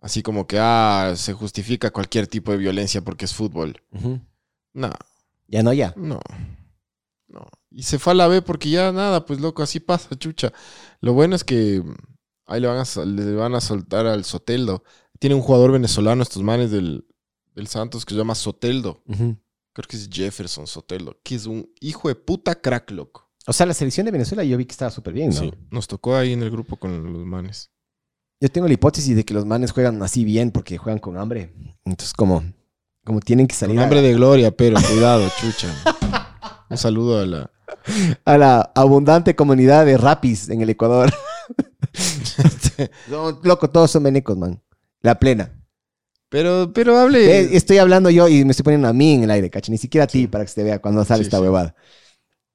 [0.00, 3.82] así como que ah, se justifica cualquier tipo de violencia porque es fútbol.
[4.72, 4.90] No,
[5.48, 5.92] Ya no, ya.
[5.96, 6.20] no.
[7.70, 10.52] Y se fue a la B porque ya nada, pues loco, así pasa, chucha.
[11.00, 11.82] Lo bueno es que
[12.46, 14.82] ahí le van a, le van a soltar al Soteldo.
[15.18, 17.06] Tiene un jugador venezolano, estos manes del,
[17.54, 19.02] del Santos, que se llama Soteldo.
[19.06, 23.30] Creo que es Jefferson Soteldo, que es un hijo de puta crack, loco.
[23.46, 25.36] O sea, la selección de Venezuela yo vi que estaba súper bien, ¿no?
[25.40, 27.70] Sí, nos tocó ahí en el grupo con los manes.
[28.40, 31.54] Yo tengo la hipótesis de que los manes juegan así bien porque juegan con hambre.
[31.84, 32.42] Entonces, como,
[33.04, 35.68] como tienen que salir Con a- hambre de gloria, pero cuidado, chucha.
[36.70, 37.50] Un saludo a la.
[38.24, 41.12] A, la abundante comunidad de rapis en el Ecuador.
[43.08, 44.62] No, loco, todos son venecos, man.
[45.02, 45.52] La plena.
[46.28, 47.26] Pero, pero hable.
[47.26, 49.70] Ve, Estoy hablando yo y me estoy poniendo a mí en el aire, cacho.
[49.72, 51.42] Ni siquiera a ti para que se te vea cuando sale Sí, esta sí.
[51.42, 51.74] huevada.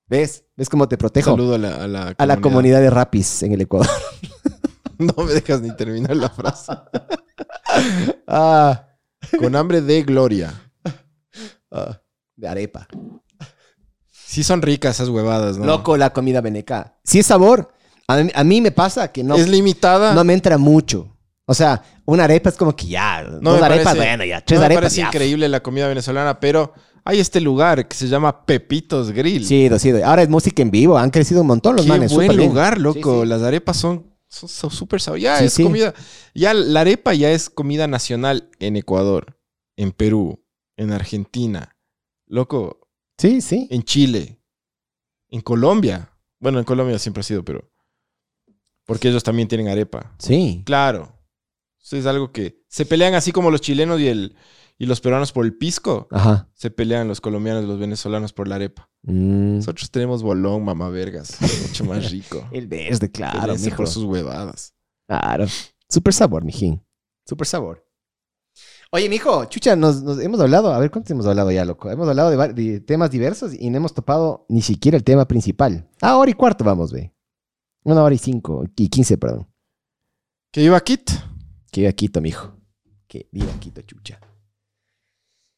[0.07, 0.45] ¿Ves?
[0.55, 1.31] ¿Ves cómo te Un protejo?
[1.31, 3.87] saludo a la, a la A la comunidad de rapis en el Ecuador.
[4.97, 6.71] No me dejas ni terminar la frase.
[8.27, 8.87] ah,
[9.37, 10.53] Con hambre de gloria.
[11.69, 11.99] ah,
[12.37, 12.87] de arepa.
[14.35, 15.65] Sí son ricas esas huevadas, ¿no?
[15.65, 16.97] Loco, la comida veneca.
[17.03, 17.71] Si es sabor,
[18.07, 20.13] a mí, a mí me pasa que no, es limitada.
[20.13, 21.15] no me entra mucho.
[21.45, 24.57] O sea, una arepa es como que ya, No dos arepas, parece- bueno, ya, tres
[24.57, 25.07] no me arepas, parece ya.
[25.07, 29.45] increíble la comida venezolana, pero hay este lugar que se llama Pepitos Grill.
[29.45, 32.11] Sí, sí, ahora es música en vivo, han crecido un montón los Qué manes.
[32.13, 32.49] buen bien.
[32.49, 33.13] lugar, loco.
[33.17, 33.27] Sí, sí.
[33.29, 35.19] Las arepas son son son súper sabor.
[35.19, 35.63] Ya Sí, es sí.
[35.63, 35.93] comida.
[36.33, 39.37] Ya la arepa ya es comida nacional en Ecuador,
[39.77, 40.43] en Perú,
[40.77, 41.77] en Argentina.
[42.27, 42.84] Loco,
[43.17, 43.67] Sí, sí.
[43.71, 44.41] en Chile,
[45.29, 46.11] en Colombia.
[46.39, 47.71] Bueno, en Colombia siempre ha sido, pero.
[48.85, 50.13] Porque ellos también tienen arepa.
[50.19, 50.63] Sí.
[50.65, 51.11] Claro.
[51.81, 52.61] Eso es algo que.
[52.67, 54.35] Se pelean así como los chilenos y, el,
[54.77, 56.07] y los peruanos por el pisco.
[56.11, 56.49] Ajá.
[56.53, 58.89] Se pelean los colombianos y los venezolanos por la arepa.
[59.03, 59.57] Mm.
[59.57, 61.37] Nosotros tenemos bolón, mamá vergas.
[61.67, 62.47] Mucho más rico.
[62.51, 63.77] El verde, claro, mijo.
[63.77, 64.73] por sus huevadas.
[65.07, 65.45] Claro.
[65.87, 66.83] Super sabor, mijín.
[67.25, 67.84] Super sabor.
[68.91, 71.89] Oye, mijo, chucha, nos, nos hemos hablado, a ver, ¿cuántos hemos hablado ya, loco?
[71.91, 75.89] Hemos hablado de, temas diversos y no hemos topado ni siquiera el tema principal.
[76.01, 77.11] Ah, hora y cuarto vamos, ve.
[77.83, 79.47] Una hora y cinco, y quince, perdón.
[80.51, 81.11] ¿Que iba Kit?
[81.71, 82.53] Que viva Quito, mijo.
[83.07, 84.19] Que viva Quito, chucha.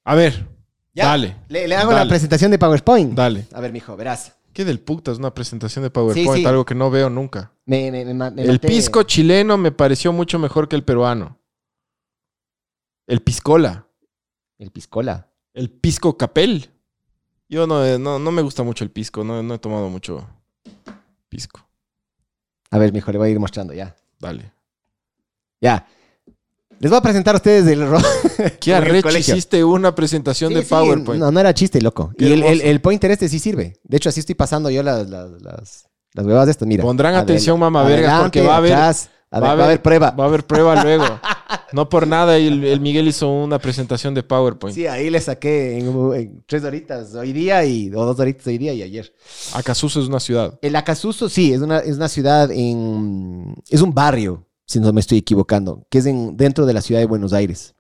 [0.04, 0.48] A ver,
[0.94, 1.06] Ya.
[1.08, 3.14] dale, Le, le hago la presentación de PowerPoint.
[3.14, 3.46] dale.
[3.54, 4.34] A ver, mijo, verás.
[4.52, 5.12] ¿Qué del puta?
[5.12, 6.46] Es una presentación de PowerPoint, Sí, sí.
[6.48, 7.52] algo que no veo nunca.
[7.66, 8.18] Me, me, me, el
[8.54, 8.68] maté.
[8.68, 11.37] pisco chileno me pareció mucho mejor que el peruano.
[13.08, 13.88] El piscola.
[14.60, 15.28] El piscola.
[15.54, 16.70] El pisco capel.
[17.50, 20.28] Yo no, eh, no, no me gusta mucho el pisco, no, no he tomado mucho
[21.30, 21.66] pisco.
[22.70, 23.96] A ver, mijo, le voy a ir mostrando ya.
[24.20, 24.52] Dale.
[25.62, 25.88] Ya.
[26.80, 27.98] Les voy a presentar a ustedes el ro-
[28.60, 31.20] ¿Qué arrecho hiciste una presentación Sí, de sí, PowerPoint?
[31.22, 32.12] No, no era chiste, loco.
[32.18, 33.80] Qué y el, el, el pointer este sí sirve.
[33.84, 36.68] De hecho, así estoy pasando yo las, las, las, de estas.
[36.68, 36.84] Mira.
[36.84, 39.66] Pondrán atención, mamá vergas, porque va a haber- atrás, a va a va a haber
[39.66, 40.12] haber- prueba.
[40.12, 41.06] Va a haber prueba luego.
[41.74, 44.74] No por nada el, el Miguel hizo una presentación de PowerPoint.
[44.74, 48.58] Sí, ahí le saqué en, en tres horitas hoy día y, o dos horitas hoy
[48.58, 49.14] día y ayer.
[49.54, 50.58] Acasuso es una ciudad.
[50.62, 53.54] El Acasuso, sí, es una, es una ciudad en...
[53.70, 57.02] Es un barrio, si no me estoy equivocando, que es en, dentro de la ciudad
[57.02, 57.76] de Buenos Aires,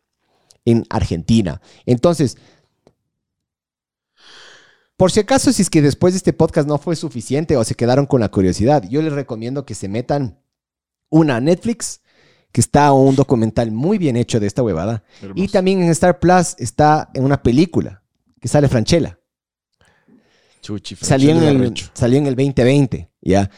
[0.66, 1.62] en Argentina.
[1.86, 2.38] Entonces,
[4.98, 7.76] por si acaso, si es que después de este podcast no fue suficiente o se
[7.76, 10.40] quedaron con la curiosidad, yo les recomiendo que se metan
[11.10, 12.02] una a Netflix
[12.52, 15.04] que está un documental muy bien hecho de esta huevada.
[15.36, 18.02] Y también en Star Plus está en una película
[18.42, 19.20] que sale Franchella.
[20.62, 23.50] Chuchi, Salió en, el, salió en el 2020, ¿ya?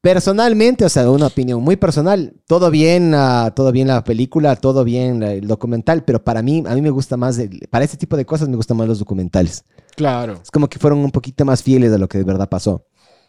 [0.00, 4.84] Personalmente, o sea, una opinión muy personal, todo bien, ah, todo bien la película, todo
[4.84, 8.16] bien el documental, pero para mí, a mí me gusta más, el- para este tipo
[8.16, 9.64] de cosas me gustan más los documentales.
[9.96, 10.40] Claro.
[10.42, 12.86] Es como que fueron un poquito más fieles de lo que de verdad pasó,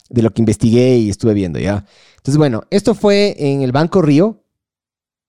[0.09, 1.85] de lo que investigué y estuve viendo, ¿ya?
[2.17, 4.43] Entonces, bueno, esto fue en el Banco Río,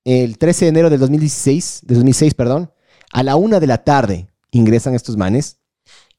[0.05, 2.71] el 13 de enero del 2016, de 2006, perdón,
[3.13, 5.59] a la una de la tarde ingresan estos manes.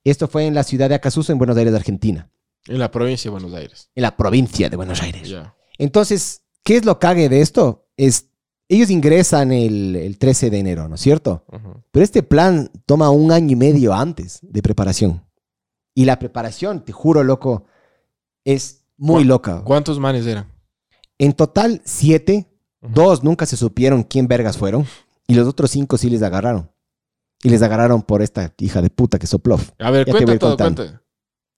[0.04, 2.30] Esto fue en la ciudad de Acasuso, en Buenos Aires, Argentina,
[2.68, 3.90] En la provincia de Buenos Aires.
[3.96, 5.30] en la provincia de Buenos Aires.
[5.30, 5.56] Ya.
[5.78, 7.88] Entonces, ¿qué es lo cague de esto?
[7.98, 8.30] Es,
[8.70, 11.46] ellos ingresan el, el 13 de enero, ¿no es cierto?
[11.92, 15.24] Pero este plan toma un año y medio antes de preparación.
[15.96, 17.66] Y la preparación, te juro, loco,
[18.54, 19.62] es muy ¿Cu- loca.
[19.64, 20.48] ¿Cuántos manes eran?
[21.18, 22.48] En total, siete.
[22.82, 24.86] Dos nunca se supieron quién vergas fueron.
[25.28, 26.72] Y los otros cinco sí les agarraron.
[27.44, 29.60] Y les agarraron por esta hija de puta que sopló.
[29.80, 31.02] A ver, Ya te voy a cuenta todo, cuenta.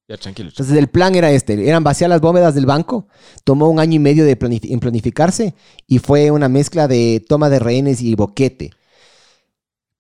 [0.08, 0.50] Ya, tranquilo.
[0.50, 3.08] Entonces el plan era este, eran vaciar las bóvedas del banco,
[3.44, 5.54] tomó un año y medio de en planificarse
[5.86, 8.72] y fue una mezcla de toma de rehenes y boquete.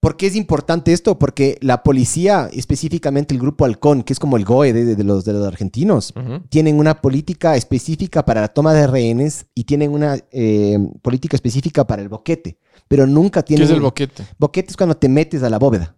[0.01, 1.19] ¿Por qué es importante esto?
[1.19, 5.25] Porque la policía, específicamente el grupo Halcón, que es como el GOE de, de los,
[5.25, 6.13] de los argentinos,
[6.47, 11.85] tienen una política específica para la toma de rehenes y tienen una eh, política específica
[11.85, 12.57] para el boquete,
[12.87, 13.65] pero nunca ¿Qué tienen...
[13.65, 14.25] es el boquete?
[14.37, 15.97] boquete es cuando te metes a la bóveda.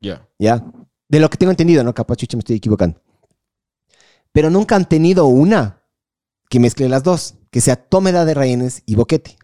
[0.00, 0.28] Ya.
[0.38, 0.62] ¿ya?
[1.08, 1.94] De lo que tengo entendido, ¿no?
[1.94, 3.00] Capaz, chucha, me estoy equivocando.
[4.30, 5.82] Pero nunca han tenido una
[6.50, 9.38] que mezcle las dos, que sea tómeda de rehenes y boquete.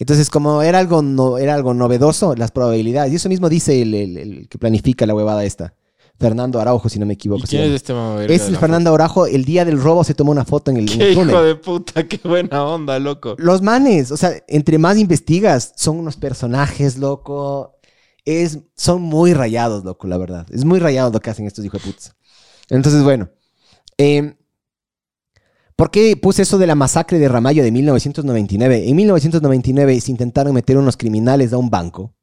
[0.00, 3.94] Entonces, como era algo, no, era algo novedoso, las probabilidades, y eso mismo dice el,
[3.94, 5.74] el- el que planifica la huevada esta,
[6.18, 7.42] Fernando Araujo, si no me equivoco.
[7.44, 10.32] ¿Y quién es este mamá Es el Fernando Araujo, el día del robo se tomó
[10.32, 11.02] una foto en el, en foto?
[11.04, 11.30] el ¡Qué túnel.
[11.30, 12.08] hijo de puta!
[12.08, 13.36] ¡Qué buena onda, loco!
[13.38, 17.76] Los manes, o sea, entre más investigas, son unos personajes, loco.
[18.24, 20.46] Es, son muy rayados, loco, la verdad.
[20.50, 22.14] Es muy rayado lo que hacen estos hijos de putas.
[22.68, 23.30] Entonces, bueno.
[23.98, 24.34] eh,
[25.80, 28.90] ¿Por qué puse eso de la masacre de Ramallo de 1999?
[28.90, 32.14] En 1999 se intentaron meter unos criminales a un banco.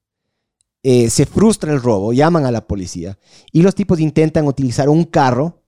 [0.84, 3.18] Eh, se frustra el robo, llaman a la policía
[3.52, 5.64] y los tipos intentan utilizar un carro.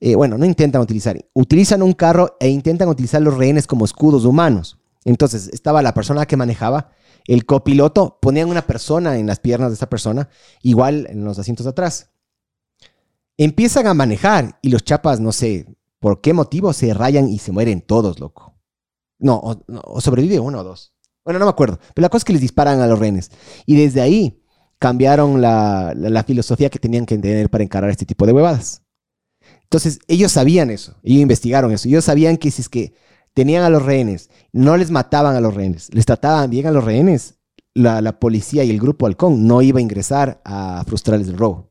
[0.00, 4.26] eh, bueno, no intentan utilizar, utilizan un carro e intentan utilizar los rehenes como escudos
[4.26, 4.78] humanos.
[5.06, 6.90] Entonces estaba la persona que manejaba,
[7.26, 10.28] el copiloto, ponían una persona en las piernas de esa persona,
[10.60, 12.10] igual en los asientos de atrás.
[13.38, 17.52] Empiezan a manejar y los chapas, no sé por qué motivo, se rayan y se
[17.52, 18.56] mueren todos, loco.
[19.18, 20.94] No, o, sobrevive uno o dos.
[21.24, 21.78] Bueno, no me acuerdo.
[21.94, 23.30] Pero la cosa es que les disparan a los rehenes.
[23.66, 24.42] Y desde ahí
[24.78, 28.82] cambiaron la, la- la filosofía que tenían que tener para encarar este tipo de huevadas.
[29.64, 30.96] Entonces, ellos sabían eso.
[31.02, 31.88] Ellos investigaron eso.
[31.88, 32.94] Ellos sabían que si es que
[33.34, 36.84] tenían a los rehenes, no les mataban a los rehenes, les trataban bien a los
[36.84, 37.38] rehenes,
[37.74, 41.69] la, la policía y el grupo Halcón no iba a ingresar a frustrarles el robo.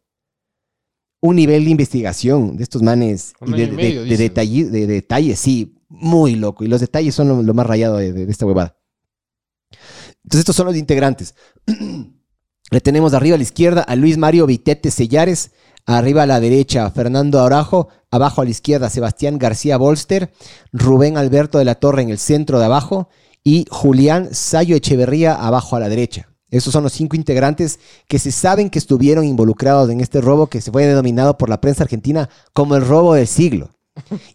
[1.22, 5.76] Un nivel de investigación de estos manes y de, y medio, detalle- de detalles, sí,
[5.90, 6.64] muy loco.
[6.64, 8.78] Y los detalles son lo, lo más rayado de esta huevada.
[10.24, 11.36] Entonces, estos son los integrantes.
[12.72, 15.52] Le tenemos arriba a la izquierda a Luis Mario Vitete Sellares,
[15.86, 20.32] arriba a la derecha a Fernando Arajo, abajo a la izquierda Sebastián García Bolster,
[20.72, 23.10] Rubén Alberto de la Torre en el centro de abajo
[23.44, 26.29] y Julián Sayo Echeverría abajo a la derecha.
[26.52, 30.62] Esos son los cinco integrantes que se saben que estuvieron involucrados en este robo que
[30.62, 33.70] se fue denominado por la prensa argentina como el robo del siglo.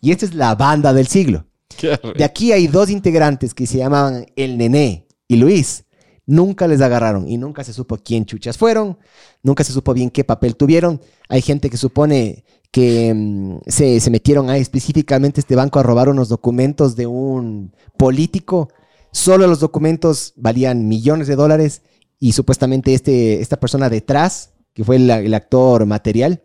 [0.01, 1.47] Y esta es la banda del siglo.
[2.17, 5.85] De aquí hay dos integrantes que se llamaban El Nené y Luis.
[6.27, 8.97] Nunca les agarraron y nunca se supo quién chuchas fueron,
[9.43, 11.01] nunca se supo bien qué papel tuvieron.
[11.29, 16.09] Hay gente que supone que mm, se, se metieron a específicamente este banco a robar
[16.09, 18.71] unos documentos de un político.
[19.13, 21.83] Solo los documentos valían millones de dólares
[22.19, 26.43] y supuestamente este, esta persona detrás, que fue el, actor material,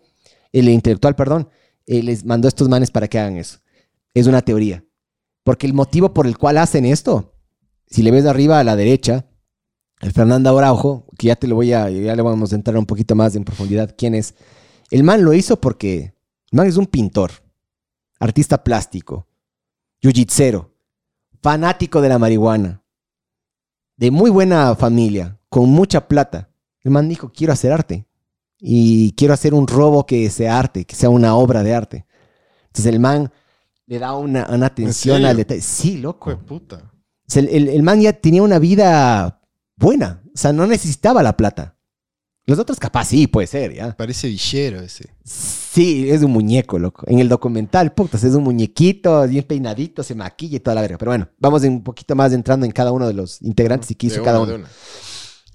[0.52, 1.50] el intelectual, perdón,
[1.86, 3.60] eh, les mandó a estos manes para que hagan eso.
[4.14, 4.86] Es una teoría.
[5.44, 7.34] Porque el motivo por el cual hacen esto,
[7.88, 9.26] si le ves de arriba a la derecha,
[10.02, 12.86] el Fernando Araujo, que ya te lo voy a, ya le vamos a entrar un
[12.86, 14.36] poquito más en profundidad quién es.
[14.92, 16.14] El man lo hizo porque
[16.52, 17.32] el man es un pintor,
[18.20, 19.28] artista plástico,
[20.02, 20.76] yujitsero,
[21.42, 22.84] fanático de la marihuana,
[23.98, 26.50] de muy buena familia, con mucha plata.
[26.82, 28.06] El man dijo, quiero hacer arte.
[28.62, 32.06] Y quiero hacer un robo que sea arte, que sea una obra de arte.
[32.68, 33.32] Entonces el man
[33.86, 35.62] le da una, una atención al detalle.
[35.62, 36.38] Sí, loco.
[36.46, 36.92] Puta.
[37.36, 39.42] El, el- el man ya tenía una vida
[39.78, 40.22] buena.
[40.28, 41.78] O sea, no necesitaba la plata.
[42.46, 43.96] Los otros capaz sí, puede ser, ¿ya?
[43.96, 45.08] Parece villero ese.
[45.24, 47.04] Sí, es un muñeco, loco.
[47.08, 50.98] En el documental, putas, es un muñequito, bien peinadito, se maquilla y toda la verga.
[50.98, 54.08] Pero bueno, vamos un poquito más entrando en cada uno de los integrantes y qué
[54.08, 54.50] hizo De cada uno.
[54.52, 54.68] de una.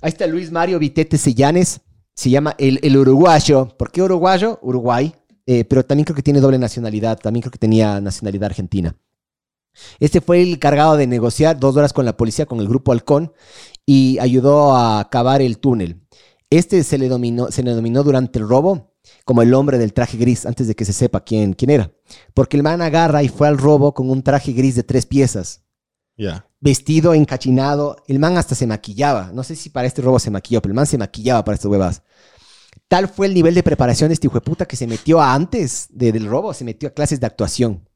[0.05, 1.81] Ahí está Luis Mario Vitete Sellanes.
[2.15, 3.69] Se llama el, el uruguayo.
[3.79, 4.59] ¿Por qué uruguayo?
[4.61, 5.15] Uruguay.
[5.47, 7.19] Eh, pero también creo que tiene doble nacionalidad.
[7.19, 8.95] También creo que tenía nacionalidad argentina.
[9.99, 13.33] Este fue el encargado de negociar dos horas con la policía, con el grupo Halcón,
[13.87, 16.03] y ayudó a cavar el túnel.
[16.51, 18.93] Este se le, dominó, se le denominó durante el robo
[19.25, 21.91] como el hombre del traje gris, antes de que se sepa quién, quién era.
[22.35, 25.64] Porque el man agarra y fue al robo con un traje gris de tres piezas
[26.17, 26.47] Ya.
[26.61, 27.97] vestido, encachinado.
[28.07, 29.31] El man hasta se maquillaba.
[29.35, 31.71] No sé si para este robo se maquilló, pero el man se maquillaba para estas
[31.71, 32.03] huevas.
[32.89, 35.35] Tal fue el nivel de preparación de este hijo de puta que se metió a
[35.35, 37.89] antes de- del robo, se metió a clases de actuación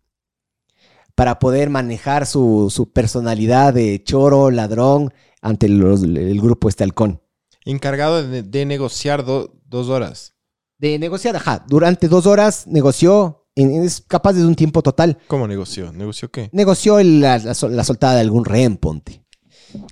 [1.15, 5.13] para poder manejar su, su personalidad de choro, ladrón,
[5.43, 7.21] ante los- el grupo este halcón.
[7.65, 10.35] Encargado de, de negociar do- dos horas.
[10.79, 15.93] De negociar, ajá, durante dos horas negoció, es capaz de un tiempo total, ¿Cómo negoció?
[15.93, 16.49] ¿Negoció qué?
[16.53, 19.23] negoció la, la sol- la soltada de algún rehén, ponte.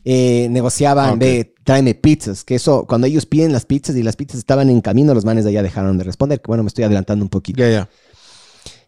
[0.04, 1.18] Eh, negociaban, Ah, ok.
[1.18, 4.80] ve, tráeme pizzas, que eso, cuando ellos piden las pizzas y las pizzas estaban en
[4.80, 7.58] camino, los manes de allá dejaron de responder, que bueno, me estoy adelantando un poquito.
[7.58, 7.88] Ya, ya.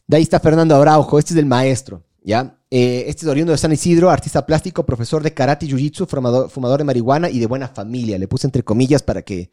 [0.07, 2.59] De ahí está Fernando Araujo, este es el maestro, ¿ya?
[2.71, 6.49] Eh, este es oriundo de San Isidro, artista plástico, profesor de karate y jiu-jitsu, fumador,
[6.51, 8.19] fumador de marihuana y de buena familia.
[8.19, 9.51] Le puse entre comillas para que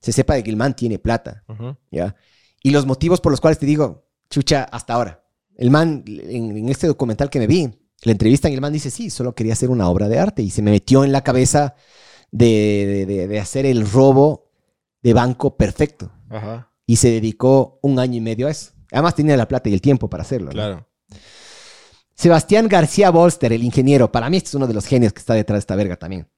[0.00, 1.42] se sepa de que el man tiene plata.
[1.48, 1.76] Ujú.
[1.90, 2.14] ¿ya?
[2.62, 5.24] Y los motivos por los cuales te digo, chucha, hasta ahora.
[5.56, 7.68] El man, en, en este documental que me vi,
[8.02, 10.50] la entrevistan y el man dice, sí, solo quería hacer una obra de arte y
[10.50, 11.74] se me metió en la cabeza
[12.30, 14.50] de, de- hacer el robo
[15.02, 16.10] de banco perfecto.
[16.30, 16.70] Ajá.
[16.86, 18.72] Y se dedicó un año y medio a eso.
[18.92, 20.46] Además tenía la plata y el tiempo para hacerlo.
[20.46, 20.52] ¿no?
[20.52, 20.88] Claro.
[22.14, 24.10] Sebastián García Bolster, el ingeniero.
[24.10, 26.28] Para mí este es uno de los genios que está detrás de esta verga también.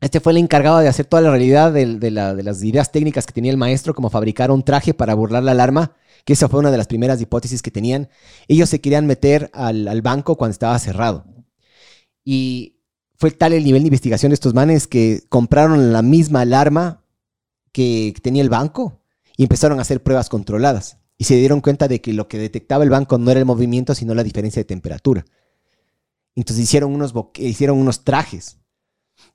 [0.00, 2.90] Este fue el encargado de hacer toda la realidad del- de, la- de las ideas
[2.90, 5.92] técnicas que tenía el maestro, como fabricar un traje para burlar la alarma,
[6.24, 8.08] que esa fue una de las primeras hipótesis que tenían.
[8.48, 11.24] Ellos se querían meter al, al banco cuando estaba cerrado.
[12.24, 12.80] Y
[13.16, 17.04] fue tal el nivel de investigación de estos manes que compraron la misma alarma
[17.72, 19.00] que tenía el banco
[19.36, 20.98] y empezaron a hacer pruebas controladas.
[21.18, 23.94] Y se dieron cuenta de que lo que detectaba el banco no era el movimiento,
[23.94, 25.24] sino la diferencia de temperatura.
[26.34, 28.58] Entonces hicieron unos, hicieron unos trajes.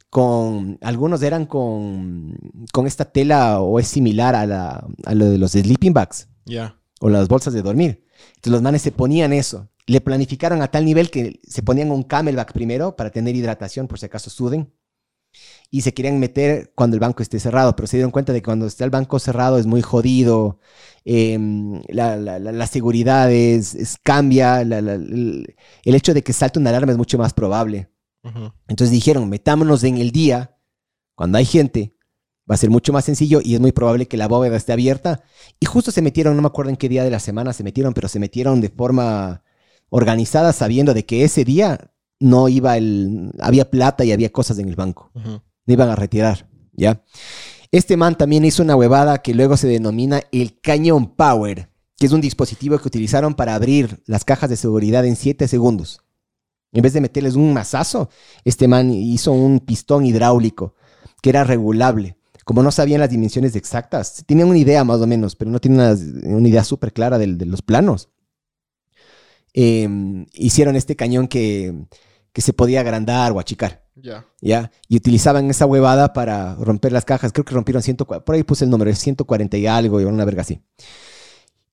[0.09, 2.37] Con, algunos eran con,
[2.71, 6.27] con esta tela o es similar a, la, a lo de los sleeping bags
[6.99, 8.03] O las bolsas de dormir.
[8.29, 9.69] Entonces los manes se ponían eso.
[9.85, 13.99] Le planificaron a tal nivel que se ponían un camelback primero para tener hidratación por
[13.99, 14.73] si acaso suden.
[15.69, 18.45] Y se querían meter cuando el banco esté cerrado, pero se dieron cuenta de que
[18.45, 20.59] cuando está el banco cerrado es muy jodido,
[21.05, 25.45] em, la, la- la- la seguridad es, es- cambia, el,
[25.83, 27.89] hecho de que salte una alarma es mucho más probable.
[28.67, 30.57] Entonces dijeron, metámonos en el día,
[31.15, 31.96] cuando hay gente,
[32.49, 35.21] va a ser mucho más sencillo y es muy probable que la bóveda esté abierta.
[35.59, 37.93] Y justo se metieron, no me acuerdo en qué día de la semana se metieron,
[37.93, 39.43] pero se metieron de forma
[39.89, 44.67] organizada sabiendo de que ese día no iba el, había plata y había cosas en
[44.69, 47.03] el banco, no iban a retirar, ¿ya?
[47.71, 52.11] Este man también hizo una huevada que luego se denomina el Cañón Power, que es
[52.11, 56.01] un dispositivo que utilizaron para abrir las cajas de seguridad en 7 segundos.
[56.71, 58.09] En vez de meterles un mazazo,
[58.45, 60.75] este man hizo un pistón hidráulico
[61.21, 62.16] que era regulable.
[62.47, 65.81] Como no sabían las dimensiones exactas, tenían una idea más o menos, pero no tienen
[65.81, 68.07] una, una idea súper clara del- de, los planos.
[69.53, 71.75] Eh, hicieron este cañón que,
[72.31, 73.83] que se podía agrandar o achicar.
[73.95, 74.25] Ya.
[74.39, 74.71] ¿ya?
[74.87, 77.33] Y utilizaban esa huevada para romper las cajas.
[77.33, 80.23] Creo que rompieron 140, por ahí puse el número, es 140 y algo, y una
[80.23, 80.61] verga así.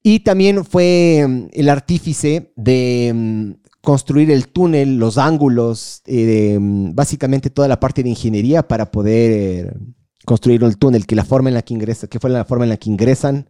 [0.03, 6.59] Y también fue mm, el artífice de mm, construir el túnel, los ángulos, eh, de,
[6.61, 9.77] básicamente toda la parte de ingeniería para poder
[10.25, 12.71] construir el túnel, que la forma en la que ingresa, que fue la forma en
[12.71, 13.49] la que ingresan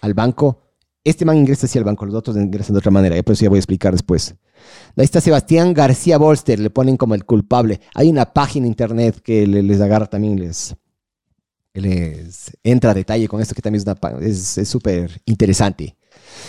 [0.00, 0.62] al banco.
[1.02, 3.44] Este man ingresa así al banco, los otros ingresan de otra manera, ya por eso
[3.44, 4.34] ya voy a explicar después.
[4.96, 7.80] Ahí está Sebastián García Bolster, le ponen como el culpable.
[7.94, 10.76] Hay una página internet que le- les agarra también, les,
[11.72, 13.82] les entra a detalle con esto, que también
[14.20, 15.96] es súper interesante.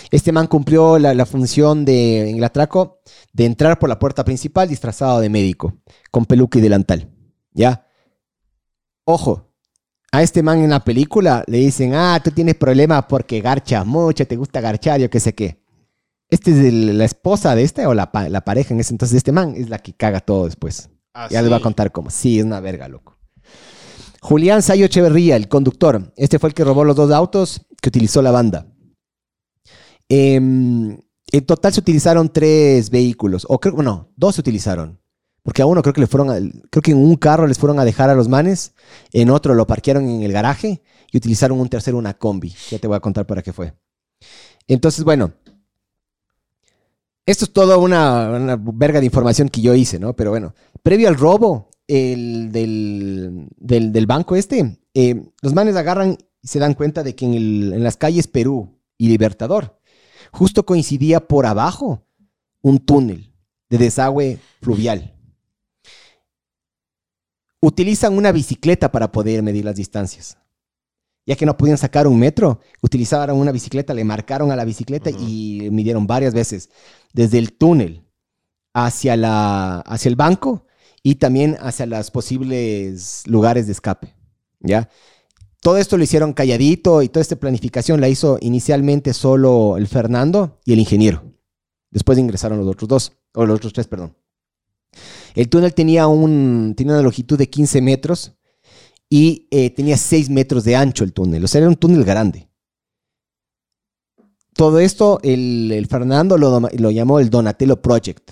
[0.09, 2.99] Este man cumplió la, la función de, en el atraco
[3.31, 5.77] de entrar por la puerta principal disfrazado de médico,
[6.11, 7.09] con peluca y delantal.
[7.53, 7.87] ¿Ya?
[9.05, 9.50] Ojo,
[10.11, 14.25] a este man en la película le dicen, ah, tú tienes problemas porque garchas mucho,
[14.27, 15.61] te gusta garchar, yo qué sé qué.
[16.29, 19.17] Este es el- la esposa de este o la, la pareja en ese entonces de
[19.19, 20.89] este man, es la que caga todo después.
[21.13, 21.63] Ah, Ya les voy a sí.
[21.63, 22.09] contar cómo.
[22.09, 23.17] Sí, es una verga, loco.
[24.21, 26.13] Julián Sayo Echeverría, el conductor.
[26.15, 28.67] Este fue el que robó los dos autos que utilizó la banda.
[30.09, 30.97] Em,
[31.31, 33.45] en total se utilizaron tres vehículos.
[33.49, 35.00] O creo, no, dos se utilizaron.
[35.43, 36.37] Porque a uno creo que le fueron a-
[36.69, 38.73] creo que en un carro les fueron a dejar a los manes,
[39.11, 40.81] en otro lo parquearon en el garaje
[41.11, 42.53] y utilizaron un tercero, una combi.
[42.69, 43.73] Ya te voy a contar para qué fue.
[44.67, 45.33] Entonces, bueno,
[47.25, 50.13] esto es toda una, verga de información que yo hice, ¿no?
[50.15, 50.53] Pero bueno,
[50.83, 56.59] previo al robo el, del, del- del banco este, eh, los manes agarran y se
[56.59, 59.79] dan cuenta de que en, el- en las calles Perú y Libertador,
[60.31, 62.03] justo coincidía por abajo
[62.61, 63.33] un túnel
[63.69, 65.15] de desagüe fluvial.
[67.61, 70.37] Utilizan una bicicleta para poder medir las distancias.
[71.25, 75.11] Ya que no podían sacar un metro, utilizaron una bicicleta, le marcaron a la bicicleta
[75.11, 76.69] y midieron varias veces
[77.13, 78.03] desde el túnel
[78.73, 80.65] hacia, la, hacia el banco
[81.03, 84.15] y también hacia los posibles lugares de escape.
[84.59, 84.89] ¿ya?
[85.61, 90.59] Todo esto lo hicieron calladito y toda esta planificación la hizo inicialmente solo el Fernando
[90.65, 91.23] y el ingeniero.
[91.91, 94.15] Después ingresaron los otros dos, o los otros tres, perdón.
[95.35, 98.33] El túnel tenía, un, tenía una longitud de 15 metros
[99.09, 101.43] y eh, tenía 6 metros de ancho el túnel.
[101.43, 102.49] O sea, era un túnel grande.
[104.53, 108.31] Todo esto, el, el Fernando lo, lo llamó el Donatello Project.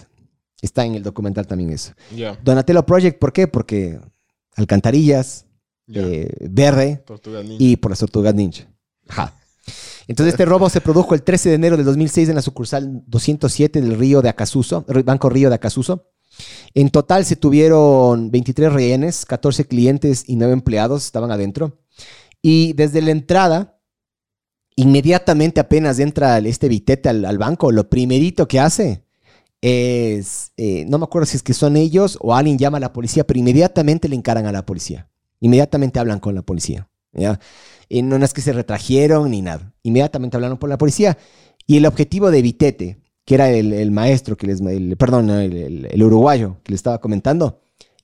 [0.61, 1.93] Está en el documental también eso.
[2.15, 2.37] Ya.
[2.43, 3.47] Donatello Project, ¿por qué?
[3.47, 3.99] Porque
[4.55, 5.45] alcantarillas,
[5.87, 6.01] ya.
[6.01, 7.03] eh, verde
[7.57, 8.67] y por las tortugas ninja.
[9.07, 9.35] Ajá.
[10.07, 13.79] Entonces este robo se produjo el 13 de enero del 2006 en la sucursal 207
[13.81, 16.07] del río de Acasuso, Banco Río de Acasuso.
[16.73, 21.79] En total se tuvieron 23 rehenes, 14 clientes y 9 empleados estaban adentro.
[22.41, 23.79] Y desde la entrada,
[24.75, 29.03] inmediatamente apenas entra este bitete al, banco, lo primerito que hace
[29.61, 32.93] es, eh, no me acuerdo si es que son ellos o alguien llama a la
[32.93, 35.09] policía, pero inmediatamente le encaran a la policía.
[35.41, 36.89] Inmediatamente hablan con la policía.
[37.11, 37.39] ¿ya?
[37.89, 39.73] Y no es que se retrajeron ni nada.
[39.83, 41.17] Inmediatamente hablaron con la policía.
[41.65, 42.98] Y el objetivo de Vitete,
[43.29, 46.99] que era el, el maestro, que les, el- perdón, el, el- uruguayo que le estaba
[46.99, 47.61] comentando,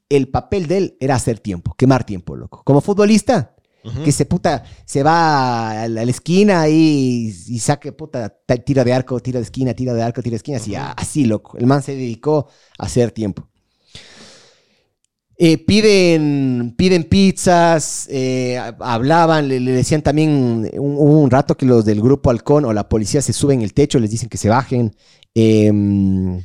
[0.07, 2.61] el papel de él era hacer tiempo, quemar tiempo, loco.
[2.63, 3.55] Como futbolista,
[4.03, 8.57] que se puta, se va a la, a la esquina y, y saque puta, ta-
[8.57, 11.57] tira de arco, tira de esquina, tira de arco, tira de esquina, así, loco.
[11.57, 12.47] El man se dedicó
[12.77, 13.47] a hacer tiempo.
[15.37, 21.57] Eh, piden, piden pizzas, eh, ha- hablaban, le, le decían también, un, hubo un rato
[21.57, 24.37] que los del grupo Halcón o la policía se suben el techo, les dicen que
[24.37, 24.95] se bajen.
[25.33, 26.41] Em,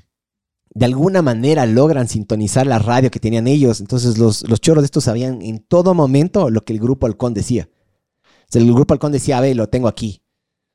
[0.73, 3.81] de alguna manera logran sintonizar la radio que tenían ellos.
[3.81, 7.35] Entonces los, los choros de estos sabían en todo momento lo que el grupo Halcón
[7.35, 7.69] decía.
[8.25, 10.23] O sea, el grupo Halcón decía, a ver, lo tengo aquí,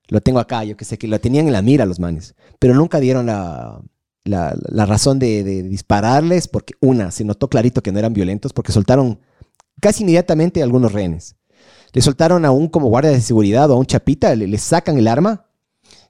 [0.08, 2.36] lo tengo acá, yo que sé, que lo tenían en la mira los manes.
[2.60, 3.82] Pero nunca dieron la,
[4.26, 8.52] la, la razón de, de dispararles porque una, se notó clarito que no eran violentos
[8.52, 9.20] porque soltaron
[9.80, 11.38] casi inmediatamente a algunos rehenes.
[11.94, 14.98] Le soltaron a un como guardia de seguridad o a un chapita, le, le sacan
[14.98, 15.48] el arma,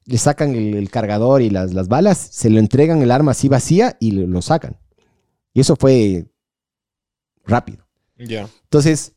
[0.05, 3.49] le sacan el, el cargador y las, las balas, se lo entregan el arma así
[3.49, 4.77] vacía y lo, lo sacan.
[5.53, 6.25] Y eso fue
[7.45, 7.85] rápido.
[8.17, 8.49] Ya.
[8.63, 9.13] Entonces,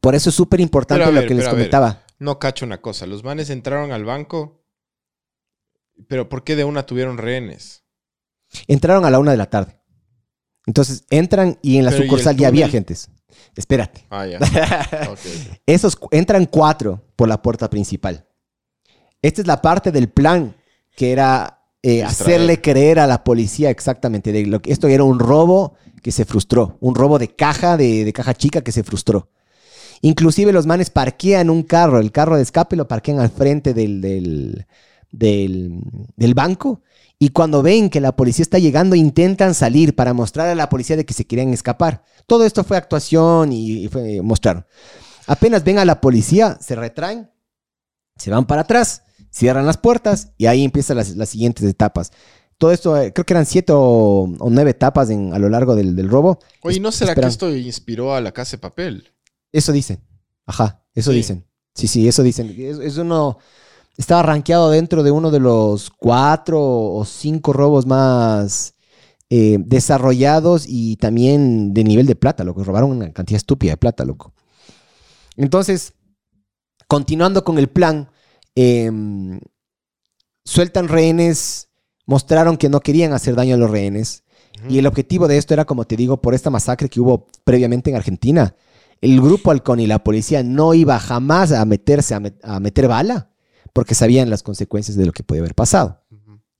[0.00, 2.02] por eso es súper importante lo que les comentaba.
[2.18, 3.06] No cacho una cosa.
[3.06, 4.62] Los manes entraron al banco.
[6.08, 7.85] Pero ¿por qué de una tuvieron rehenes?
[8.66, 9.78] Entraron a la una de la tarde.
[10.66, 12.72] Entonces entran y en la Pero, ¿y el sucursal ya había túnel?
[12.72, 13.08] gentes.
[13.54, 14.04] Espérate.
[14.10, 14.38] Ah, ya.
[15.10, 15.58] Ok, ok.
[15.66, 18.26] Esos cu- entran cuatro por la puerta principal.
[19.22, 20.54] Esta es la parte del plan
[20.96, 22.06] que era eh, Distraer.
[22.06, 26.24] hacerle creer a la policía exactamente de lo que esto era un robo que se
[26.24, 29.30] frustró, un robo de caja de, de caja chica que se frustró.
[30.02, 34.00] Inclusive los manes parquean un carro, el carro de escape lo parquean al frente del,
[34.00, 34.66] del,
[35.10, 35.80] del,
[36.16, 36.82] del banco
[37.18, 40.96] y cuando ven que la policía está llegando intentan salir para mostrar a la policía
[40.96, 42.02] de que se querían escapar.
[42.26, 44.66] Todo esto fue actuación y, y fue mostrar.
[45.26, 47.30] Apenas ven a la policía, se retraen,
[48.16, 52.12] se van para atrás, cierran las puertas y ahí empiezan las, las siguientes etapas.
[52.58, 55.74] Todo esto, eh, creo que eran siete o, o nueve etapas en- a lo largo
[55.74, 56.38] del, del robo.
[56.62, 57.28] Oye, ¿no será Esperan.
[57.28, 59.08] que esto inspiró a la casa de papel?
[59.52, 60.00] Eso dicen.
[60.46, 61.16] Ajá, eso Sí.
[61.18, 61.46] dicen.
[61.74, 62.54] Sí, sí, eso dicen.
[62.58, 63.38] Es, es uno.
[63.96, 68.74] Estaba rankeado dentro de uno de los cuatro o cinco robos más
[69.30, 72.62] eh, desarrollados y también de nivel de plata, loco.
[72.62, 74.34] Robaron una cantidad estúpida de plata, loco.
[75.36, 75.94] Entonces,
[76.88, 78.10] continuando con el plan,
[78.54, 79.40] em,
[80.44, 81.68] sueltan rehenes,
[82.06, 84.24] mostraron que no querían hacer daño a los rehenes.
[84.68, 87.90] Y el objetivo de esto era, como te digo, por esta masacre que hubo previamente
[87.90, 88.54] en Argentina.
[89.02, 92.88] El grupo Halcón y la policía no iba jamás a meterse a, met- a meter
[92.88, 93.30] bala
[93.76, 96.02] porque sabían las consecuencias de lo que podía haber pasado.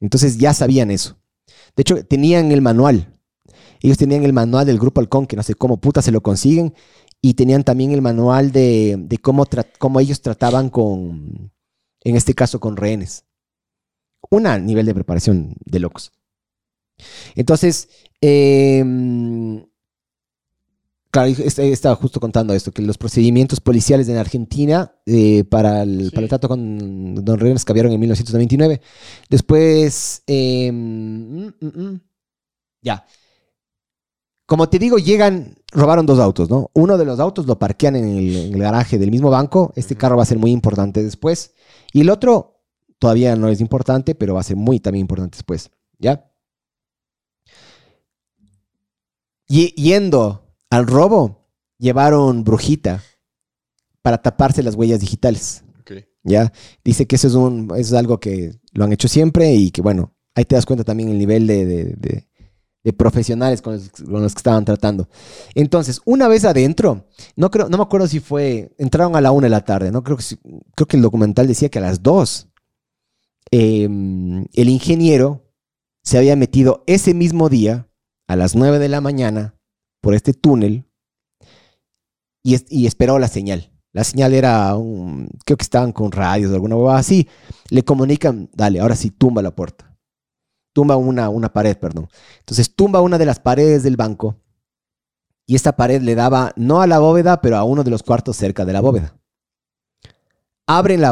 [0.00, 1.16] Entonces ya sabían eso.
[1.74, 3.18] De hecho, tenían el manual.
[3.80, 6.74] Ellos tenían el manual del grupo Halcón, que no sé cómo puta se lo consiguen.
[7.22, 11.50] Y tenían también el manual de, de cómo, tra- cómo ellos trataban con,
[12.04, 13.24] en este caso, con rehenes.
[14.28, 16.12] Un nivel de preparación de locos.
[17.34, 17.88] Entonces,
[18.20, 19.64] em,
[21.16, 26.04] Claro, est- estaba justo contando esto, que los procedimientos policiales en Argentina eh, para, el,
[26.04, 26.10] Sí.
[26.10, 28.82] para el trato con Don Renes cambiaron en 1999.
[29.30, 32.00] Después, eh, mm, mm, mm.
[32.82, 33.06] ya.
[34.44, 36.70] Como te digo, llegan, robaron dos autos, ¿no?
[36.74, 39.72] Uno de los autos lo parquean en el, en el garaje del mismo banco.
[39.74, 41.54] Este carro va a ser muy importante después.
[41.94, 42.60] Y el otro
[42.98, 46.30] todavía no es importante, pero va a ser muy también importante después, ¿ya?
[49.48, 50.45] Y- yendo
[50.76, 51.48] al robo,
[51.78, 53.02] llevaron brujita
[54.02, 55.64] para taparse las huellas digitales.
[56.22, 56.52] ¿ya?
[56.84, 59.80] Dice que eso es, un, eso es algo que lo han hecho siempre y que,
[59.82, 62.28] bueno, ahí te das cuenta también el nivel de, de- de-
[62.84, 65.08] de profesionales con los, con los que estaban tratando.
[65.56, 69.46] Entonces, una vez adentro, no, creo, no me acuerdo si fue, entraron a la una
[69.46, 70.04] de la tarde, ¿no?
[70.04, 70.24] Creo que,
[70.76, 72.46] creo que el documental decía que a las dos
[73.50, 75.52] eh, el ingeniero
[76.04, 77.88] se había metido ese mismo día,
[78.28, 79.55] a las nueve de la mañana,
[80.06, 80.84] por este túnel
[82.44, 83.72] y, es- y esperó la señal.
[83.92, 87.26] La señal era un, creo que estaban con radios o alguna huevada así.
[87.70, 89.98] Le comunican, dale, ahora sí, tumba la puerta.
[90.72, 92.08] Tumba una, una pared, perdón.
[92.38, 94.36] Entonces tumba una de las paredes del banco
[95.44, 98.36] y esta pared le daba no a la bóveda, pero a uno de los cuartos
[98.36, 99.18] cerca de la bóveda.
[100.68, 101.08] Abren la,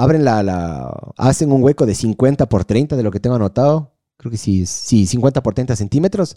[0.00, 3.96] abren la- hacen un hueco de 50 por 30 de lo que tengo anotado.
[4.16, 6.36] Creo que sí, sí, 50 por 30 centímetros.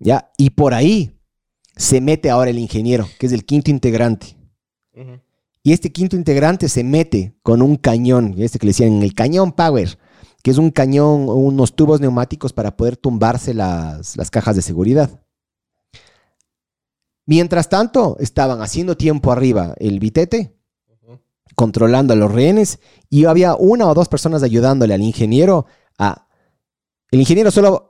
[0.00, 0.32] ¿Ya?
[0.36, 1.16] Y por ahí
[1.76, 4.36] se mete ahora el ingeniero, que es el quinto integrante.
[5.62, 9.52] Y este quinto integrante se mete con un cañón, este que le decían el cañón
[9.52, 9.98] Power,
[10.42, 15.22] que es un cañón, unos tubos neumáticos para poder tumbarse las, las cajas de seguridad.
[17.26, 20.56] Mientras tanto, estaban haciendo tiempo arriba el vitete,
[20.88, 21.20] Ujú.
[21.54, 25.66] controlando a los rehenes, y había una o dos personas ayudándole al ingeniero
[25.98, 26.26] a...
[27.10, 27.89] El ingeniero solo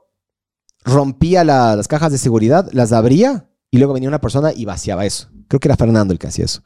[0.83, 5.05] rompía la- las cajas de seguridad, las abría, y luego venía una persona y vaciaba
[5.05, 5.29] eso.
[5.47, 6.61] Creo que era Fernando el que hacía eso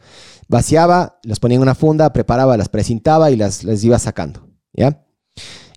[0.47, 4.47] vaciaba, las ponía en una funda, preparaba, las precintaba y las, las iba sacando.
[4.73, 5.05] ¿Ya?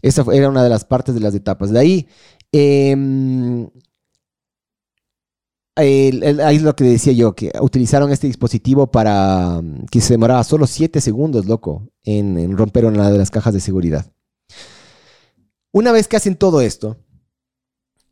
[0.03, 1.71] Esa era una de las partes de las etapas.
[1.71, 2.09] De ahí,
[2.53, 3.69] em,
[5.77, 9.61] ahí es lo que decía yo, que utilizaron este dispositivo para
[9.91, 13.61] que se demoraba solo 7 segundos, loco, en, en romper una de las cajas de
[13.61, 14.13] seguridad.
[15.73, 16.97] Una vez que hacen todo esto,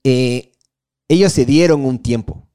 [0.09, 0.53] eh,
[1.09, 2.47] ellos se dieron un tiempo.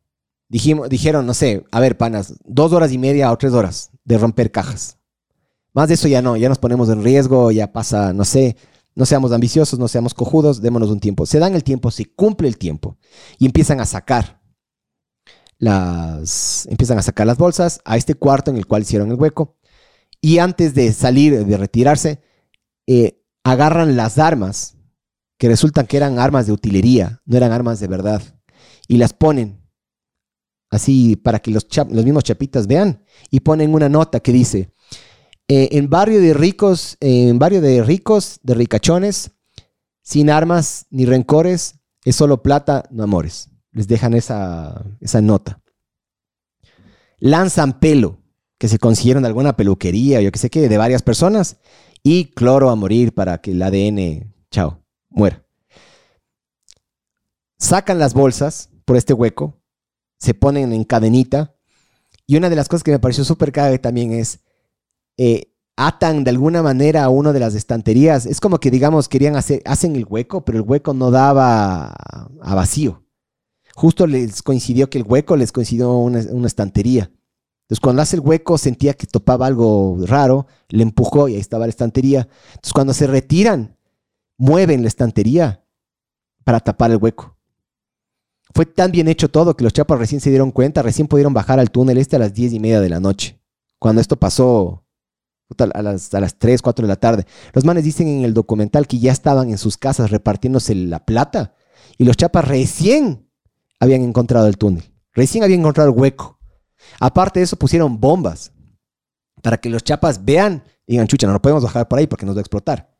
[0.48, 4.18] Dijimos, dijeron, no sé, a ver, panas, dos horas y media o tres horas de
[4.18, 4.98] romper cajas.
[5.74, 8.56] Más de eso ya no, ya nos ponemos en riesgo, ya pasa, no sé,
[8.96, 11.26] no seamos ambiciosos, no seamos cojudos, démonos un tiempo.
[11.26, 12.98] Se dan el tiempo, se cumple el tiempo
[13.38, 14.42] y empiezan a sacar
[15.58, 19.58] las, empiezan a sacar las bolsas a este cuarto en el cual hicieron el hueco
[20.22, 22.22] y antes de salir, de retirarse,
[22.88, 24.78] eh, agarran las armas
[25.42, 28.22] que resultan que eran armas de utilería, no eran armas de verdad,
[28.88, 29.60] y las ponen
[30.70, 34.72] así para que los, los mismos chapitas vean y ponen una nota que dice,
[35.48, 39.32] eh, en barrio de ricos, en barrio de ricos, de ricachones,
[40.04, 43.50] sin armas ni rencores, es solo plata, no amores.
[43.72, 45.60] Les dejan esa, esa nota.
[47.18, 48.20] Lanzan pelo,
[48.60, 51.58] que se consiguieron de alguna peluquería, yo que sé qué, de varias personas,
[52.04, 54.81] y cloro a morir para que el ADN, chao,
[55.12, 55.46] muera.
[57.58, 59.62] Sacan las bolsas por este hueco,
[60.18, 61.56] se ponen en cadenita.
[62.26, 64.40] Y una de las cosas que me pareció súper caga también es,
[65.18, 68.26] eh, atan de alguna manera a una de las estanterías.
[68.26, 71.92] Es como que, digamos, querían hacer, hacen el hueco, pero el hueco no daba
[72.42, 73.04] a vacío.
[73.76, 77.12] Justo les coincidió que el hueco les coincidió una, una estantería.
[77.64, 81.66] Entonces, cuando hace el hueco, sentía que topaba algo raro, le empujó y ahí estaba
[81.66, 82.28] la estantería.
[82.50, 83.78] Entonces, cuando se retiran,
[84.42, 85.64] mueven la estantería
[86.44, 87.38] para tapar el hueco.
[88.56, 91.60] Fue tan bien hecho todo que los chapas recién se dieron cuenta, recién pudieron bajar
[91.60, 93.40] al túnel este a las diez y media de la noche.
[93.78, 94.84] Cuando esto pasó
[95.60, 97.26] a las, a las 3, 4 de la tarde.
[97.54, 101.54] Los manes dicen en el documental que ya estaban en sus casas repartiéndose la plata
[102.00, 103.30] y los chapas recién
[103.80, 104.92] habían encontrado el túnel.
[105.14, 106.40] Recién habían encontrado el hueco.
[107.00, 108.54] Aparte de eso, pusieron bombas
[109.44, 112.26] para que los chapas vean y digan, chucha, no lo podemos bajar por ahí porque
[112.26, 112.92] nos va a explotar.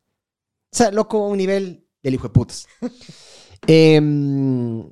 [0.74, 2.68] O sea, loco, un nivel del hijo de putas.
[3.68, 4.90] Em,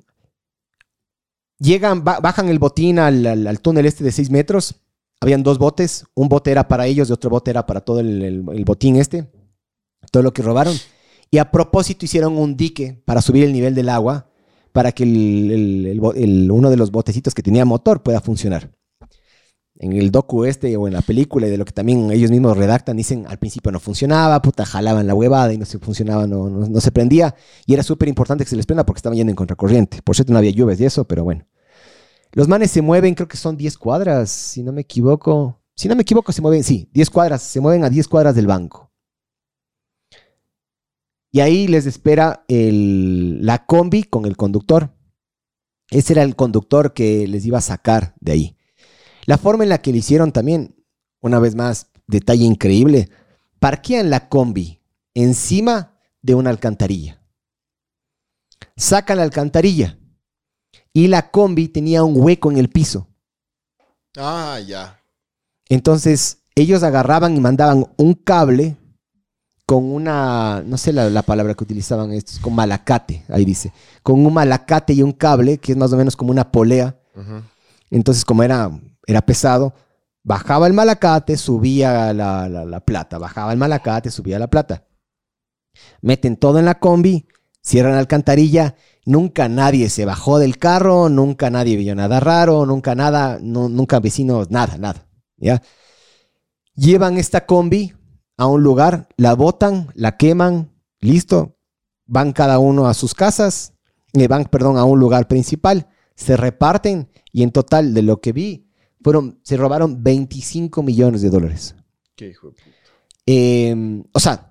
[1.57, 4.75] llegan, ba- bajan el botín al, al- túnel este de 6 metros.
[5.21, 6.05] Habían dos botes.
[6.13, 9.27] Un bote era para ellos y otro bote era para todo el, el- botín este.
[10.11, 10.75] Todo lo que robaron.
[11.31, 14.29] Y a propósito hicieron un dique para subir el nivel del agua
[14.71, 18.71] para que el- uno de los botecitos que tenía motor pueda funcionar.
[19.81, 22.57] En el docu este o en la película y de lo que también ellos mismos
[22.57, 26.49] redactan, dicen al principio no funcionaba, puta, jalaban la huevada y no se funcionaba, no,
[26.49, 27.33] no- se prendía.
[27.65, 30.01] Y era súper importante que se les prenda porque estaban yendo en contracorriente.
[30.01, 31.45] Por cierto, no había lluvias y eso, pero bueno.
[32.33, 35.61] Los manes se mueven, creo que son 10 cuadras, si no me equivoco.
[35.75, 38.47] Si no me equivoco, se mueven, sí, 10 cuadras, se mueven a 10 cuadras del
[38.47, 38.91] banco.
[41.31, 44.93] Y ahí les espera el- la combi con el conductor.
[45.89, 48.55] Ese era el conductor que les iba a sacar de ahí.
[49.29, 50.75] La forma en la que le hicieron también,
[51.21, 53.11] una vez más, detalle increíble,
[53.59, 54.81] parquean la combi
[55.13, 57.21] encima de una alcantarilla.
[58.75, 59.99] Sacan la alcantarilla
[60.93, 63.07] y la combi tenía un hueco en el piso.
[64.17, 64.99] Ah, ya.
[65.67, 68.77] Entonces ellos agarraban y mandaban un cable
[69.67, 74.25] con una, no sé la, la palabra que utilizaban estos, con malacate, ahí dice, con
[74.25, 76.99] un malacate y un cable que es más o menos como una polea.
[77.91, 78.71] Entonces como era,
[79.09, 79.73] era pesado,
[80.23, 84.85] bajaba el malacate, subía la, la- la plata, bajaba el malacate, subía la plata.
[86.01, 87.27] Meten todo en la combi,
[87.63, 88.75] cierran la alcantarilla,
[89.05, 93.99] nunca nadie se bajó del carro, nunca nadie vio nada raro, nunca nada, nu- nunca
[93.99, 95.05] vecinos, nada, nada.
[96.75, 97.93] Llevan esta combi
[98.37, 101.57] a un lugar, la botan, la queman, listo.
[102.05, 103.73] Van cada uno a sus casas,
[104.13, 108.31] eh, van, perdón, a un lugar principal, se reparten y en total de lo que
[108.33, 108.68] vi,
[109.01, 111.75] fueron, se robaron 25 millones de dólares.
[112.15, 112.77] Qué hijo de puta.
[113.25, 114.49] Eh, o sea,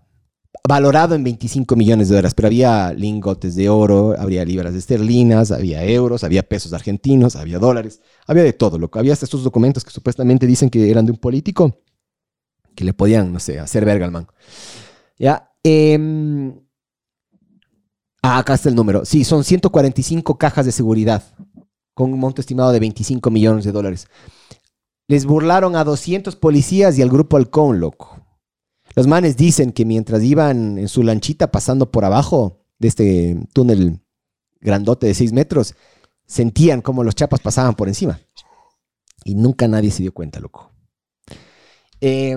[0.67, 5.51] valorado en 25 millones de dólares, pero había lingotes de oro, había libras de esterlinas,
[5.51, 8.79] había euros, había pesos argentinos, había dólares, había de todo.
[8.79, 11.81] Lo que había hasta estos documentos que supuestamente dicen que eran de un político
[12.75, 14.29] que le podían, no sé, hacer verga al man.
[15.19, 15.51] Ya.
[15.65, 16.61] em,
[18.23, 19.05] ah, acá está el número.
[19.05, 21.25] Sí, son 145 cajas de seguridad
[21.95, 24.07] con un monto estimado de 25 millones de dólares.
[25.09, 28.27] Les burlaron a 200 policías y al grupo Halcón, loco.
[28.95, 34.01] Los manes dicen que mientras iban en su lanchita pasando por abajo de este túnel
[34.61, 35.75] grandote de 6 metros,
[36.27, 38.21] sentían como los chapas pasaban por encima.
[39.25, 40.73] Y nunca nadie se dio cuenta, loco.
[42.03, 42.37] Eh,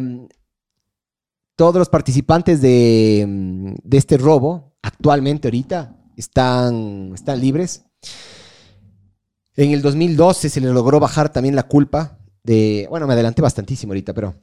[1.57, 7.83] todos los participantes de, mm, de este robo, actualmente ahorita, están, están libres.
[9.57, 12.87] En el 2012 se le logró bajar también la culpa de...
[12.89, 14.35] Bueno, me adelanté bastantísimo ahorita, pero...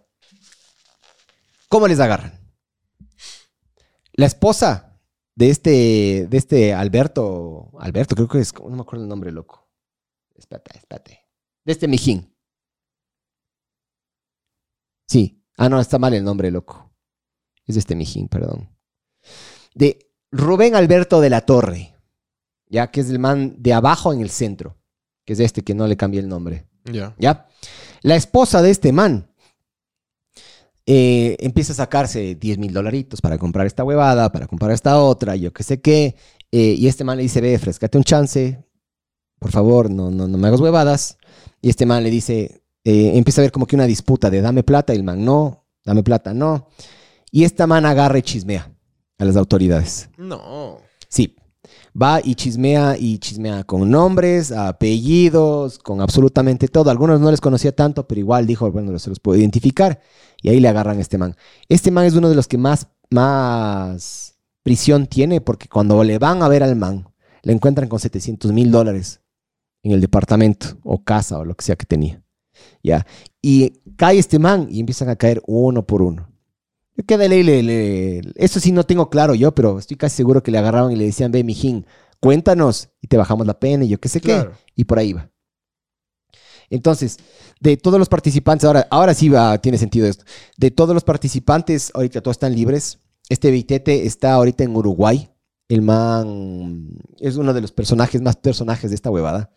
[1.69, 2.33] ¿Cómo les agarran?
[4.13, 5.01] La esposa
[5.35, 9.69] de este, de este Alberto, Alberto creo que es, no me acuerdo el nombre, loco.
[10.35, 11.25] Espérate, espérate.
[11.65, 12.35] De este Mijín.
[15.07, 15.45] Sí.
[15.57, 16.93] Ah, no, está mal el nombre, loco.
[17.67, 18.69] Es de este Mijín, perdón.
[19.75, 21.95] De Rubén Alberto de la Torre.
[22.67, 24.79] Ya que es el man de abajo en el centro.
[25.25, 26.69] Que es este que no le cambié el nombre.
[26.85, 27.15] Ya.
[27.19, 27.48] ¿Ya?
[28.03, 29.31] La esposa de este man
[30.87, 35.37] eh, empieza a sacarse 10 mil dolaritos para comprar esta huevada, para comprar esta otra,
[35.37, 36.17] yo qué sé qué.
[36.51, 38.65] eh, y este man le dice, ve, frescate un chance,
[39.39, 41.19] por favor, no, no, no me hagas huevadas.
[41.61, 44.63] Y este man le dice, eh, empieza a ver como que una disputa de dame
[44.63, 46.69] plata, y el man no, dame plata, no.
[47.31, 48.73] Y esta man agarra y chismea
[49.19, 50.09] a las autoridades.
[50.17, 50.79] No.
[51.09, 51.37] Sí.
[52.01, 56.91] Va y chismea y chismea con nombres, apellidos, con absolutamente todo.
[56.91, 60.01] Algunos no les conocía tanto, pero igual dijo, bueno, se los puedo identificar.
[60.43, 61.35] Y ahí le agarran a este man.
[61.69, 66.43] Este man es uno de los que más, más prisión tiene, porque cuando le van
[66.43, 67.09] a ver al man,
[67.43, 69.21] le encuentran con 700 mil dólares
[69.83, 72.23] en el departamento o casa o lo que sea que tenía.
[72.83, 73.07] ¿Ya?
[73.41, 76.29] Y cae este man y empiezan a caer uno por uno.
[76.99, 80.17] Yo que de ley le, le- Eso sí no tengo claro yo, pero estoy casi
[80.17, 81.87] seguro que le agarraban y le decían, ve, mijín,
[82.21, 84.51] cuéntanos y te bajamos la pena y yo qué sé Claro.
[84.51, 84.73] qué.
[84.75, 85.31] Y por ahí va.
[86.71, 87.19] Entonces,
[87.61, 90.25] de todos los participantes, ahora, ahora sí va, tiene sentido esto.
[90.57, 92.99] De todos los participantes, ahorita todos están libres.
[93.29, 95.31] Este Vitete está ahorita en Uruguay.
[95.69, 99.51] El man es uno de los personajes más personajes de esta huevada.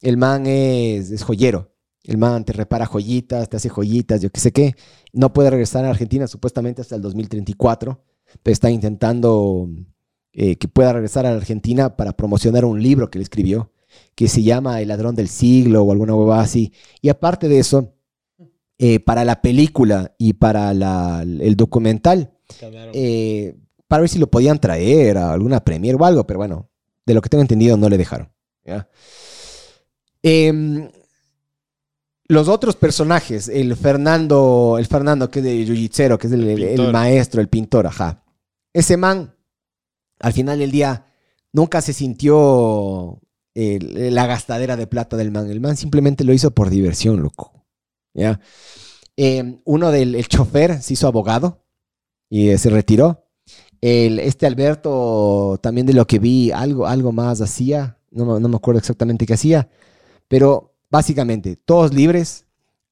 [0.00, 1.72] El man es, es joyero.
[2.04, 4.74] El man te repara joyitas, te hace joyitas, yo qué sé qué.
[5.12, 8.02] No puede regresar a Argentina supuestamente hasta el 2034,
[8.42, 9.68] pero está intentando
[10.32, 13.72] eh, que pueda regresar a la Argentina para promocionar un libro que él escribió,
[14.14, 16.72] que se llama El ladrón del siglo o alguna hueva así.
[17.02, 17.94] Y aparte de eso,
[18.78, 22.32] eh, para la película y para la- el documental,
[22.94, 23.56] eh,
[23.88, 26.70] para ver si lo podían traer a alguna premier o algo, pero bueno,
[27.04, 28.30] de lo que tengo entendido no le dejaron.
[28.64, 28.88] ¿ya?
[30.22, 30.88] Em,
[32.30, 36.62] los otros personajes, el Fernando, el Fernando que es de Jiu-Jitsu, que es el, el-
[36.62, 36.92] el Pintor.
[36.92, 38.24] maestro, el pintor, ajá.
[38.72, 39.34] Ese man,
[40.20, 41.06] al final del día,
[41.52, 43.20] nunca se sintió
[43.54, 45.50] la gastadera de plata del man.
[45.50, 47.52] El man simplemente lo hizo por diversión, loco.
[48.14, 48.40] ¿Ya?
[49.16, 51.64] Em, uno del el chofer se hizo abogado
[52.30, 53.26] y eh, se retiró.
[53.80, 57.98] El, este Alberto, también de lo que vi, algo, algo más hacía.
[58.12, 59.68] No, no me acuerdo exactamente qué hacía.
[60.28, 62.46] Pero Básicamente, todos libres.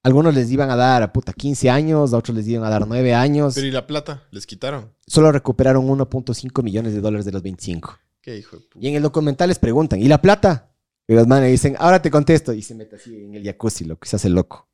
[0.04, 2.86] Algunos les iban a dar a puta 15 años, a otros les iban a dar
[2.86, 3.54] 9 años.
[3.54, 4.22] Pero ¿y la plata?
[4.30, 4.94] ¿Les quitaron?
[5.06, 7.98] Solo recuperaron 1.5 millones de dólares de los 25.
[8.22, 8.78] ¿Qué hijo de puta?
[8.80, 10.72] Y en el documental les preguntan, ¿y la plata?
[11.08, 12.52] Y los manes dicen, ahora te contesto.
[12.52, 14.68] Y se mete así en el jacuzzi, lo que se hace loco.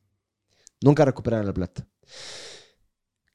[0.83, 1.87] Nunca recuperaron la plata.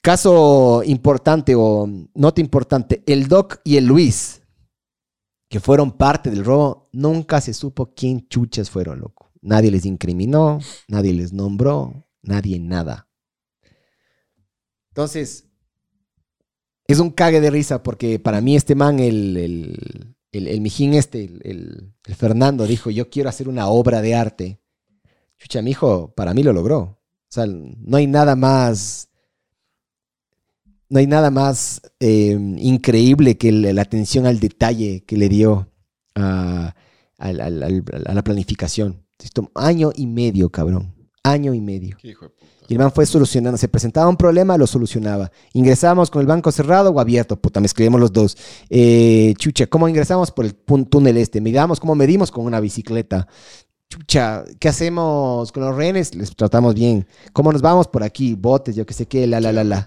[0.02, 4.42] Caso importante o nota importante, el Doc y el Luis,
[5.50, 9.19] que fueron parte del robo, nunca se supo quién chuchas fueron, loco.
[9.42, 13.08] Nadie les incriminó, nadie les nombró, nadie nada.
[14.90, 15.46] Entonces,
[16.88, 20.94] es un cague de risa porque para mí este man, el, el, el, el mijín
[20.94, 24.60] este, el, Fernando, dijo, yo quiero hacer una obra de arte.
[25.38, 26.78] Chucha, mi hijo, para mí lo logró.
[26.80, 27.00] O
[27.30, 29.08] sea, no hay nada más...
[30.92, 35.72] No hay nada más eh, increíble que la atención al detalle que le dio
[36.16, 36.74] a
[37.20, 39.06] la planificación.
[39.24, 40.94] Esto, año y medio, cabrón.
[41.24, 41.98] Año y medio.
[42.00, 42.50] ¿Qué hijo de puta?
[42.70, 43.58] Y el man fue solucionando.
[43.58, 45.32] Se presentaba un problema, lo solucionaba.
[45.54, 47.36] Ingresábamos con el banco cerrado o abierto.
[47.36, 48.38] Puta, me escribimos los dos.
[48.70, 51.42] Eh, chucha, ¿cómo ingresamos por el túnel este?
[51.42, 53.28] Midamos, ¿cómo medimos con una bicicleta?
[53.90, 56.14] Chucha, ¿qué hacemos con los rehenes?
[56.14, 57.08] Les tratamos bien.
[57.34, 58.36] ¿Cómo nos vamos por aquí?
[58.36, 59.84] Botes, yo qué sé qué, la, la, la, la.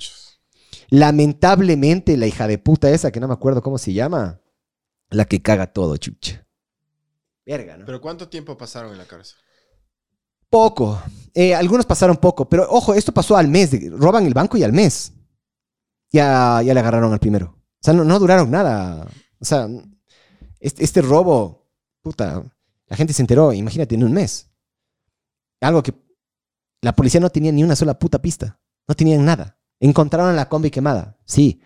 [0.90, 4.40] Lamentablemente, la hija de puta esa, que no me acuerdo cómo se llama,
[5.08, 6.44] la que caga todo, chucha.
[7.44, 7.84] Verga, ¿no?
[7.86, 9.36] ¿Pero cuánto tiempo pasaron en la cárcel?
[10.48, 11.02] Poco.
[11.34, 13.70] Eh, algunos pasaron poco, pero ojo, esto pasó al mes.
[13.70, 15.12] de- roban el banco y al mes.
[16.12, 17.56] Ya, ya le agarraron al primero.
[17.56, 19.06] O sea, no, no duraron nada.
[19.40, 19.66] O sea,
[20.60, 21.66] este, este robo,
[22.02, 22.44] puta,
[22.86, 24.50] la gente se enteró, imagínate, en un mes.
[25.60, 25.94] Algo que
[26.82, 28.60] la policía no tenía ni una sola puta pista.
[28.86, 29.58] No tenían nada.
[29.80, 31.60] Encontraron la combi quemada, sí.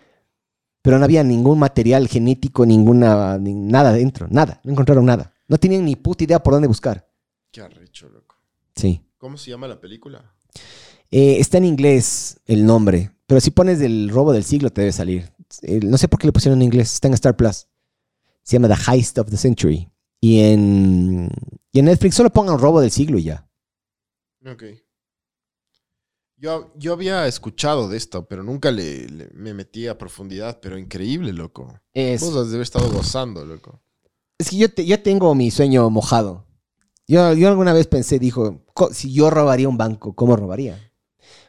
[0.81, 4.61] Pero no había ningún material genético, ninguna, ni- nada dentro, nada.
[4.63, 5.33] No encontraron nada.
[5.47, 7.09] No tenían ni puta idea por dónde buscar.
[7.51, 8.35] Qué arrecho, loco.
[8.75, 9.01] Sí.
[9.17, 10.33] ¿Cómo se llama la película?
[11.09, 14.91] Eh, está en inglés el nombre, pero si pones el robo del siglo te debe
[14.93, 15.31] salir.
[15.61, 17.67] Eh, no sé por qué le pusieron en inglés, está en Star Plus.
[18.43, 19.89] Se llama The Heist of the Century.
[20.19, 21.29] Y en,
[21.71, 23.47] y en Netflix solo pongan robo del siglo y ya.
[24.45, 24.63] Ok.
[26.39, 30.59] Yo, yo había escuchado de esto, pero nunca le, le- me metí a profundidad.
[30.61, 31.79] Pero increíble, loco.
[31.93, 33.81] Es, Vos has de haber estado gozando, loco.
[34.37, 36.45] Es que yo, te- yo tengo mi sueño mojado.
[37.07, 40.91] Yo, yo alguna vez pensé, dijo, si yo robaría un banco, ¿cómo robaría?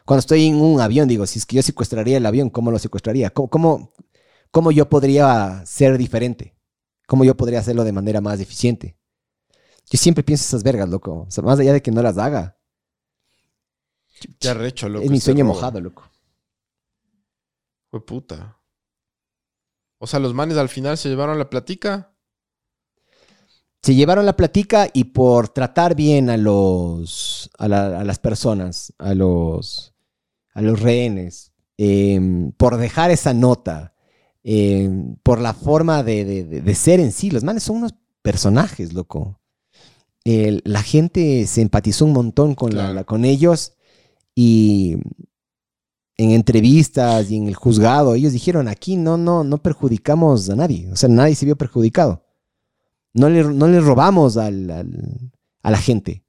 [0.05, 2.79] Cuando estoy en un avión, digo, si es que yo secuestraría el avión, ¿cómo lo
[2.79, 3.29] secuestraría?
[3.31, 3.93] ¿Cómo, cómo,
[4.51, 6.55] cómo yo podría ser diferente?
[7.07, 8.97] ¿Cómo yo podría hacerlo de manera más eficiente?
[9.89, 11.25] Yo siempre pienso esas vergas, loco.
[11.27, 12.57] O sea, más allá de que no las haga.
[14.39, 15.03] Qué arrecho, loco.
[15.05, 15.53] es mi este sueño robo.
[15.55, 16.03] mojado, loco.
[17.91, 18.57] Fue puta.
[19.97, 22.13] O sea, los manes al final se llevaron la platica.
[23.81, 28.93] Se llevaron la platica y por tratar bien a los a, la- a las personas,
[28.97, 29.93] a los
[30.53, 33.93] a los rehenes, em, por dejar esa nota,
[34.43, 37.93] em, por la forma de, de- de- de ser en sí, los manes son unos
[38.21, 39.39] personajes, loco.
[40.25, 42.93] La gente se empatizó un montón con, la- Claro.
[42.93, 43.73] la- con ellos
[44.35, 44.97] y
[46.17, 50.89] en entrevistas y en el juzgado, ellos dijeron, aquí no, no, no perjudicamos a nadie,
[50.91, 52.25] o sea, nadie se vio perjudicado.
[53.13, 55.31] No le, no le robamos al- al-
[55.63, 56.23] a la gente.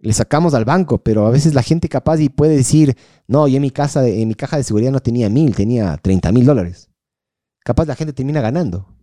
[0.00, 2.96] Le sacamos al banco, pero a veces la gente capaz y puede decir,
[3.26, 6.30] no, yo en mi, casa, en mi caja de seguridad no tenía mil, tenía 30
[6.30, 6.88] mil dólares.
[7.64, 8.94] Capaz la gente termina ganando.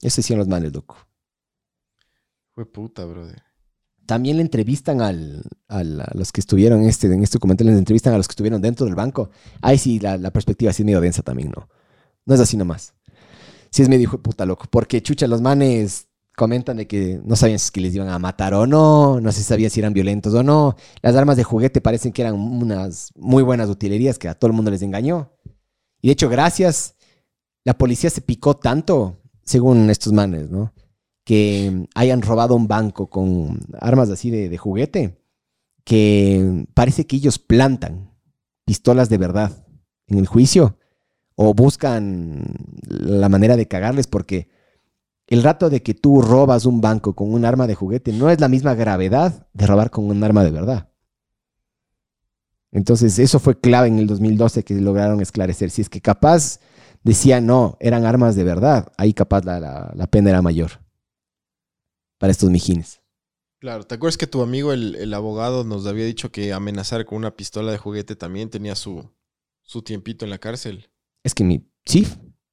[0.00, 0.96] Eso decían los manes, loco.
[2.54, 3.42] Fue puta, brother.
[4.06, 7.78] También le entrevistan al, al- a los que estuvieron en este, en este documental, les
[7.78, 9.30] entrevistan a los que estuvieron dentro del banco.
[9.62, 11.68] Ahí sí, la, la perspectiva sí es medio densa también, ¿no?
[12.26, 12.94] No es así nomás.
[13.70, 14.66] Sí es medio hijo de puta loco.
[14.70, 18.66] Porque, chucha, los manes comentan de que no sabían si les iban a matar o
[18.66, 20.76] no, no se sabía si eran violentos o no.
[21.02, 24.56] Las armas de juguete parecen que eran unas muy buenas utilerías que a todo el
[24.56, 25.32] mundo les engañó.
[26.00, 26.96] Y de hecho, gracias,
[27.64, 30.72] la policía se picó tanto, según estos manes, ¿no?
[31.24, 35.18] Que hayan robado un banco con armas así de, de juguete,
[35.84, 38.10] que parece que ellos plantan
[38.64, 39.66] pistolas de verdad
[40.06, 40.78] en el juicio
[41.36, 42.44] o buscan
[42.86, 44.48] la manera de cagarles porque
[45.34, 48.40] el rato de que tú robas un banco con un arma de juguete no es
[48.40, 50.88] la misma gravedad de robar con un arma de verdad.
[52.72, 55.70] Entonces, eso fue clave en el 2012 que lograron esclarecer.
[55.70, 56.58] Si es que capaz
[57.04, 60.80] decía no, eran armas de verdad, ahí capaz la, la- la pena era mayor
[62.18, 63.00] para estos mijines.
[63.60, 67.16] Claro, ¿te acuerdas que tu amigo, el, el abogado, nos había dicho que amenazar con
[67.18, 69.10] una pistola de juguete también tenía su,
[69.62, 70.90] su tiempito en la cárcel?
[71.22, 71.66] Es que mi.
[71.86, 72.06] Sí.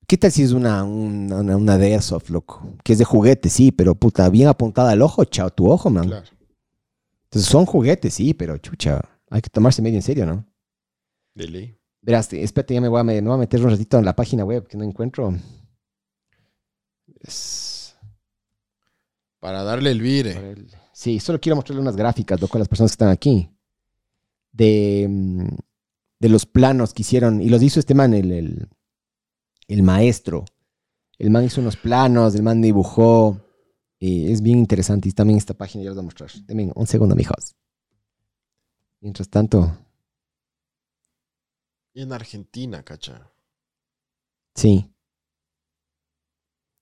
[0.08, 2.76] ¿Qué tal si es una, una, una, una de Airsoft, loco?
[2.84, 6.08] Que es de juguete, sí, pero puta, bien apuntada al ojo, chao, tu ojo, man.
[6.08, 6.26] Claro.
[7.26, 10.46] Entonces son juguetes, sí, pero chucha, hay que tomarse medio en serio, ¿no?
[11.34, 11.78] De ley.
[12.02, 14.16] Verás, te- espérate, ya me voy, a, me voy a meter un ratito en la
[14.16, 15.34] página web que no encuentro.
[17.22, 17.96] Es-
[19.40, 20.52] Para darle el vire.
[20.52, 23.50] el- Sí, solo quiero mostrarle unas gráficas, loco, a las personas que están aquí.
[24.52, 25.48] De, mm,
[26.20, 28.70] de los planos que hicieron, y los hizo este man, el, el,
[29.74, 30.46] el maestro.
[31.18, 33.40] El man hizo unos planos, el man dibujó.
[34.00, 35.08] Y es bien interesante.
[35.10, 36.32] Y también esta página ya les voy a mostrar.
[36.46, 37.56] Denme un segundo, mijos.
[39.00, 39.72] Mientras tanto,
[41.94, 43.30] Y en Argentina, cacha.
[44.56, 44.88] sí.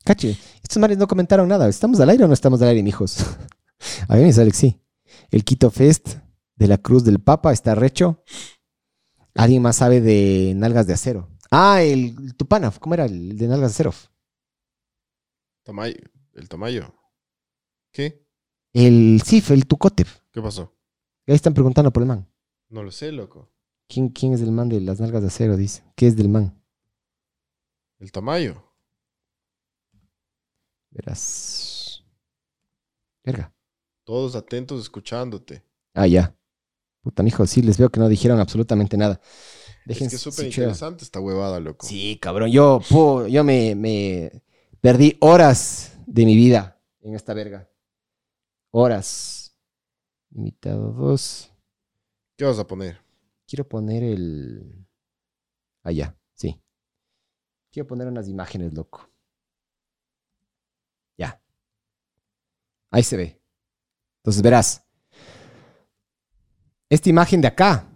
[0.06, 1.68] Cache, estos manes no comentaron nada.
[1.68, 3.18] ¿Estamos al aire o no estamos al aire, mijos?
[4.08, 4.82] A mí me sale que sí.
[5.30, 6.16] El Quito Fest
[6.56, 8.24] de la Cruz del Papa está recho.
[9.36, 11.30] ¿Alguien más sabe de Nalgas de Acero?
[11.52, 12.72] Ah, el, el Tupana.
[12.80, 13.94] ¿Cómo era el de Nalgas de Acero?
[15.64, 15.98] Tamayo.
[16.34, 16.94] El Tamayo.
[17.92, 18.26] ¿Qué?
[18.74, 20.06] El Cif, el Tucote.
[20.32, 20.76] ¿Qué pasó?
[21.28, 22.28] Ahí están preguntando por el man.
[22.70, 23.50] No lo sé, loco.
[23.88, 25.58] ¿Quién, ¿Quién es el man de las Nalgas de Acero?
[25.58, 25.84] Dice.
[25.96, 26.62] ¿Qué es del man?
[28.00, 28.64] El Tamayo.
[30.92, 32.04] Verás.
[33.24, 33.54] Verga.
[34.04, 35.64] Todos atentos escuchándote.
[35.94, 36.36] Ah, ya.
[37.02, 39.20] Puta, mijo, sí, les veo que no dijeron absolutamente nada.
[39.90, 41.86] Es que es súper interesante esta huevada, loco.
[41.86, 42.52] Sí, cabrón.
[42.52, 42.80] Yo,
[43.28, 44.44] yo me, me
[44.82, 47.68] perdí horas de mi vida en esta verga.
[48.72, 49.58] Horas.
[50.30, 51.52] Limitado 2.
[52.38, 53.02] ¿Qué vas a poner?
[53.48, 54.86] Quiero poner el.
[55.84, 56.62] Allá, sí.
[57.72, 59.10] Quiero poner unas imágenes, loco.
[61.18, 61.42] Ya.
[62.92, 63.42] Ahí se ve.
[64.18, 64.86] Entonces verás.
[66.90, 67.88] Esta imagen de acá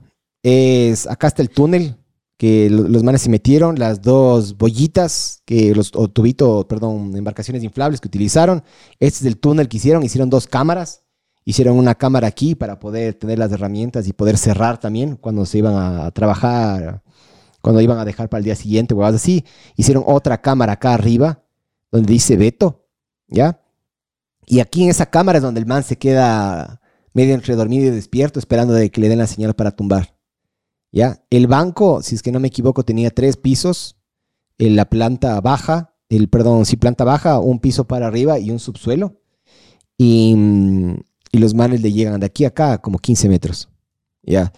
[0.44, 1.08] es.
[1.08, 1.98] Acá está el túnel
[2.38, 7.64] que lo- los manes se metieron, las dos bollitas, que los, o tubito, perdón, embarcaciones
[7.64, 8.64] inflables que utilizaron.
[9.00, 10.04] Este es el túnel que hicieron.
[10.04, 11.04] Hicieron dos cámaras.
[11.46, 15.58] Hicieron una cámara aquí para poder tener las herramientas y poder cerrar también cuando se
[15.58, 17.04] iban a trabajar,
[17.62, 19.44] cuando iban a dejar para el día siguiente, huevadas así.
[19.76, 21.44] Hicieron otra cámara acá arriba,
[21.92, 22.88] donde dice Beto,
[23.28, 23.60] ¿ya?
[24.46, 26.82] Y aquí en esa cámara es donde el man se queda
[27.14, 30.13] medio entre dormido y despierto, esperando de que le den la señal para tumbar.
[30.94, 31.26] ¿Ya?
[31.32, 33.98] El banco, si es que no me equivoco, tenía tres pisos.
[34.60, 38.60] En la planta baja, el, perdón, sí, planta baja, un piso para arriba y un
[38.60, 39.20] subsuelo.
[39.98, 40.36] Y,
[41.32, 43.70] y los manes le llegan de aquí a acá como 15 metros.
[44.22, 44.54] ¿Ya?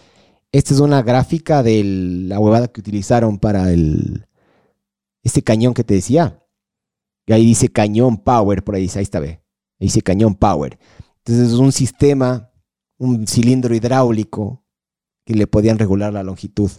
[0.52, 1.82] Esta es una gráfica de
[2.28, 4.26] la huevada que utilizaron para el,
[5.22, 6.42] este cañón que te decía.
[7.24, 9.42] Y ahí dice cañón power, por ahí dice, ahí está, ve.
[9.80, 10.78] Ahí dice cañón power.
[11.18, 12.50] Entonces es un sistema,
[12.98, 14.65] un cilindro hidráulico
[15.26, 16.70] que le podían regular la longitud.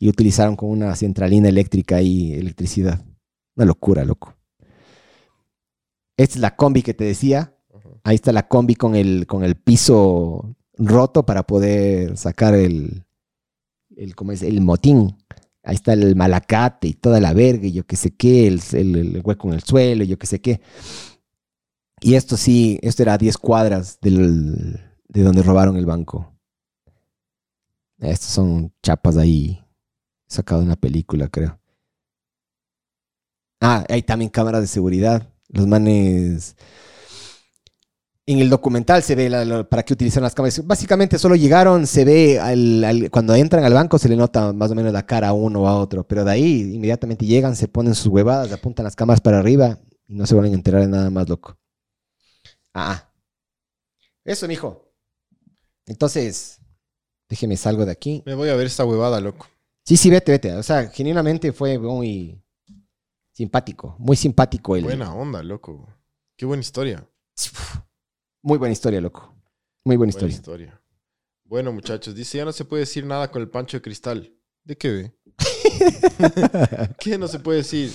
[0.00, 3.04] Y utilizaron con una centralina eléctrica y electricidad.
[3.54, 4.34] Una locura, loco.
[6.16, 7.54] Esta es la combi que te decía.
[8.02, 13.04] Ahí está la combi con el, con el piso roto para poder sacar el,
[13.96, 14.42] el, ¿cómo es?
[14.42, 15.16] el motín.
[15.62, 18.96] Ahí está el malacate y toda la verga y yo qué sé qué, el, el-
[19.16, 20.60] el hueco en el suelo y yo qué sé qué.
[22.00, 26.32] Y esto sí, esto era a 10 cuadras del, de donde robaron el banco.
[28.00, 29.64] Estos son chapas ahí
[30.28, 31.60] sacado de una película, creo.
[33.60, 35.32] Ah, hay también cámaras de seguridad.
[35.48, 36.56] Los manes.
[38.26, 40.64] En el documental se ve para qué utilizan las cámaras.
[40.64, 44.74] Básicamente solo llegaron, se ve al- cuando entran al banco se le nota más o
[44.74, 47.94] menos la cara a uno o a otro, pero de ahí inmediatamente llegan, se ponen
[47.94, 51.10] sus huevadas, apuntan las cámaras para arriba y no se vuelven a enterar de nada
[51.10, 51.56] más, loco.
[52.74, 53.10] Ah,
[54.24, 54.92] eso, mijo.
[55.86, 56.59] Entonces,
[57.30, 58.22] déjeme salgo de aquí.
[58.26, 59.46] Me voy a ver esta huevada, loco.
[59.86, 60.52] Sí, sí, vete, vete.
[60.54, 62.42] O sea, genuinamente fue muy
[63.32, 64.84] simpático, muy simpático el.
[64.84, 65.88] Buena onda, loco.
[66.36, 67.06] Qué buena historia.
[68.42, 69.34] Muy buena historia, loco.
[69.84, 70.66] Muy buena Buena historia.
[70.66, 70.82] historia.
[71.44, 74.32] Bueno, muchachos, dice, ya no se puede decir nada con el pancho de cristal.
[74.64, 75.14] ¿De qué ve?
[76.98, 77.92] ¿Qué no se puede decir?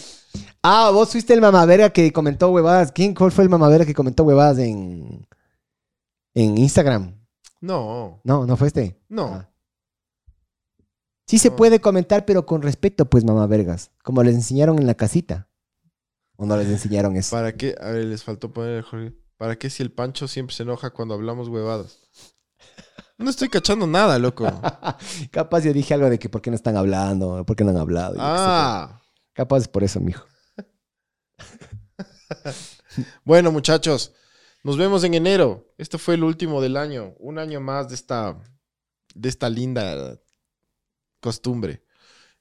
[0.62, 2.92] ah, vos fuiste el mamavera que comentó huevadas.
[2.92, 3.16] ¿Quién?
[3.16, 5.28] ¿Cuál fue el mamavera que comentó huevadas en,
[6.36, 7.16] en Instagram?
[7.66, 9.02] No, No, no fue este.
[9.10, 9.26] no.
[9.34, 9.50] Ah.
[11.28, 11.56] Sí se No.
[11.56, 13.90] puede comentar, pero con respeto, pues, mamá vergas.
[14.04, 15.50] Como les enseñaron en la casita.
[16.38, 17.36] ¿O no les enseñaron eso?
[17.36, 17.74] ¿Para qué?
[17.82, 19.16] A ver, les faltó poner el Jorge.
[19.38, 22.00] ¿Para qué si el pancho siempre se enoja cuando hablamos huevadas?
[23.18, 24.46] No estoy cachando nada, loco.
[25.32, 27.78] Capaz yo dije algo de que por qué no están hablando, por qué no han
[27.78, 28.18] hablado.
[28.20, 29.02] Ah,
[29.34, 30.26] Capaz es por eso, mijo.
[33.24, 34.14] bueno, muchachos,
[34.66, 35.72] nos vemos en enero.
[35.78, 37.14] Este fue el último del año.
[37.20, 38.36] Un año más de esta,
[39.14, 40.20] de esta linda
[41.20, 41.84] costumbre.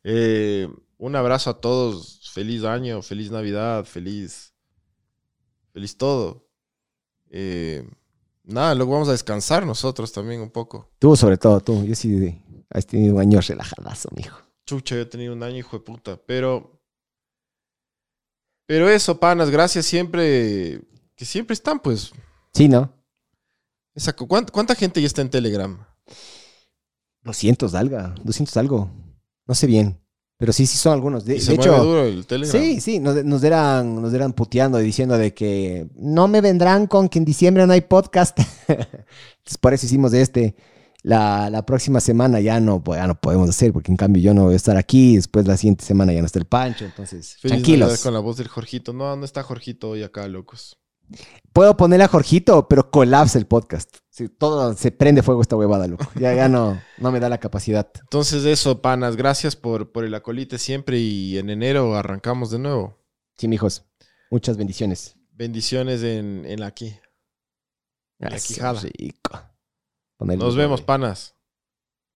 [0.02, 2.30] Eh, un abrazo a todos.
[2.32, 4.54] Feliz año, feliz Navidad, feliz,
[5.70, 6.48] feliz todo.
[7.28, 7.86] Eh,
[8.42, 10.90] Nada, luego vamos a descansar nosotros también un poco.
[10.98, 11.84] Tú, sobre todo, tú.
[11.84, 14.38] Yo sí has tenido un año relajadazo, mijo.
[14.64, 16.16] Chucha, yo he tenido un año, hijo de puta.
[16.26, 16.80] Pero.
[18.66, 20.80] Pero eso, panas, gracias siempre.
[21.16, 22.12] Que siempre están, pues.
[22.52, 22.92] Sí, ¿no?
[23.94, 25.78] Esa, ¿cuánta, cuánta gente ya está en Telegram?
[27.22, 28.90] 200 algo, 200 algo.
[29.46, 30.00] No sé bien.
[30.36, 31.24] Pero sí, sí son algunos.
[31.24, 32.60] De, Y se de mueve hecho, duro el Telegram.
[32.60, 36.86] sí, sí, nos, nos eran, nos eran puteando y diciendo de que no me vendrán
[36.88, 38.36] con que en diciembre no hay podcast.
[38.68, 40.56] Entonces, por eso hicimos este.
[41.02, 44.32] La, la próxima semana ya no, po- ya no podemos hacer, porque en cambio yo
[44.32, 45.16] no voy a estar aquí.
[45.16, 46.84] Después la siguiente semana ya no está el Pancho.
[46.86, 48.02] Entonces, Feliz tranquilos.
[48.02, 48.92] Con la voz del Jorgito.
[48.94, 50.78] No, no está Jorgito hoy acá, locos.
[51.52, 53.98] Puedo ponerle a Jorgito, pero colapsa el podcast.
[54.10, 56.06] Sí, todo se prende fuego esta huevada, loco.
[56.18, 57.90] Ya, ya no, no me da la capacidad.
[58.00, 60.98] Entonces, eso, panas, gracias por, por el acolite siempre.
[60.98, 62.98] Y en enero arrancamos de nuevo.
[63.38, 63.84] Sí, mijos.
[64.30, 65.16] Muchas bendiciones.
[65.32, 66.96] Bendiciones en, en aquí.
[68.18, 68.80] La quijada.
[68.80, 69.40] rico.
[70.16, 71.36] Ponerle Nos vemos, panas.